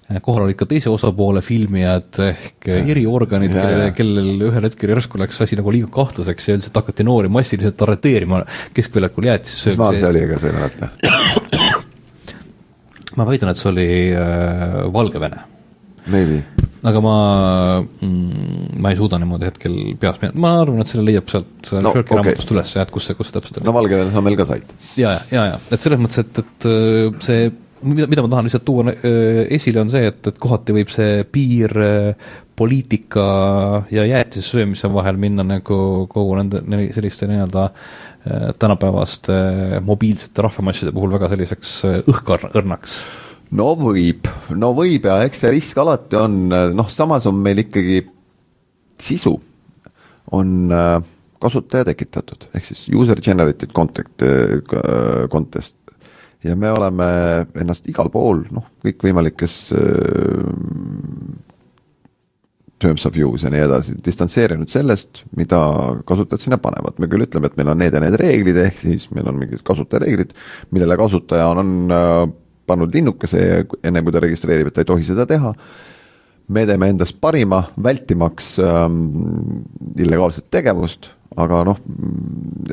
Eh, 0.05 0.19
kohal 0.21 0.43
olid 0.45 0.57
ka 0.59 0.67
teise 0.69 0.91
osapoole 0.93 1.41
filmijad 1.41 2.19
ehk 2.21 2.67
eriorganid, 2.75 3.55
kellel, 3.55 3.87
kellel 3.97 4.43
ühel 4.51 4.67
hetkel 4.67 4.91
järsku 4.93 5.17
läks 5.17 5.39
asi 5.41 5.57
nagu 5.57 5.71
liiga 5.73 5.89
kahtlaseks 5.95 6.45
ja 6.45 6.57
üldiselt 6.59 6.77
hakati 6.77 7.05
noori 7.07 7.31
massiliselt 7.33 7.81
arreteerima 7.81 8.43
keskväljakul 8.77 9.25
jäätise 9.31 9.73
mis 9.73 9.79
maal 9.81 9.97
see 9.97 10.11
oli, 10.11 10.21
ega 10.27 10.37
sa 10.37 10.51
ei 10.51 10.57
mäleta? 10.59 10.91
ma 13.17 13.25
väidan, 13.31 13.49
et 13.49 13.61
see 13.63 13.71
oli 13.71 13.87
äh, 14.13 14.77
Valgevene. 14.93 15.41
Maybe. 16.05 16.43
Aga 16.85 17.01
ma 17.03 17.17
mm,, 17.81 18.79
ma 18.81 18.91
ei 18.93 18.99
suuda 18.99 19.19
niimoodi 19.21 19.49
hetkel 19.49 19.75
meelde, 20.01 20.31
ma 20.41 20.55
arvan, 20.61 20.83
et 20.83 20.91
selle 20.91 21.05
leiab 21.07 21.29
sealt 21.31 21.73
no, 21.81 21.91
Shirki 21.91 22.05
okay. 22.05 22.21
raamatust 22.21 22.55
üles, 22.55 22.73
jah, 22.77 22.85
et 22.85 22.93
kus 22.93 23.09
see, 23.09 23.17
kus 23.17 23.31
see 23.31 23.37
täpselt 23.39 23.59
oli. 23.59 23.67
no 23.67 23.75
Valgevenes 23.75 24.17
on 24.17 24.25
meil 24.25 24.39
ka 24.39 24.47
sait. 24.49 24.73
ja, 24.99 25.15
ja, 25.15 25.21
ja, 25.33 25.45
ja, 25.53 25.59
et 25.71 25.85
selles 25.85 26.01
mõttes, 26.01 26.21
et, 26.21 26.41
et 26.43 26.67
äh, 26.69 27.21
see 27.25 27.49
mida, 27.85 28.09
mida 28.11 28.25
ma 28.25 28.31
tahan 28.33 28.49
lihtsalt 28.49 28.65
tuua 28.67 28.87
äh, 28.93 29.41
esile, 29.57 29.81
on 29.81 29.93
see, 29.93 30.05
et, 30.11 30.21
et 30.31 30.41
kohati 30.41 30.75
võib 30.77 30.93
see 30.93 31.25
piir 31.29 31.73
äh, 31.81 32.31
poliitika 32.55 33.25
ja 33.91 34.05
jäätise 34.07 34.45
söömise 34.45 34.87
vahel 34.93 35.17
minna 35.19 35.43
nagu 35.43 35.77
kogu 36.11 36.37
nende 36.39 36.61
selliste 36.95 37.27
nii-öelda 37.27 37.69
tänapäevaste 38.57 39.35
mobiilsete 39.85 40.41
rahvamasside 40.41 40.93
puhul 40.95 41.11
väga 41.13 41.27
selliseks 41.29 41.73
õhkõrnaks 42.09 42.95
no 43.51 43.71
võib, 43.79 44.27
no 44.57 44.71
võib 44.77 45.05
ja 45.05 45.19
eks 45.25 45.43
see 45.43 45.53
risk 45.53 45.77
alati 45.81 46.17
on, 46.19 46.37
noh, 46.49 46.89
samas 46.91 47.27
on 47.29 47.37
meil 47.41 47.61
ikkagi 47.65 48.01
sisu 48.99 49.35
on 50.33 50.71
kasutaja 51.41 51.85
tekitatud, 51.91 52.47
ehk 52.55 52.65
siis 52.65 52.87
user 52.95 53.19
generated 53.21 53.73
content, 53.75 54.23
contest. 55.31 55.75
Ja 56.45 56.55
me 56.57 56.69
oleme 56.69 57.05
ennast 57.57 57.87
igal 57.89 58.11
pool, 58.13 58.43
noh, 58.53 58.67
kõikvõimalikes 58.85 59.55
äh, 59.73 60.43
terms 62.81 63.05
of 63.09 63.17
use 63.17 63.47
ja 63.47 63.51
nii 63.53 63.63
edasi, 63.65 63.95
distantseerinud 64.05 64.69
sellest, 64.69 65.23
mida 65.39 65.59
kasutajad 66.05 66.43
sinna 66.43 66.59
panevad, 66.61 66.99
me 67.01 67.09
küll 67.09 67.25
ütleme, 67.25 67.49
et 67.49 67.57
meil 67.57 67.71
on 67.73 67.81
need 67.81 67.97
ja 67.97 68.01
need 68.03 68.17
reeglid, 68.21 68.59
ehk 68.61 68.77
siis 68.83 69.07
meil 69.15 69.29
on 69.31 69.39
mingid 69.41 69.63
kasutajareeglid, 69.65 70.35
millele 70.75 70.99
kasutaja 71.01 71.47
on, 71.53 71.63
on 71.63 71.95
äh, 71.95 72.19
pannud 72.67 72.93
linnukese 72.93 73.65
ennem 73.83 74.05
kui 74.05 74.15
ta 74.15 74.23
registreerib, 74.23 74.69
et 74.71 74.75
ta 74.77 74.85
ei 74.85 74.89
tohi 74.89 75.05
seda 75.07 75.27
teha 75.29 75.53
me 76.47 76.65
teeme 76.69 76.89
endast 76.93 77.17
parima, 77.21 77.63
vältimaks 77.83 78.59
ähm, 78.61 78.99
illegaalset 79.97 80.45
tegevust, 80.53 81.09
aga 81.41 81.63
noh, 81.65 81.79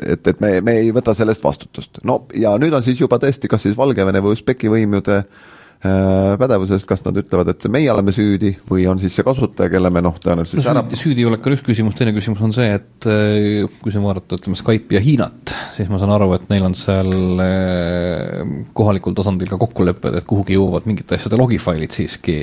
et, 0.05 0.27
et 0.27 0.43
me, 0.43 0.59
me 0.61 0.77
ei 0.83 0.91
võta 0.93 1.15
sellest 1.17 1.43
vastutust. 1.43 2.03
no 2.05 2.23
ja 2.37 2.53
nüüd 2.61 2.73
on 2.73 2.85
siis 2.85 3.01
juba 3.01 3.17
tõesti, 3.21 3.49
kas 3.49 3.65
siis 3.65 3.77
Valgevene 3.77 4.21
või 4.21 4.37
Usbeki 4.37 4.69
võimude 4.69 5.23
Äh, 5.23 5.62
pädevusest, 5.83 6.85
kas 6.87 7.01
nad 7.03 7.17
ütlevad, 7.19 7.49
et 7.51 7.65
meie 7.71 7.89
oleme 7.91 8.13
süüdi 8.15 8.53
või 8.69 8.85
on 8.87 9.01
siis 9.01 9.17
see 9.17 9.25
kasutaja, 9.27 9.71
kelle 9.73 9.89
me 9.91 9.99
noh, 10.03 10.15
tõenäoliselt 10.21 10.61
no, 10.61 10.71
ära... 10.71 10.83
süüdi 10.95 11.25
olek 11.27 11.43
on 11.49 11.55
üks 11.57 11.63
küsimus, 11.65 11.97
teine 11.99 12.13
küsimus 12.15 12.43
on 12.45 12.53
see, 12.55 12.69
et 12.77 13.07
äh, 13.11 13.65
kui 13.81 13.91
siin 13.91 14.05
vaadata, 14.05 14.39
ütleme 14.39 14.55
Skype'i 14.59 14.95
ja 14.95 15.01
Hiinat, 15.03 15.51
siis 15.75 15.91
ma 15.91 15.99
saan 15.99 16.13
aru, 16.15 16.29
et 16.37 16.45
neil 16.53 16.63
on 16.63 16.77
seal 16.77 17.11
äh, 17.43 18.53
kohalikul 18.77 19.17
tasandil 19.17 19.51
ka 19.51 19.59
kokkulepped, 19.65 20.15
et 20.21 20.29
kuhugi 20.29 20.55
jõuavad 20.55 20.87
mingite 20.87 21.17
asjade 21.19 21.39
logifailid 21.41 21.91
siiski 21.95 22.37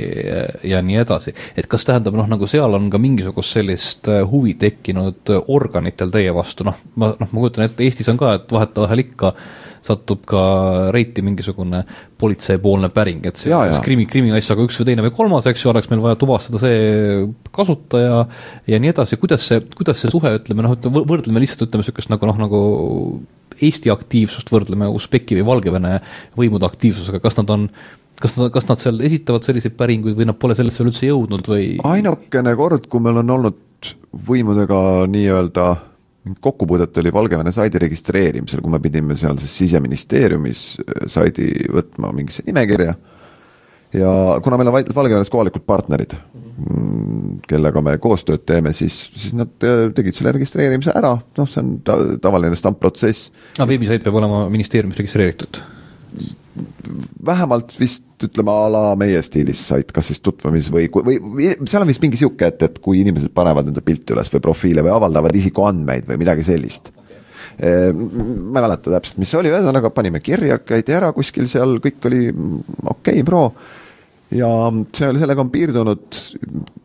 ja 0.68 0.82
nii 0.84 1.00
edasi. 1.00 1.32
et 1.56 1.70
kas 1.70 1.88
tähendab 1.88 2.20
noh, 2.20 2.28
nagu 2.28 2.48
seal 2.50 2.76
on 2.76 2.92
ka 2.92 3.00
mingisugust 3.00 3.56
sellist 3.56 4.12
huvi 4.28 4.58
tekkinud 4.60 5.32
organitel 5.48 6.12
teie 6.12 6.36
vastu, 6.36 6.68
noh, 6.68 6.76
ma, 7.00 7.14
noh, 7.16 7.32
ma 7.32 7.44
kujutan 7.46 7.64
ette, 7.70 7.88
Eestis 7.88 8.12
on 8.12 8.20
ka, 8.20 8.36
et 8.36 8.52
vahetevahel 8.52 9.06
ikka 9.08 9.32
satub 9.84 10.24
ka 10.28 10.42
reiti 10.94 11.24
mingisugune 11.24 11.82
politseipoolne 12.20 12.90
päring, 12.94 13.24
et 13.30 13.40
see 13.40 13.52
kas 13.52 13.80
krimi, 13.84 14.06
krimiasjaga 14.10 14.66
üks 14.66 14.80
või 14.80 14.90
teine 14.90 15.04
või 15.06 15.14
kolmas, 15.16 15.48
eks 15.50 15.64
ju, 15.64 15.72
oleks 15.72 15.90
meil 15.92 16.02
vaja 16.04 16.18
tuvastada 16.20 16.60
see 16.62 16.80
kasutaja 17.54 18.24
ja 18.70 18.80
nii 18.82 18.92
edasi, 18.92 19.18
kuidas 19.20 19.46
see, 19.48 19.62
kuidas 19.76 20.02
see 20.02 20.12
suhe, 20.12 20.34
ütleme 20.40 20.66
noh, 20.66 20.76
ütleme 20.76 21.04
võrdleme 21.08 21.42
lihtsalt 21.44 21.68
ütleme 21.68 21.84
niisugust 21.84 22.12
nagu 22.12 22.28
noh, 22.28 22.42
nagu 22.44 22.60
Eesti 23.60 23.90
aktiivsust 23.92 24.52
võrdleme 24.52 24.86
Usbeki 24.94 25.40
või 25.40 25.48
Valgevene 25.48 25.96
võimude 26.38 26.68
aktiivsusega, 26.68 27.18
kas 27.24 27.36
nad 27.40 27.50
on 27.52 27.66
kas 28.20 28.36
nad, 28.38 28.52
kas 28.54 28.68
nad 28.68 28.80
seal 28.82 29.00
esitavad 29.06 29.44
selliseid 29.46 29.74
päringuid 29.78 30.16
või 30.18 30.28
nad 30.28 30.38
pole 30.40 30.56
sellesse 30.58 30.84
üldse 30.84 31.08
jõudnud 31.08 31.48
või? 31.50 31.72
ainukene 31.88 32.54
kord, 32.58 32.86
kui 32.92 33.02
meil 33.02 33.22
on 33.22 33.36
olnud 33.36 33.90
võimudega 34.28 34.80
nii-öelda 35.10 35.66
kokkupuudet 36.40 36.96
oli 37.00 37.12
Valgevene 37.12 37.52
saidi 37.52 37.80
registreerimisel, 37.80 38.60
kui 38.60 38.72
me 38.72 38.80
pidime 38.82 39.16
seal 39.16 39.38
siis 39.40 39.56
siseministeeriumis 39.64 40.64
äh, 40.82 41.06
saidi 41.08 41.50
võtma 41.72 42.12
mingisse 42.16 42.44
nimekirja 42.46 42.94
ja 43.96 44.40
kuna 44.42 44.58
meil 44.58 44.70
on 44.70 44.76
Valgevenes 44.94 45.30
kohalikud 45.30 45.64
partnerid, 45.66 46.14
mm, 46.34 47.40
kellega 47.48 47.82
me 47.82 47.96
koostööd 48.02 48.44
teeme, 48.46 48.72
siis, 48.76 48.96
siis 49.16 49.34
nad 49.36 49.66
äh, 49.66 49.88
tegid 49.96 50.16
selle 50.16 50.34
registreerimise 50.36 50.94
ära, 50.96 51.16
noh, 51.38 51.50
see 51.50 51.62
on 51.62 51.74
ta, 51.86 51.98
tavaline 52.22 52.58
stampprotsess. 52.58 53.30
no 53.58 53.66
veebisait 53.70 54.04
peab 54.04 54.20
olema 54.20 54.44
ministeeriumis 54.52 55.00
registreeritud? 55.02 55.62
Vähemalt 57.26 57.74
vist 57.80 58.24
ütleme 58.24 58.52
a 58.52 58.68
la 58.72 58.82
meie 58.98 59.20
stiilis 59.24 59.60
sait, 59.70 59.92
kas 59.94 60.10
siis 60.10 60.20
tutvumis 60.24 60.70
või, 60.72 60.88
või, 60.92 61.18
või 61.22 61.50
seal 61.64 61.84
on 61.84 61.90
vist 61.90 62.02
mingi 62.02 62.18
sihuke, 62.20 62.50
et, 62.50 62.62
et 62.66 62.80
kui 62.82 63.00
inimesed 63.00 63.32
panevad 63.36 63.70
enda 63.70 63.82
pilte 63.84 64.14
üles 64.16 64.32
või 64.34 64.42
profiile 64.44 64.84
või 64.84 64.92
avaldavad 64.94 65.36
isikuandmeid 65.40 66.08
või 66.10 66.20
midagi 66.20 66.44
sellist. 66.46 66.90
Okay.. 66.90 67.20
Ehm, 67.68 68.02
ma 68.50 68.60
ei 68.60 68.66
mäleta 68.66 68.92
täpselt, 68.96 69.20
mis 69.22 69.30
see 69.32 69.40
oli, 69.40 69.52
ühesõnaga 69.52 69.92
panime 69.94 70.22
kirja, 70.24 70.58
käidi 70.64 70.96
ära 70.96 71.12
kuskil 71.16 71.48
seal, 71.50 71.78
kõik 71.84 72.10
oli 72.10 72.26
okei 72.30 72.90
okay,, 72.90 73.26
pro. 73.26 73.46
Ja 74.30 74.48
see, 74.94 75.08
sellega 75.18 75.42
on 75.42 75.50
piirdunud 75.50 76.18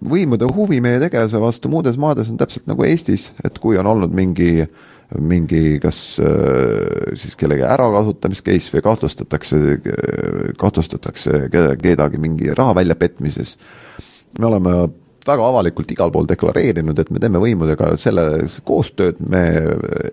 võimude 0.09 0.47
huvi 0.49 0.80
meie 0.82 1.01
tegevuse 1.03 1.41
vastu 1.41 1.70
muudes 1.70 1.97
maades 2.01 2.32
on 2.32 2.39
täpselt 2.41 2.66
nagu 2.70 2.86
Eestis, 2.88 3.32
et 3.45 3.59
kui 3.61 3.78
on 3.78 3.86
olnud 3.91 4.16
mingi 4.18 4.63
äh, 4.63 4.86
mingi 5.22 5.78
kas 5.84 6.18
äh, 6.20 7.14
siis 7.18 7.36
kellegi 7.39 7.66
ärakasutamist 7.68 8.45
case 8.45 8.74
või 8.74 8.84
kahtlustatakse, 8.86 9.62
kahtlustatakse 10.60 11.45
kedagi 11.51 12.22
mingi 12.22 12.53
raha 12.58 12.76
väljapetmises. 12.80 13.58
me 14.39 14.47
oleme 14.49 14.76
väga 15.26 15.47
avalikult 15.49 15.91
igal 15.91 16.12
pool 16.14 16.28
deklareerinud, 16.30 16.99
et 16.99 17.12
me 17.14 17.22
teeme 17.22 17.41
võimudega 17.41 17.93
selle 18.01 18.45
koostööd, 18.68 19.22
me 19.26 19.43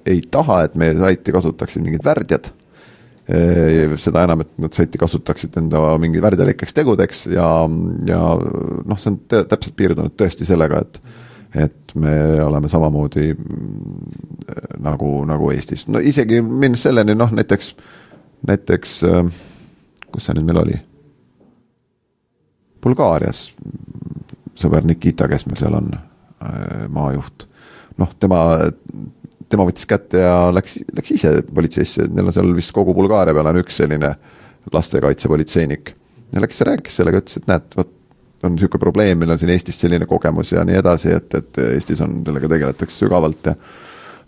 ei 0.09 0.23
taha, 0.31 0.63
et 0.67 0.77
meie 0.79 0.97
saiti 0.99 1.35
kasutaksid 1.35 1.85
mingid 1.85 2.05
värdjad 2.05 2.49
äh, 2.53 3.97
seda 4.01 4.27
enam, 4.29 4.45
et 4.45 4.55
nad 4.63 4.77
saiti 4.77 5.01
kasutaksid 5.01 5.57
enda 5.61 5.97
mingi 6.03 6.23
väärtelikeks 6.23 6.77
tegudeks 6.79 7.27
ja, 7.33 7.49
ja 8.09 8.23
noh, 8.39 9.01
see 9.01 9.15
on 9.15 9.21
täpselt 9.33 9.77
piirdunud 9.79 10.17
tõesti 10.21 10.49
sellega, 10.49 10.85
et 10.85 11.01
et 11.55 11.95
me 11.95 12.15
oleme 12.43 12.69
samamoodi 12.69 13.33
mm, 13.35 13.97
nagu, 14.85 15.11
nagu 15.29 15.51
Eestis, 15.53 15.87
no 15.89 16.01
isegi 16.01 16.41
minnes 16.43 16.87
selleni, 16.87 17.15
noh 17.19 17.33
näiteks, 17.35 17.75
näiteks 18.49 18.99
äh, 19.09 19.33
kus 20.13 20.29
see 20.29 20.37
nüüd 20.37 20.49
meil 20.49 20.63
oli? 20.63 20.79
Bulgaarias 22.83 23.47
sõber 24.59 24.87
Nikita, 24.87 25.29
kes 25.31 25.47
meil 25.49 25.61
seal 25.61 25.77
on, 25.79 25.91
äh, 25.95 26.85
maajuht, 26.93 27.47
noh, 28.01 28.13
tema, 28.21 28.43
tema 29.51 29.67
võttis 29.69 29.89
kätte 29.89 30.25
ja 30.25 30.37
läks, 30.55 30.81
läks 30.97 31.15
ise 31.17 31.35
politseisse, 31.55 32.09
neil 32.11 32.29
on 32.29 32.37
seal 32.37 32.53
vist 32.57 32.75
kogu 32.75 32.95
Bulgaaria 32.97 33.35
peal 33.37 33.51
on 33.53 33.61
üks 33.63 33.81
selline 33.83 34.13
lastekaitsepolitseinik. 34.73 35.95
ja 36.33 36.41
läks 36.41 36.61
ja 36.61 36.71
rääkis 36.71 36.97
sellega, 36.97 37.21
ütles, 37.21 37.41
et 37.41 37.49
näed, 37.51 37.75
vot 37.77 37.91
on 38.43 38.57
niisugune 38.57 38.81
probleem, 38.83 39.19
meil 39.21 39.35
on 39.35 39.41
siin 39.41 39.53
Eestis 39.55 39.79
selline 39.81 40.07
kogemus 40.11 40.53
ja 40.53 40.65
nii 40.67 40.79
edasi, 40.81 41.13
et, 41.15 41.35
et 41.39 41.63
Eestis 41.73 42.01
on, 42.05 42.21
sellega 42.27 42.51
tegeletakse 42.51 43.05
sügavalt 43.05 43.51
ja 43.51 43.57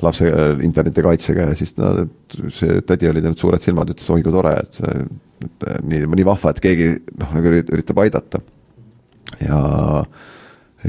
lapse 0.03 0.31
internetikaitsega 0.67 1.49
ja 1.51 1.57
siis 1.59 1.75
no, 1.79 1.93
see 2.53 2.81
tädi 2.87 3.09
oli 3.11 3.23
teinud 3.23 3.41
suured 3.41 3.63
silmad, 3.63 3.93
ütles 3.95 4.11
oi 4.11 4.25
kui 4.25 4.35
tore, 4.35 4.55
et 4.61 4.81
see, 4.81 5.05
et 5.47 5.67
nii, 5.87 6.07
nii 6.19 6.27
vahva, 6.27 6.55
et 6.55 6.63
keegi 6.65 6.89
noh, 7.21 7.35
nagu 7.37 7.53
üritab 7.63 8.01
aidata. 8.05 8.41
ja, 9.43 9.61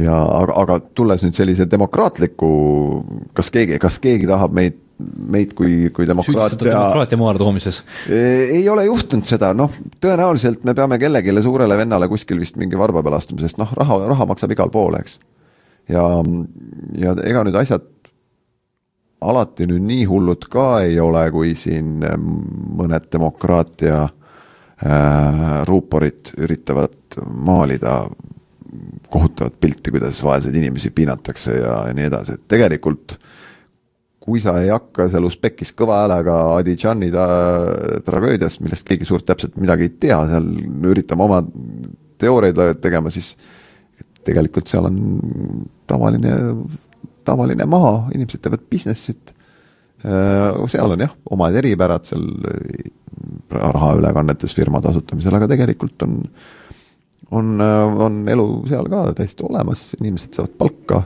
ja 0.02 0.16
aga, 0.40 0.58
aga 0.64 0.80
tulles 0.98 1.26
nüüd 1.26 1.38
sellise 1.38 1.70
demokraatliku, 1.72 2.50
kas 3.38 3.54
keegi, 3.54 3.80
kas 3.82 4.02
keegi 4.04 4.30
tahab 4.30 4.58
meid 4.58 4.82
meid 5.00 5.54
kui, 5.56 5.90
kui 5.94 6.08
demokraatia. 6.08 6.58
demokraatia 6.58 7.18
maale 7.20 7.40
toomises. 7.40 7.82
ei 8.10 8.64
ole 8.70 8.86
juhtunud 8.86 9.28
seda, 9.28 9.52
noh, 9.58 9.72
tõenäoliselt 10.02 10.64
me 10.68 10.76
peame 10.78 11.00
kellelegi 11.02 11.34
suurele 11.44 11.78
vennale 11.78 12.08
kuskil 12.12 12.40
vist 12.40 12.60
mingi 12.62 12.80
varba 12.80 13.04
peale 13.04 13.20
astuma, 13.20 13.44
sest 13.44 13.60
noh, 13.60 13.74
raha, 13.76 14.00
raha 14.14 14.30
maksab 14.32 14.56
igal 14.56 14.72
pool, 14.72 14.96
eks. 15.00 15.20
ja, 15.92 16.06
ja 17.02 17.16
ega 17.28 17.44
nüüd 17.48 17.60
asjad 17.60 17.92
alati 19.26 19.68
nüüd 19.68 19.84
nii 19.84 20.06
hullud 20.08 20.48
ka 20.52 20.68
ei 20.86 21.00
ole, 21.02 21.26
kui 21.34 21.56
siin 21.60 22.00
mõned 22.80 23.10
demokraatia 23.12 24.04
äh, 24.06 25.46
ruuporid 25.68 26.36
üritavad 26.40 27.20
maalida 27.26 28.04
kohutavat 29.12 29.60
pilti, 29.60 29.92
kuidas 29.92 30.24
vaeseid 30.24 30.56
inimesi 30.56 30.92
piinatakse 30.96 31.60
ja, 31.60 31.82
ja 31.90 31.96
nii 31.96 32.08
edasi, 32.12 32.40
et 32.40 32.48
tegelikult 32.52 33.18
äh, 33.18 33.34
kui 34.26 34.42
sa 34.42 34.56
ei 34.62 34.72
hakka 34.74 35.06
seal 35.12 35.28
Usbekis 35.28 35.72
kõva 35.78 36.02
häälega 36.02 36.36
Adidžani 36.56 37.12
tragöödiast, 38.06 38.64
millest 38.66 38.88
keegi 38.88 39.06
suurt 39.06 39.28
täpselt 39.28 39.58
midagi 39.62 39.86
ei 39.86 39.94
tea, 40.08 40.18
seal 40.32 40.50
üritama 40.90 41.28
oma 41.28 41.44
teooriaid 42.22 42.82
tegema, 42.82 43.14
siis 43.14 43.36
tegelikult 44.26 44.72
seal 44.72 44.90
on 44.90 45.00
tavaline, 45.86 46.34
tavaline 47.28 47.70
maa, 47.70 48.08
inimesed 48.16 48.42
teevad 48.42 48.66
business'it, 48.72 49.36
äh, 50.02 50.66
seal 50.74 50.98
on 50.98 51.06
jah, 51.06 51.14
omad 51.36 51.62
eripärad 51.62 52.10
seal 52.10 52.26
rahaülekannetes 53.54 54.58
firmade 54.58 54.90
asutamisel, 54.90 55.38
aga 55.38 55.52
tegelikult 55.54 56.02
on 56.08 56.24
äh, 56.26 56.65
on, 57.32 57.62
äh, 57.62 58.02
on 58.06 58.20
elu 58.30 58.48
seal 58.70 58.90
ka 58.92 59.06
täiesti 59.18 59.46
olemas, 59.48 59.88
inimesed 60.00 60.36
saavad 60.38 60.58
palka, 60.60 61.02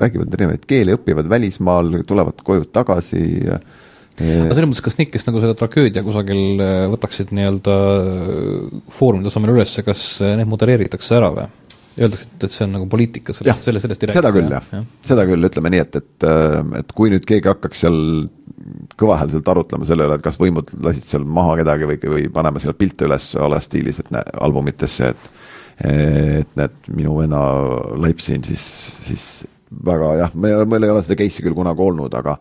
räägivad 0.00 0.34
erinevaid 0.36 0.66
keeli, 0.68 0.96
õpivad 0.98 1.30
välismaal, 1.30 2.02
tulevad 2.08 2.42
koju 2.44 2.68
tagasi. 2.72 3.24
aga 3.48 4.52
selles 4.52 4.68
mõttes, 4.68 4.84
kas 4.84 4.98
need, 4.98 5.10
kes 5.14 5.26
nagu 5.28 5.40
selle 5.40 5.56
tragöödia 5.58 6.04
kusagil 6.06 6.60
äh, 6.60 6.84
võtaksid 6.92 7.32
nii-öelda 7.36 7.78
äh, 7.96 8.78
foorumi 8.92 9.26
tasemel 9.28 9.56
üles, 9.56 9.74
kas 9.86 10.04
need 10.20 10.50
modereeritakse 10.50 11.18
ära 11.20 11.32
või? 11.36 11.48
Öeldakse, 11.98 12.28
et 12.38 12.52
see 12.54 12.66
on 12.66 12.76
nagu 12.76 12.86
poliitika, 12.90 13.34
sellest, 13.34 13.64
selle, 13.66 13.80
sellest 13.82 14.04
ei 14.04 14.10
räägita. 14.10 14.20
seda 14.20 14.30
küll 14.36 14.52
jah 14.54 14.68
ja., 14.76 14.82
seda 15.10 15.24
küll, 15.26 15.48
ütleme 15.48 15.72
nii, 15.74 15.80
et, 15.82 15.98
et, 15.98 16.26
et 16.78 16.94
kui 16.96 17.10
nüüd 17.10 17.26
keegi 17.26 17.50
hakkaks 17.50 17.82
seal 17.86 17.98
kõvahäälselt 19.00 19.48
arutlema 19.50 19.88
selle 19.88 20.06
üle, 20.06 20.18
et 20.20 20.24
kas 20.24 20.38
võimud 20.40 20.70
lasid 20.84 21.08
seal 21.08 21.26
maha 21.26 21.56
kedagi 21.62 21.88
või, 21.90 21.98
või 22.14 22.26
paneme 22.32 22.62
seal 22.62 22.76
pilte 22.78 23.08
üles 23.08 23.32
a 23.34 23.48
la 23.50 23.58
stiilis, 23.64 23.98
et 24.02 24.12
näe, 24.14 24.36
albumitesse, 24.46 25.12
et 25.14 25.28
et 25.80 26.58
näed, 26.60 26.74
minu 26.92 27.14
venna 27.16 27.40
laipsin, 27.96 28.42
siis, 28.44 28.64
siis 29.06 29.24
väga 29.70 30.10
jah, 30.18 30.34
me, 30.34 30.52
meil 30.68 30.84
ei 30.84 30.92
ole 30.92 31.02
seda 31.06 31.16
case'i 31.16 31.44
küll 31.46 31.56
kunagi 31.56 31.84
olnud, 31.84 32.14
aga 32.18 32.36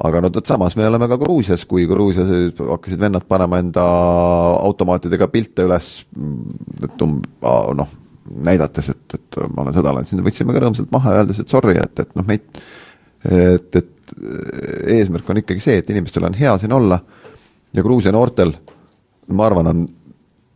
aga 0.00 0.22
no 0.24 0.30
vot 0.32 0.48
samas 0.48 0.76
me 0.78 0.86
oleme 0.88 1.08
ka 1.10 1.18
Gruusias, 1.20 1.66
kui 1.68 1.86
Gruusias 1.90 2.30
hakkasid 2.58 3.00
vennad 3.02 3.26
panema 3.30 3.60
enda 3.60 3.84
automaatidega 4.64 5.28
pilte 5.30 5.66
üles, 5.68 5.90
et 6.82 7.04
um-, 7.04 7.20
noh, 7.78 7.94
näidates, 8.30 8.92
et, 8.92 9.16
et 9.18 9.40
ma 9.54 9.64
olen 9.64 9.74
sõda 9.74 9.94
siis 10.04 10.22
võtsime 10.22 10.54
ka 10.54 10.62
rõõmsalt 10.64 10.92
maha, 10.94 11.16
öeldes, 11.20 11.42
et 11.42 11.52
sorry, 11.52 11.76
et, 11.80 12.04
et 12.04 12.14
noh, 12.18 12.26
meid 12.28 12.46
et, 13.24 13.76
et 13.76 14.14
eesmärk 14.96 15.28
on 15.30 15.40
ikkagi 15.42 15.62
see, 15.62 15.78
et 15.80 15.90
inimestel 15.90 16.26
on 16.26 16.36
hea 16.36 16.56
siin 16.58 16.72
olla 16.72 16.98
ja 17.74 17.82
Gruusia 17.82 18.12
noortel, 18.12 18.52
ma 19.30 19.46
arvan, 19.46 19.70
on 19.70 19.82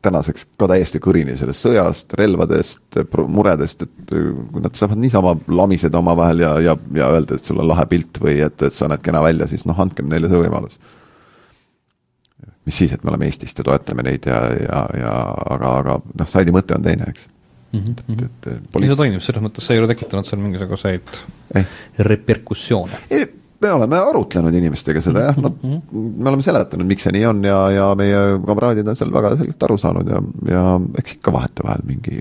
tänaseks 0.05 0.49
ka 0.61 0.68
täiesti 0.68 1.01
kõrini 1.01 1.37
sellest 1.39 1.64
sõjast, 1.64 2.16
relvadest, 2.18 2.99
muredest, 3.33 3.87
et 3.87 4.11
kui 4.11 4.64
nad 4.64 4.75
saavad 4.77 5.01
niisama 5.01 5.33
lamiseda 5.49 6.01
omavahel 6.01 6.43
ja, 6.45 6.51
ja, 6.61 6.75
ja 6.97 7.09
öelda, 7.14 7.39
et 7.39 7.47
sul 7.47 7.62
on 7.62 7.70
lahe 7.70 7.87
pilt 7.89 8.20
või 8.20 8.37
et, 8.45 8.66
et 8.66 8.77
sa 8.77 8.91
näed 8.91 9.05
kena 9.05 9.22
välja, 9.25 9.49
siis 9.49 9.64
noh, 9.68 9.81
andkem 9.81 10.11
neile 10.11 10.29
see 10.29 10.43
võimalus. 10.43 10.77
mis 12.64 12.77
siis, 12.77 12.93
et 12.93 13.05
me 13.05 13.12
oleme 13.12 13.29
Eestist 13.29 13.59
ja 13.59 13.64
toetame 13.64 14.05
neid 14.05 14.27
ja, 14.29 14.41
ja, 14.61 14.85
ja 14.99 15.14
aga, 15.57 15.72
aga 15.79 15.99
noh, 16.20 16.29
saidi 16.29 16.53
mõte 16.53 16.77
on 16.77 16.85
teine, 16.85 17.09
eks 17.09 17.29
mm. 17.75 17.95
-hmm. 18.09 18.27
et, 18.27 18.51
et 18.57 18.68
poli-. 18.72 18.91
see 18.91 19.01
toimib, 19.01 19.25
selles 19.25 19.45
mõttes 19.45 19.66
see 19.66 19.79
ei 19.79 19.83
ole 19.83 19.91
tekitanud 19.93 20.29
seal 20.29 20.43
mingisuguseid 20.45 21.16
reperkussioone? 22.11 23.03
me 23.64 23.70
oleme 23.72 23.99
arutlenud 23.99 24.55
inimestega 24.55 25.01
seda 25.05 25.29
jah, 25.29 25.39
noh, 25.41 25.55
me 25.62 26.29
oleme 26.29 26.45
seletanud, 26.45 26.87
miks 26.89 27.07
see 27.07 27.14
nii 27.16 27.27
on 27.31 27.45
ja, 27.47 27.61
ja 27.72 27.87
meie 27.99 28.25
kamraadid 28.47 28.89
on 28.91 28.99
seal 28.99 29.12
väga 29.14 29.37
selgelt 29.39 29.68
aru 29.68 29.79
saanud 29.81 30.11
ja, 30.11 30.20
ja 30.51 30.64
eks 31.01 31.16
ikka 31.18 31.33
vahetevahel 31.33 31.87
mingi 31.89 32.20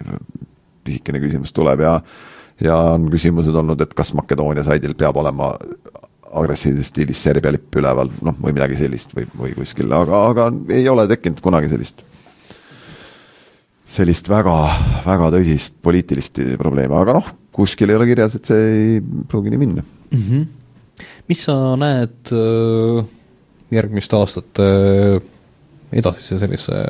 pisikene 0.84 1.20
küsimus 1.24 1.56
tuleb 1.56 1.84
ja 1.84 1.98
ja 2.64 2.78
on 2.94 3.10
küsimused 3.12 3.56
olnud, 3.60 3.82
et 3.82 3.94
kas 3.98 4.14
Makedoonia 4.16 4.64
saidil 4.64 4.94
peab 4.96 5.18
olema 5.20 5.52
agressiivses 6.34 6.90
stiilis 6.90 7.22
Serbia 7.24 7.52
lipp 7.54 7.76
üleval, 7.78 8.10
noh, 8.26 8.38
või 8.42 8.56
midagi 8.56 8.78
sellist 8.80 9.14
või, 9.18 9.26
või 9.38 9.54
kuskil, 9.58 9.92
aga, 9.94 10.24
aga 10.32 10.48
ei 10.74 10.88
ole 10.90 11.06
tekkinud 11.10 11.42
kunagi 11.44 11.70
sellist 11.74 12.06
sellist 13.94 14.28
väga, 14.32 14.58
väga 15.06 15.30
tõsist 15.36 15.78
poliitilist 15.86 16.42
probleemi, 16.60 16.96
aga 16.98 17.20
noh, 17.20 17.32
kuskil 17.54 17.94
ei 17.94 18.00
ole 18.00 18.10
kirjas, 18.10 18.40
et 18.40 18.50
see 18.50 18.68
ei 18.74 19.00
pruugi 19.30 19.54
nii 19.54 19.62
minna 19.62 19.84
mm. 19.86 20.28
-hmm 20.28 20.52
mis 21.30 21.44
sa 21.48 21.56
näed 21.80 22.32
äh, 22.36 23.04
järgmiste 23.74 24.18
aastate 24.20 24.68
edasise 25.94 26.40
sellise 26.42 26.84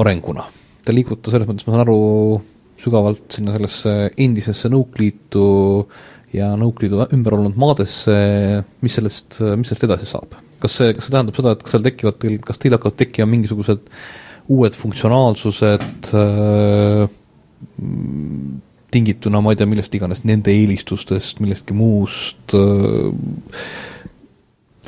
arenguna? 0.00 0.46
Te 0.84 0.94
liigute 0.94 1.32
selles 1.32 1.48
mõttes, 1.48 1.66
ma 1.66 1.74
saan 1.74 1.84
aru, 1.86 2.00
sügavalt 2.80 3.38
sinna 3.38 3.54
sellesse 3.54 3.94
endisesse 4.20 4.68
Nõukliitu 4.72 5.44
ja 6.36 6.52
Nõukliidu 6.60 7.06
ümber 7.14 7.38
olnud 7.38 7.56
maadesse, 7.60 8.16
mis 8.84 8.98
sellest, 8.98 9.40
mis 9.58 9.70
sellest 9.72 9.88
edasi 9.88 10.10
saab? 10.10 10.40
kas 10.64 10.78
see, 10.78 10.94
kas 10.96 11.04
see 11.04 11.12
tähendab 11.12 11.36
seda, 11.36 11.50
et 11.52 11.60
kas 11.60 11.74
seal 11.74 11.82
tekivad 11.84 12.16
teil, 12.22 12.36
kas 12.40 12.56
teil 12.56 12.72
hakkavad 12.72 12.94
tekkima 12.96 13.26
mingisugused 13.28 13.82
uued 14.48 14.76
funktsionaalsused 14.76 16.12
äh, 16.14 17.08
tingituna, 18.94 19.40
ma 19.40 19.52
ei 19.52 19.58
tea, 19.58 19.68
millest 19.68 19.94
iganes, 19.96 20.22
nende 20.28 20.52
eelistustest, 20.54 21.40
millestki 21.42 21.76
muust, 21.76 22.54
äh, 22.54 23.10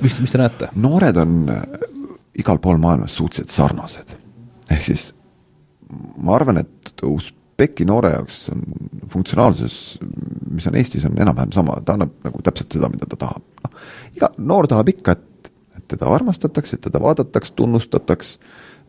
mis, 0.02 0.18
mis 0.20 0.34
te 0.34 0.40
näete? 0.42 0.70
noored 0.82 1.20
on 1.22 1.38
äh, 1.52 1.62
igal 2.42 2.60
pool 2.62 2.80
maailmas 2.82 3.16
suhteliselt 3.16 3.54
sarnased. 3.54 4.16
ehk 4.70 4.84
siis 4.84 5.10
ma 6.18 6.34
arvan, 6.36 6.60
et 6.62 6.72
Usbeki 7.06 7.84
noore 7.88 8.10
jaoks 8.14 8.46
on 8.52 8.62
funktsionaalsus, 9.12 9.98
mis 10.50 10.66
on 10.66 10.76
Eestis, 10.76 11.04
on 11.04 11.18
enam-vähem 11.18 11.52
sama, 11.54 11.78
ta 11.84 11.96
annab 11.96 12.14
nagu 12.24 12.42
täpselt 12.44 12.76
seda, 12.76 12.90
mida 12.92 13.08
ta 13.10 13.18
tahab. 13.26 13.44
noh, 13.64 13.88
iga 14.16 14.30
noor 14.38 14.68
tahab 14.70 14.90
ikka, 14.92 15.16
et, 15.16 15.50
et 15.78 15.88
teda 15.94 16.08
armastatakse, 16.12 16.76
et 16.76 16.86
teda 16.88 17.00
vaadataks, 17.02 17.52
tunnustataks 17.56 18.36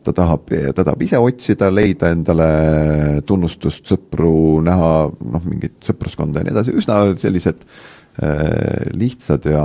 ta 0.08 0.14
tahab, 0.22 0.48
ta 0.48 0.84
tahab 0.84 1.04
ise 1.04 1.20
otsida, 1.20 1.68
leida 1.74 2.12
endale 2.14 2.48
tunnustust, 3.28 3.86
sõpru, 3.92 4.58
näha 4.64 4.90
noh, 5.08 5.46
mingit 5.46 5.78
sõpruskonda 5.84 6.40
ja 6.40 6.48
nii 6.48 6.54
edasi, 6.54 6.74
üsna 6.80 7.00
sellised 7.20 7.64
äh, 8.22 8.86
lihtsad 8.96 9.48
ja, 9.50 9.64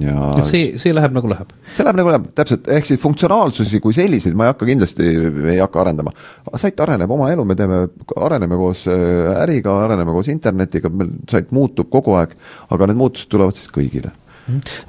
ja 0.00 0.30
et 0.38 0.48
see, 0.48 0.72
see 0.80 0.94
läheb 0.96 1.14
nagu 1.16 1.28
läheb? 1.30 1.52
see 1.68 1.84
läheb 1.84 2.00
nagu 2.00 2.14
läheb, 2.14 2.30
täpselt, 2.38 2.70
ehk 2.72 2.88
siis 2.88 3.02
funktsionaalsusi 3.02 3.82
kui 3.84 3.96
selliseid 3.96 4.38
ma 4.38 4.48
ei 4.48 4.54
hakka 4.54 4.70
kindlasti, 4.70 5.12
ei 5.52 5.60
hakka 5.60 5.84
arendama. 5.84 6.14
sait 6.56 6.80
areneb 6.86 7.12
oma 7.12 7.28
elu, 7.34 7.46
me 7.48 7.58
teeme, 7.58 7.84
areneme 8.16 8.60
koos 8.60 8.86
äh, 8.92 9.36
äriga, 9.42 9.76
areneme 9.84 10.16
koos 10.16 10.32
internetiga, 10.32 10.92
meil 10.92 11.12
sait 11.30 11.52
muutub 11.52 11.92
kogu 11.92 12.16
aeg, 12.20 12.36
aga 12.72 12.90
need 12.90 13.00
muutused 13.02 13.32
tulevad 13.32 13.58
siis 13.58 13.70
kõigile 13.72 14.14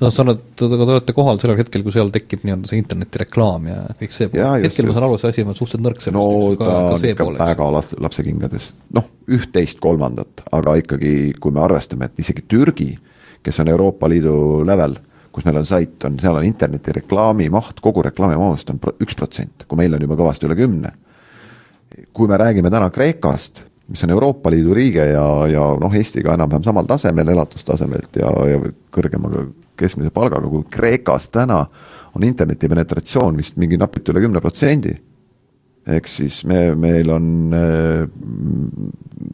no 0.01 0.09
sa 0.09 0.23
oled, 0.23 0.41
te 0.57 0.65
olete 0.65 1.13
kohal 1.15 1.39
sellel 1.41 1.59
hetkel, 1.59 1.83
kui 1.85 1.93
seal 1.93 2.09
tekib 2.13 2.43
nii-öelda 2.45 2.69
see 2.69 2.81
internetireklaam 2.81 3.69
ja 3.69 3.77
kõik 3.99 4.15
see 4.15 4.29
pool. 4.33 4.65
hetkel 4.65 4.89
ma 4.89 4.95
saan 4.97 5.07
aru, 5.07 5.19
see 5.21 5.33
asi 5.33 5.45
on 5.45 5.57
suhteliselt 5.57 5.85
nõrk 5.85 6.03
sellest 6.03 6.17
no 6.17 6.27
ta 6.59 6.77
on 6.95 7.07
ikka 7.11 7.27
pool, 7.27 7.39
väga 7.39 7.69
las-, 7.75 7.93
lapsekingades, 8.01 8.69
noh, 8.97 9.09
üht-teist-kolmandat, 9.37 10.45
aga 10.57 10.77
ikkagi, 10.81 11.15
kui 11.41 11.55
me 11.55 11.63
arvestame, 11.65 12.09
et 12.09 12.23
isegi 12.23 12.45
Türgi, 12.49 12.91
kes 13.43 13.61
on 13.61 13.73
Euroopa 13.73 14.09
Liidu 14.09 14.37
level, 14.67 14.97
kus 15.33 15.45
meil 15.47 15.61
on 15.61 15.67
sait, 15.67 15.97
on, 16.07 16.17
seal 16.21 16.39
on 16.39 16.47
internetireklaami 16.47 17.49
maht 17.53 17.81
kogu 17.83 18.05
reklaami 18.05 18.37
mahust 18.39 18.73
on 18.73 18.81
üks 19.03 19.17
protsent, 19.19 19.67
kui 19.67 19.79
meil 19.81 19.93
on 19.97 20.05
juba 20.05 20.17
kõvasti 20.19 20.49
üle 20.49 20.57
kümne. 20.57 20.93
kui 22.13 22.27
me 22.27 22.37
räägime 22.41 22.71
täna 22.73 22.89
Kreekast 22.89 23.65
mis 23.87 24.03
on 24.03 24.09
Euroopa 24.09 24.51
Liidu 24.51 24.73
riige 24.73 25.05
ja, 25.05 25.25
ja 25.47 25.63
noh, 25.79 25.95
Eestiga 25.95 26.33
enam-vähem 26.37 26.63
samal 26.63 26.87
tasemel 26.87 27.33
elatustasemelt 27.33 28.19
ja, 28.21 28.31
ja 28.47 28.59
kõrgema 28.93 29.31
keskmise 29.79 30.13
palgaga 30.13 30.47
kui 30.47 30.63
Kreekas 30.71 31.29
täna, 31.33 31.63
on 32.15 32.23
interneti 32.23 32.69
penetratsioon 32.69 33.37
vist 33.37 33.57
mingi 33.59 33.79
napilt 33.81 34.13
üle 34.13 34.23
kümne 34.23 34.41
protsendi. 34.41 34.93
ehk 35.87 36.07
siis 36.07 36.45
me, 36.47 36.75
meil 36.79 37.09
on 37.11 37.25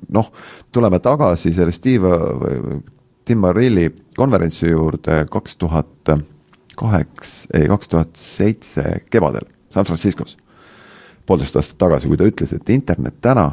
noh, 0.10 0.32
tuleme 0.72 1.00
tagasi 1.00 1.54
selle 1.54 1.72
Steve, 1.72 2.10
Tim 3.26 3.46
Marilli 3.46 3.86
konverentsi 4.18 4.72
juurde 4.72 5.26
kaks 5.30 5.58
tuhat 5.58 6.16
kaheksa, 6.80 7.48
ei 7.54 7.68
kaks 7.68 7.88
tuhat 7.88 8.16
seitse 8.16 9.06
kevadel 9.10 9.46
San 9.70 9.86
Franciscos. 9.86 10.38
poolteist 11.26 11.56
aastat 11.56 11.78
tagasi, 11.78 12.08
kui 12.08 12.18
ta 12.18 12.26
ütles, 12.26 12.56
et 12.56 12.70
internet 12.74 13.22
täna 13.22 13.52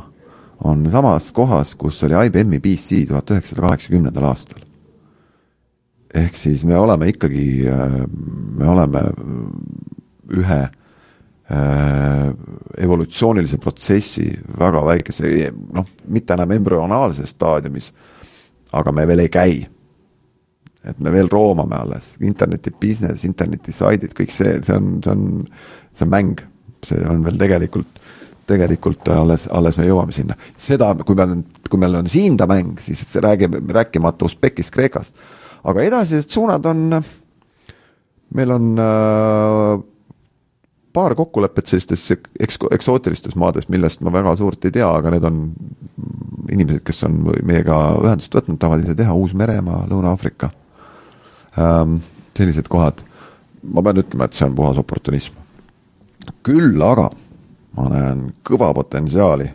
on 0.65 0.91
samas 0.91 1.33
kohas, 1.33 1.75
kus 1.75 2.03
oli 2.05 2.17
IBM-i 2.27 2.61
PC 2.61 3.05
tuhat 3.09 3.31
üheksasada 3.31 3.67
kaheksakümnendal 3.67 4.25
aastal. 4.31 4.63
ehk 6.15 6.37
siis 6.37 6.65
me 6.65 6.79
oleme 6.79 7.09
ikkagi, 7.09 7.67
me 8.59 8.69
oleme 8.69 9.03
ühe 10.33 10.61
äh, 10.63 12.31
evolutsioonilise 12.79 13.59
protsessi 13.59 14.31
väga 14.59 14.85
väikese, 14.87 15.51
noh, 15.73 15.85
mitte 16.09 16.35
enam 16.35 16.55
embrüonaalses 16.57 17.35
staadiumis, 17.37 17.93
aga 18.73 18.93
me 18.93 19.07
veel 19.07 19.27
ei 19.27 19.29
käi. 19.29 19.67
et 20.87 21.01
me 21.03 21.11
veel 21.11 21.27
roomame 21.29 21.75
alles, 21.75 22.13
interneti 22.23 22.71
business, 22.71 23.25
internetisaidid, 23.27 24.13
kõik 24.15 24.31
see, 24.31 24.53
see 24.63 24.75
on, 24.77 25.01
see 25.03 25.11
on, 25.11 25.25
see 25.93 26.05
on 26.07 26.11
mäng, 26.13 26.43
see 26.87 27.01
on 27.11 27.25
veel 27.27 27.41
tegelikult 27.41 28.06
tegelikult 28.47 29.09
alles, 29.11 29.49
alles 29.53 29.79
me 29.81 29.89
jõuame 29.89 30.15
sinna. 30.15 30.37
seda, 30.59 30.93
kui 31.07 31.19
meil 31.19 31.35
on, 31.37 31.43
kui 31.71 31.81
meil 31.83 31.99
on 32.03 32.09
siin 32.11 32.37
ta 32.39 32.47
mäng, 32.51 32.79
siis 32.83 33.03
räägime, 33.23 33.61
rääkimata 33.75 34.25
Usbekist, 34.29 34.73
Kreekast. 34.75 35.17
aga 35.65 35.83
edasised 35.83 36.31
suunad 36.31 36.67
on, 36.67 37.03
meil 38.35 38.51
on 38.55 38.73
äh, 38.79 39.85
paar 40.97 41.15
kokkulepet 41.15 41.67
sellistes 41.67 42.07
eks-, 42.13 42.63
eksootilistes 42.71 43.37
maades, 43.37 43.69
millest 43.69 44.01
ma 44.01 44.13
väga 44.15 44.37
suurt 44.39 44.65
ei 44.65 44.77
tea, 44.79 44.89
aga 44.89 45.13
need 45.13 45.27
on 45.29 45.43
inimesed, 46.53 46.85
kes 46.87 47.05
on 47.09 47.19
meiega 47.45 47.77
ühendust 48.01 48.35
võtnud, 48.39 48.61
tahavad 48.63 48.87
ise 48.87 48.95
teha, 48.97 49.17
Uus-Meremaa, 49.17 49.85
Lõuna-Aafrika 49.91 50.53
ähm,. 51.59 51.99
sellised 52.37 52.67
kohad, 52.69 52.99
ma 53.73 53.83
pean 53.83 54.03
ütlema, 54.03 54.27
et 54.29 54.37
see 54.37 54.45
on 54.45 54.55
puhas 54.57 54.79
oportunism. 54.81 55.37
küll 56.45 56.83
aga 56.85 57.11
ma 57.77 57.89
näen 57.93 58.23
kõva 58.47 58.73
potentsiaali. 58.75 59.47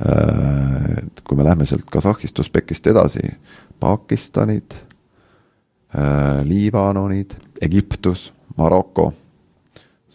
Äh, 0.00 0.98
et 0.98 1.22
kui 1.24 1.36
me 1.36 1.44
lähme 1.44 1.66
sealt 1.68 1.88
Kasahhist, 1.90 2.38
Usbekist 2.38 2.86
edasi, 2.86 3.26
Pakistanid, 3.80 4.74
äh, 5.94 6.40
Liibanonid, 6.46 7.34
Egiptus, 7.60 8.32
Maroko, 8.56 9.12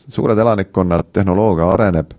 suured 0.08 0.38
elanikkonnad, 0.38 1.12
tehnoloogia 1.14 1.70
areneb, 1.70 2.12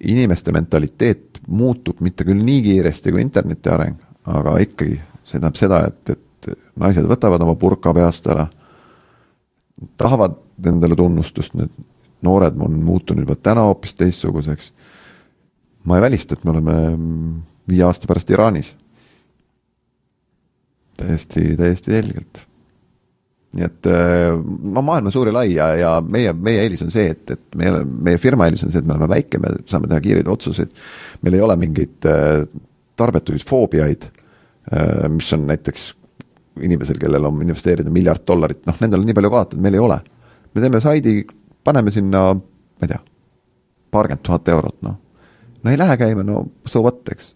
inimeste 0.00 0.52
mentaliteet 0.52 1.40
muutub 1.48 2.00
mitte 2.00 2.24
küll 2.24 2.42
nii 2.44 2.62
kiiresti 2.62 3.12
kui 3.12 3.22
interneti 3.24 3.70
areng, 3.72 3.96
aga 4.26 4.58
ikkagi 4.64 4.98
see 5.24 5.38
tähendab 5.38 5.56
seda, 5.58 5.80
et, 5.88 6.10
et 6.10 6.52
naised 6.80 7.06
võtavad 7.08 7.42
oma 7.44 7.54
purka 7.60 7.92
peast 7.96 8.26
ära, 8.32 8.46
tahavad 10.00 10.36
endale 10.64 10.96
tunnustust, 10.96 11.56
need 11.58 11.72
noored 12.24 12.56
on 12.60 12.80
muutunud 12.84 13.26
juba 13.26 13.36
täna 13.36 13.66
hoopis 13.68 13.94
teistsuguseks. 13.98 14.72
ma 15.84 15.98
ei 15.98 16.02
välista, 16.02 16.34
et 16.34 16.44
me 16.44 16.50
oleme 16.50 16.74
viie 17.68 17.84
aasta 17.84 18.08
pärast 18.08 18.30
Iraanis. 18.30 18.74
täiesti, 20.96 21.56
täiesti 21.56 21.90
selgelt. 21.90 22.44
nii 23.54 23.64
et 23.64 23.86
no 24.74 24.82
maailm 24.82 25.06
on 25.06 25.12
suur 25.14 25.28
ja 25.30 25.34
lai 25.34 25.52
ja, 25.54 25.68
ja 25.78 25.90
meie, 26.02 26.32
meie 26.32 26.62
eelis 26.64 26.82
on 26.82 26.90
see, 26.90 27.10
et, 27.14 27.30
et 27.30 27.58
meie, 27.58 27.84
meie 27.84 28.18
firma 28.18 28.48
eelis 28.48 28.64
on 28.66 28.72
see, 28.72 28.82
et 28.82 28.86
me 28.86 28.96
oleme 28.96 29.08
väike, 29.12 29.38
me 29.38 29.52
saame 29.70 29.90
teha 29.90 30.00
kiireid 30.02 30.30
otsuseid. 30.30 30.72
meil 31.22 31.38
ei 31.38 31.44
ole 31.44 31.56
mingeid 31.60 32.08
äh, 32.10 32.46
tarbetuid 32.96 33.44
foobiaid, 33.46 34.08
äh, 34.72 35.06
mis 35.10 35.30
on 35.36 35.46
näiteks 35.46 35.92
inimesel, 36.62 36.98
kellel 36.98 37.24
on 37.26 37.40
investeerida 37.42 37.90
miljard 37.90 38.22
dollarit, 38.26 38.62
noh, 38.66 38.76
nendel 38.82 39.02
on 39.02 39.08
nii 39.08 39.16
palju 39.18 39.30
kaotatud, 39.30 39.62
meil 39.62 39.78
ei 39.78 39.82
ole. 39.82 40.00
me 40.54 40.62
teeme 40.62 40.80
saidi 40.82 41.16
paneme 41.64 41.92
sinna, 41.94 42.26
ma 42.34 42.86
ei 42.86 42.92
tea, 42.92 43.00
paarkümmend 43.94 44.26
tuhat 44.26 44.52
eurot, 44.52 44.78
noh. 44.86 44.98
no 45.62 45.72
ei 45.72 45.80
lähe 45.80 45.96
käima, 46.00 46.26
no 46.26 46.44
so 46.66 46.82
what, 46.84 47.02
eks. 47.12 47.32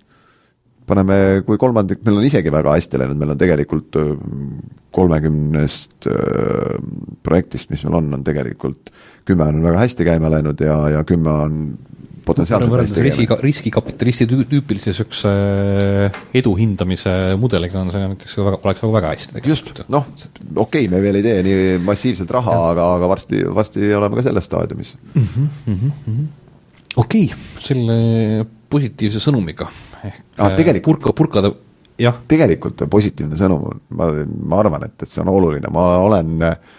paneme, 0.89 1.43
kui 1.47 1.61
kolmandik, 1.61 2.03
meil 2.07 2.21
on 2.21 2.29
isegi 2.29 2.53
väga 2.53 2.77
hästi 2.77 3.03
läinud, 3.03 3.21
meil 3.21 3.35
on 3.35 3.41
tegelikult 3.41 4.01
kolmekümnest 4.99 6.09
projektist, 7.23 7.71
mis 7.71 7.85
meil 7.85 8.01
on, 8.01 8.13
on 8.19 8.25
tegelikult 8.25 8.93
kümme 9.29 9.45
on 9.45 9.63
väga 9.63 9.83
hästi 9.83 10.07
käima 10.09 10.31
läinud 10.33 10.61
ja, 10.65 10.77
ja 10.97 11.05
kümme 11.05 11.31
on 11.31 11.57
potentsiaalselt 12.29 12.73
võrreldes 12.73 13.03
riski, 13.05 13.27
riskikapitalisti 13.43 14.27
tüüpilise 14.31 14.93
niisuguse 14.93 15.33
äh, 15.33 16.19
edu 16.39 16.55
hindamise 16.59 17.15
mudeliga 17.41 17.81
on 17.83 17.93
see 17.95 18.03
näiteks 18.05 18.39
väga, 18.41 18.61
oleks 18.63 18.85
nagu 18.85 18.97
väga 18.97 19.13
hästi 19.15 19.45
just, 19.49 19.73
noh, 19.93 20.09
okei 20.55 20.87
okay,, 20.87 20.91
me 20.93 21.03
veel 21.05 21.21
ei 21.21 21.27
tee 21.27 21.39
nii 21.47 21.79
massiivselt 21.87 22.33
raha, 22.39 22.57
aga, 22.73 22.91
aga 22.99 23.13
varsti, 23.15 23.45
varsti 23.61 23.93
oleme 23.99 24.19
ka 24.19 24.27
selles 24.29 24.49
staadiumis 24.51 24.95
mm. 24.99 25.23
-hmm, 25.23 25.49
mm 25.67 25.79
-hmm. 25.79 26.27
okei 26.97 27.25
okay,, 27.31 27.63
selle 27.69 27.99
positiivse 28.69 29.23
sõnumiga 29.25 29.69
ehk 30.05 30.23
ah, 30.39 30.53
tegelikult, 30.57 31.01
purka, 31.01 31.17
purkade 31.17 31.53
jah. 31.99 32.19
tegelikult 32.29 32.85
positiivne 32.91 33.39
sõnum, 33.39 33.81
ma, 33.97 34.11
ma 34.51 34.61
arvan, 34.63 34.87
et, 34.89 34.97
et 35.03 35.11
see 35.11 35.23
on 35.25 35.33
oluline, 35.33 35.71
ma 35.75 35.91
olen 36.05 36.37
äh, 36.47 36.77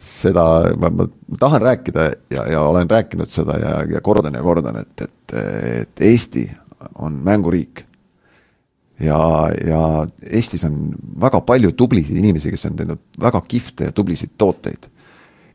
seda, 0.00 0.44
ma, 0.80 0.88
ma 0.88 1.06
tahan 1.38 1.62
rääkida 1.62 2.10
ja, 2.32 2.46
ja 2.48 2.60
olen 2.64 2.90
rääkinud 2.90 3.28
seda 3.30 3.58
ja, 3.60 3.72
ja 3.84 4.00
kordan 4.00 4.34
ja 4.34 4.42
kordan, 4.42 4.80
et, 4.80 5.00
et, 5.04 5.34
et 5.82 6.04
Eesti 6.08 6.46
on 6.94 7.20
mänguriik. 7.24 7.84
ja, 9.00 9.18
ja 9.66 10.06
Eestis 10.30 10.64
on 10.64 10.94
väga 11.20 11.40
palju 11.40 11.72
tublisid 11.72 12.16
inimesi, 12.16 12.50
kes 12.50 12.66
on 12.70 12.78
teinud 12.78 13.02
väga 13.20 13.42
kihvte 13.48 13.90
ja 13.90 13.92
tublisid 13.92 14.32
tooteid. 14.38 14.88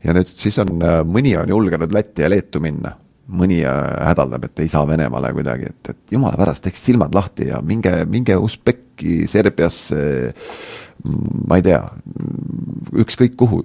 ja 0.04 0.14
nüüd 0.14 0.30
siis 0.30 0.58
on, 0.62 0.78
mõni 1.10 1.34
on 1.40 1.50
julgenud 1.50 1.92
Lätti 1.92 2.22
ja 2.22 2.30
Leetu 2.30 2.62
minna, 2.62 2.94
mõni 3.26 3.58
hädaldab, 3.66 4.46
et 4.46 4.62
ei 4.62 4.70
saa 4.70 4.86
Venemaale 4.86 5.32
kuidagi, 5.34 5.72
et, 5.72 5.90
et 5.90 6.14
jumala 6.14 6.38
pärast, 6.38 6.62
tehke 6.62 6.78
silmad 6.78 7.14
lahti 7.14 7.50
ja 7.50 7.58
minge, 7.62 8.04
minge 8.06 8.38
Usbeki, 8.38 9.26
Serbiasse, 9.26 9.98
ma 11.48 11.58
ei 11.58 11.66
tea, 11.66 11.82
ükskõik 12.94 13.34
kuhu 13.42 13.64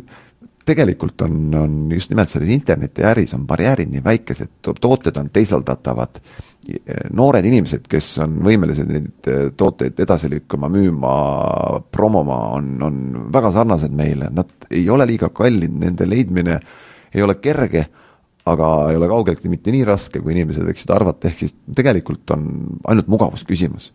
tegelikult 0.66 1.22
on, 1.26 1.36
on 1.56 1.76
just 1.92 2.12
nimelt 2.12 2.30
selles 2.30 2.50
internetiäris 2.54 3.34
on 3.34 3.46
barjäärid 3.48 3.90
nii 3.92 4.04
väikesed, 4.06 4.52
tooted 4.62 5.18
on 5.18 5.30
teisaldatavad, 5.34 6.20
noored 7.18 7.46
inimesed, 7.48 7.88
kes 7.90 8.10
on 8.22 8.38
võimelised 8.46 8.90
neid 8.92 9.30
eh, 9.32 9.48
tooteid 9.58 10.00
edasi 10.04 10.30
lükkama, 10.32 10.70
müüma, 10.72 11.14
promoma, 11.94 12.38
on, 12.58 12.76
on 12.86 13.02
väga 13.34 13.54
sarnased 13.56 13.96
meile, 13.98 14.30
nad 14.34 14.70
ei 14.70 14.86
ole 14.90 15.08
liiga 15.10 15.32
kallid, 15.34 15.74
nende 15.82 16.06
leidmine 16.10 16.60
ei 17.12 17.26
ole 17.26 17.40
kerge, 17.42 17.88
aga 18.52 18.70
ei 18.92 18.98
ole 18.98 19.10
kaugeltki 19.10 19.50
mitte 19.50 19.74
nii 19.74 19.84
raske, 19.90 20.22
kui 20.22 20.36
inimesed 20.36 20.66
võiksid 20.68 20.94
arvata, 20.94 21.30
ehk 21.30 21.44
siis 21.44 21.58
tegelikult 21.76 22.38
on 22.38 22.48
ainult 22.90 23.10
mugavusküsimus. 23.12 23.92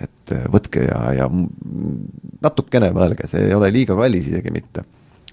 et 0.00 0.32
eh, 0.32 0.46
võtke 0.52 0.84
ja, 0.84 1.00
ja 1.12 1.32
natukene 2.40 2.92
mõelge, 2.96 3.28
see 3.28 3.48
ei 3.48 3.56
ole 3.56 3.72
liiga 3.72 3.96
kallis 3.96 4.28
isegi 4.28 4.52
mitte 4.52 4.84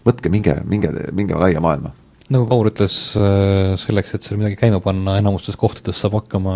võtke, 0.08 0.32
minge, 0.34 0.55
minge, 0.68 0.91
minge 1.16 1.39
laia 1.39 1.64
maailma. 1.64 1.93
Nagu 2.34 2.43
Kaur 2.49 2.68
ütles, 2.68 2.95
äh, 3.16 3.74
selleks, 3.80 4.16
et 4.16 4.26
seal 4.26 4.39
midagi 4.39 4.58
käima 4.60 4.82
panna, 4.84 5.16
enamustes 5.22 5.55
kohtades 5.60 5.99
saab 6.01 6.18
hakkama 6.20 6.55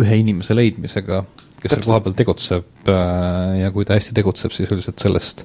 ühe 0.00 0.20
inimese 0.22 0.56
leidmisega, 0.56 1.20
kes 1.60 1.74
seal 1.74 1.84
kohapeal 1.84 2.16
tegutseb 2.16 2.88
äh, 2.88 3.58
ja 3.60 3.72
kui 3.74 3.84
ta 3.84 3.98
hästi 3.98 4.16
tegutseb, 4.16 4.54
siis 4.56 4.72
üldiselt 4.72 5.04
sellest 5.04 5.44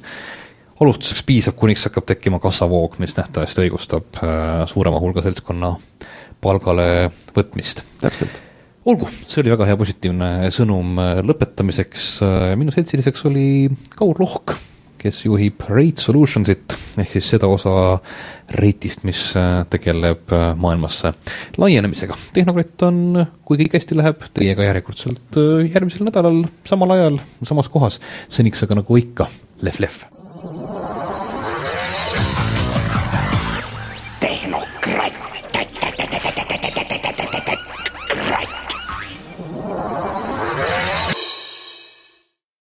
alustuseks 0.79 1.25
piisab, 1.27 1.57
kuniks 1.59 1.83
hakkab 1.89 2.07
tekkima 2.07 2.39
kassavoog, 2.39 2.95
mis 3.03 3.17
nähtavasti 3.19 3.65
õigustab 3.65 4.21
äh, 4.23 4.63
suurema 4.71 5.01
hulga 5.03 5.25
seltskonna 5.27 5.73
palgale 6.39 7.09
võtmist. 7.35 7.83
täpselt. 7.99 8.39
Olgu, 8.87 9.09
see 9.27 9.41
oli 9.43 9.51
väga 9.51 9.67
hea 9.67 9.75
positiivne 9.77 10.29
sõnum 10.55 10.95
lõpetamiseks, 11.27 12.05
minu 12.57 12.71
seltsiliseks 12.71 13.27
oli 13.27 13.49
Kaur 13.99 14.23
Lohk 14.23 14.55
kes 14.99 15.23
juhib 15.25 15.63
Rate 15.69 16.03
Solutionsit 16.03 16.75
ehk 16.99 17.15
siis 17.15 17.31
seda 17.35 17.49
osa 17.51 17.73
Rate'ist, 18.59 19.05
mis 19.07 19.21
äh, 19.39 19.63
tegeleb 19.71 20.33
äh, 20.35 20.51
maailmasse 20.59 21.13
laienemisega. 21.61 22.17
tehnokratt 22.35 22.87
on, 22.89 23.01
kui 23.45 23.59
kõik 23.63 23.79
hästi 23.79 23.99
läheb, 23.99 24.29
teiega 24.35 24.67
järjekordselt 24.67 25.39
äh, 25.39 25.65
järgmisel 25.69 26.07
nädalal 26.09 26.43
samal 26.67 26.97
ajal 26.97 27.19
samas 27.43 27.71
kohas, 27.71 28.01
seniks 28.31 28.65
aga 28.67 28.81
nagu 28.81 29.03
ikka, 29.03 29.29
lehv-lehv 29.63 30.18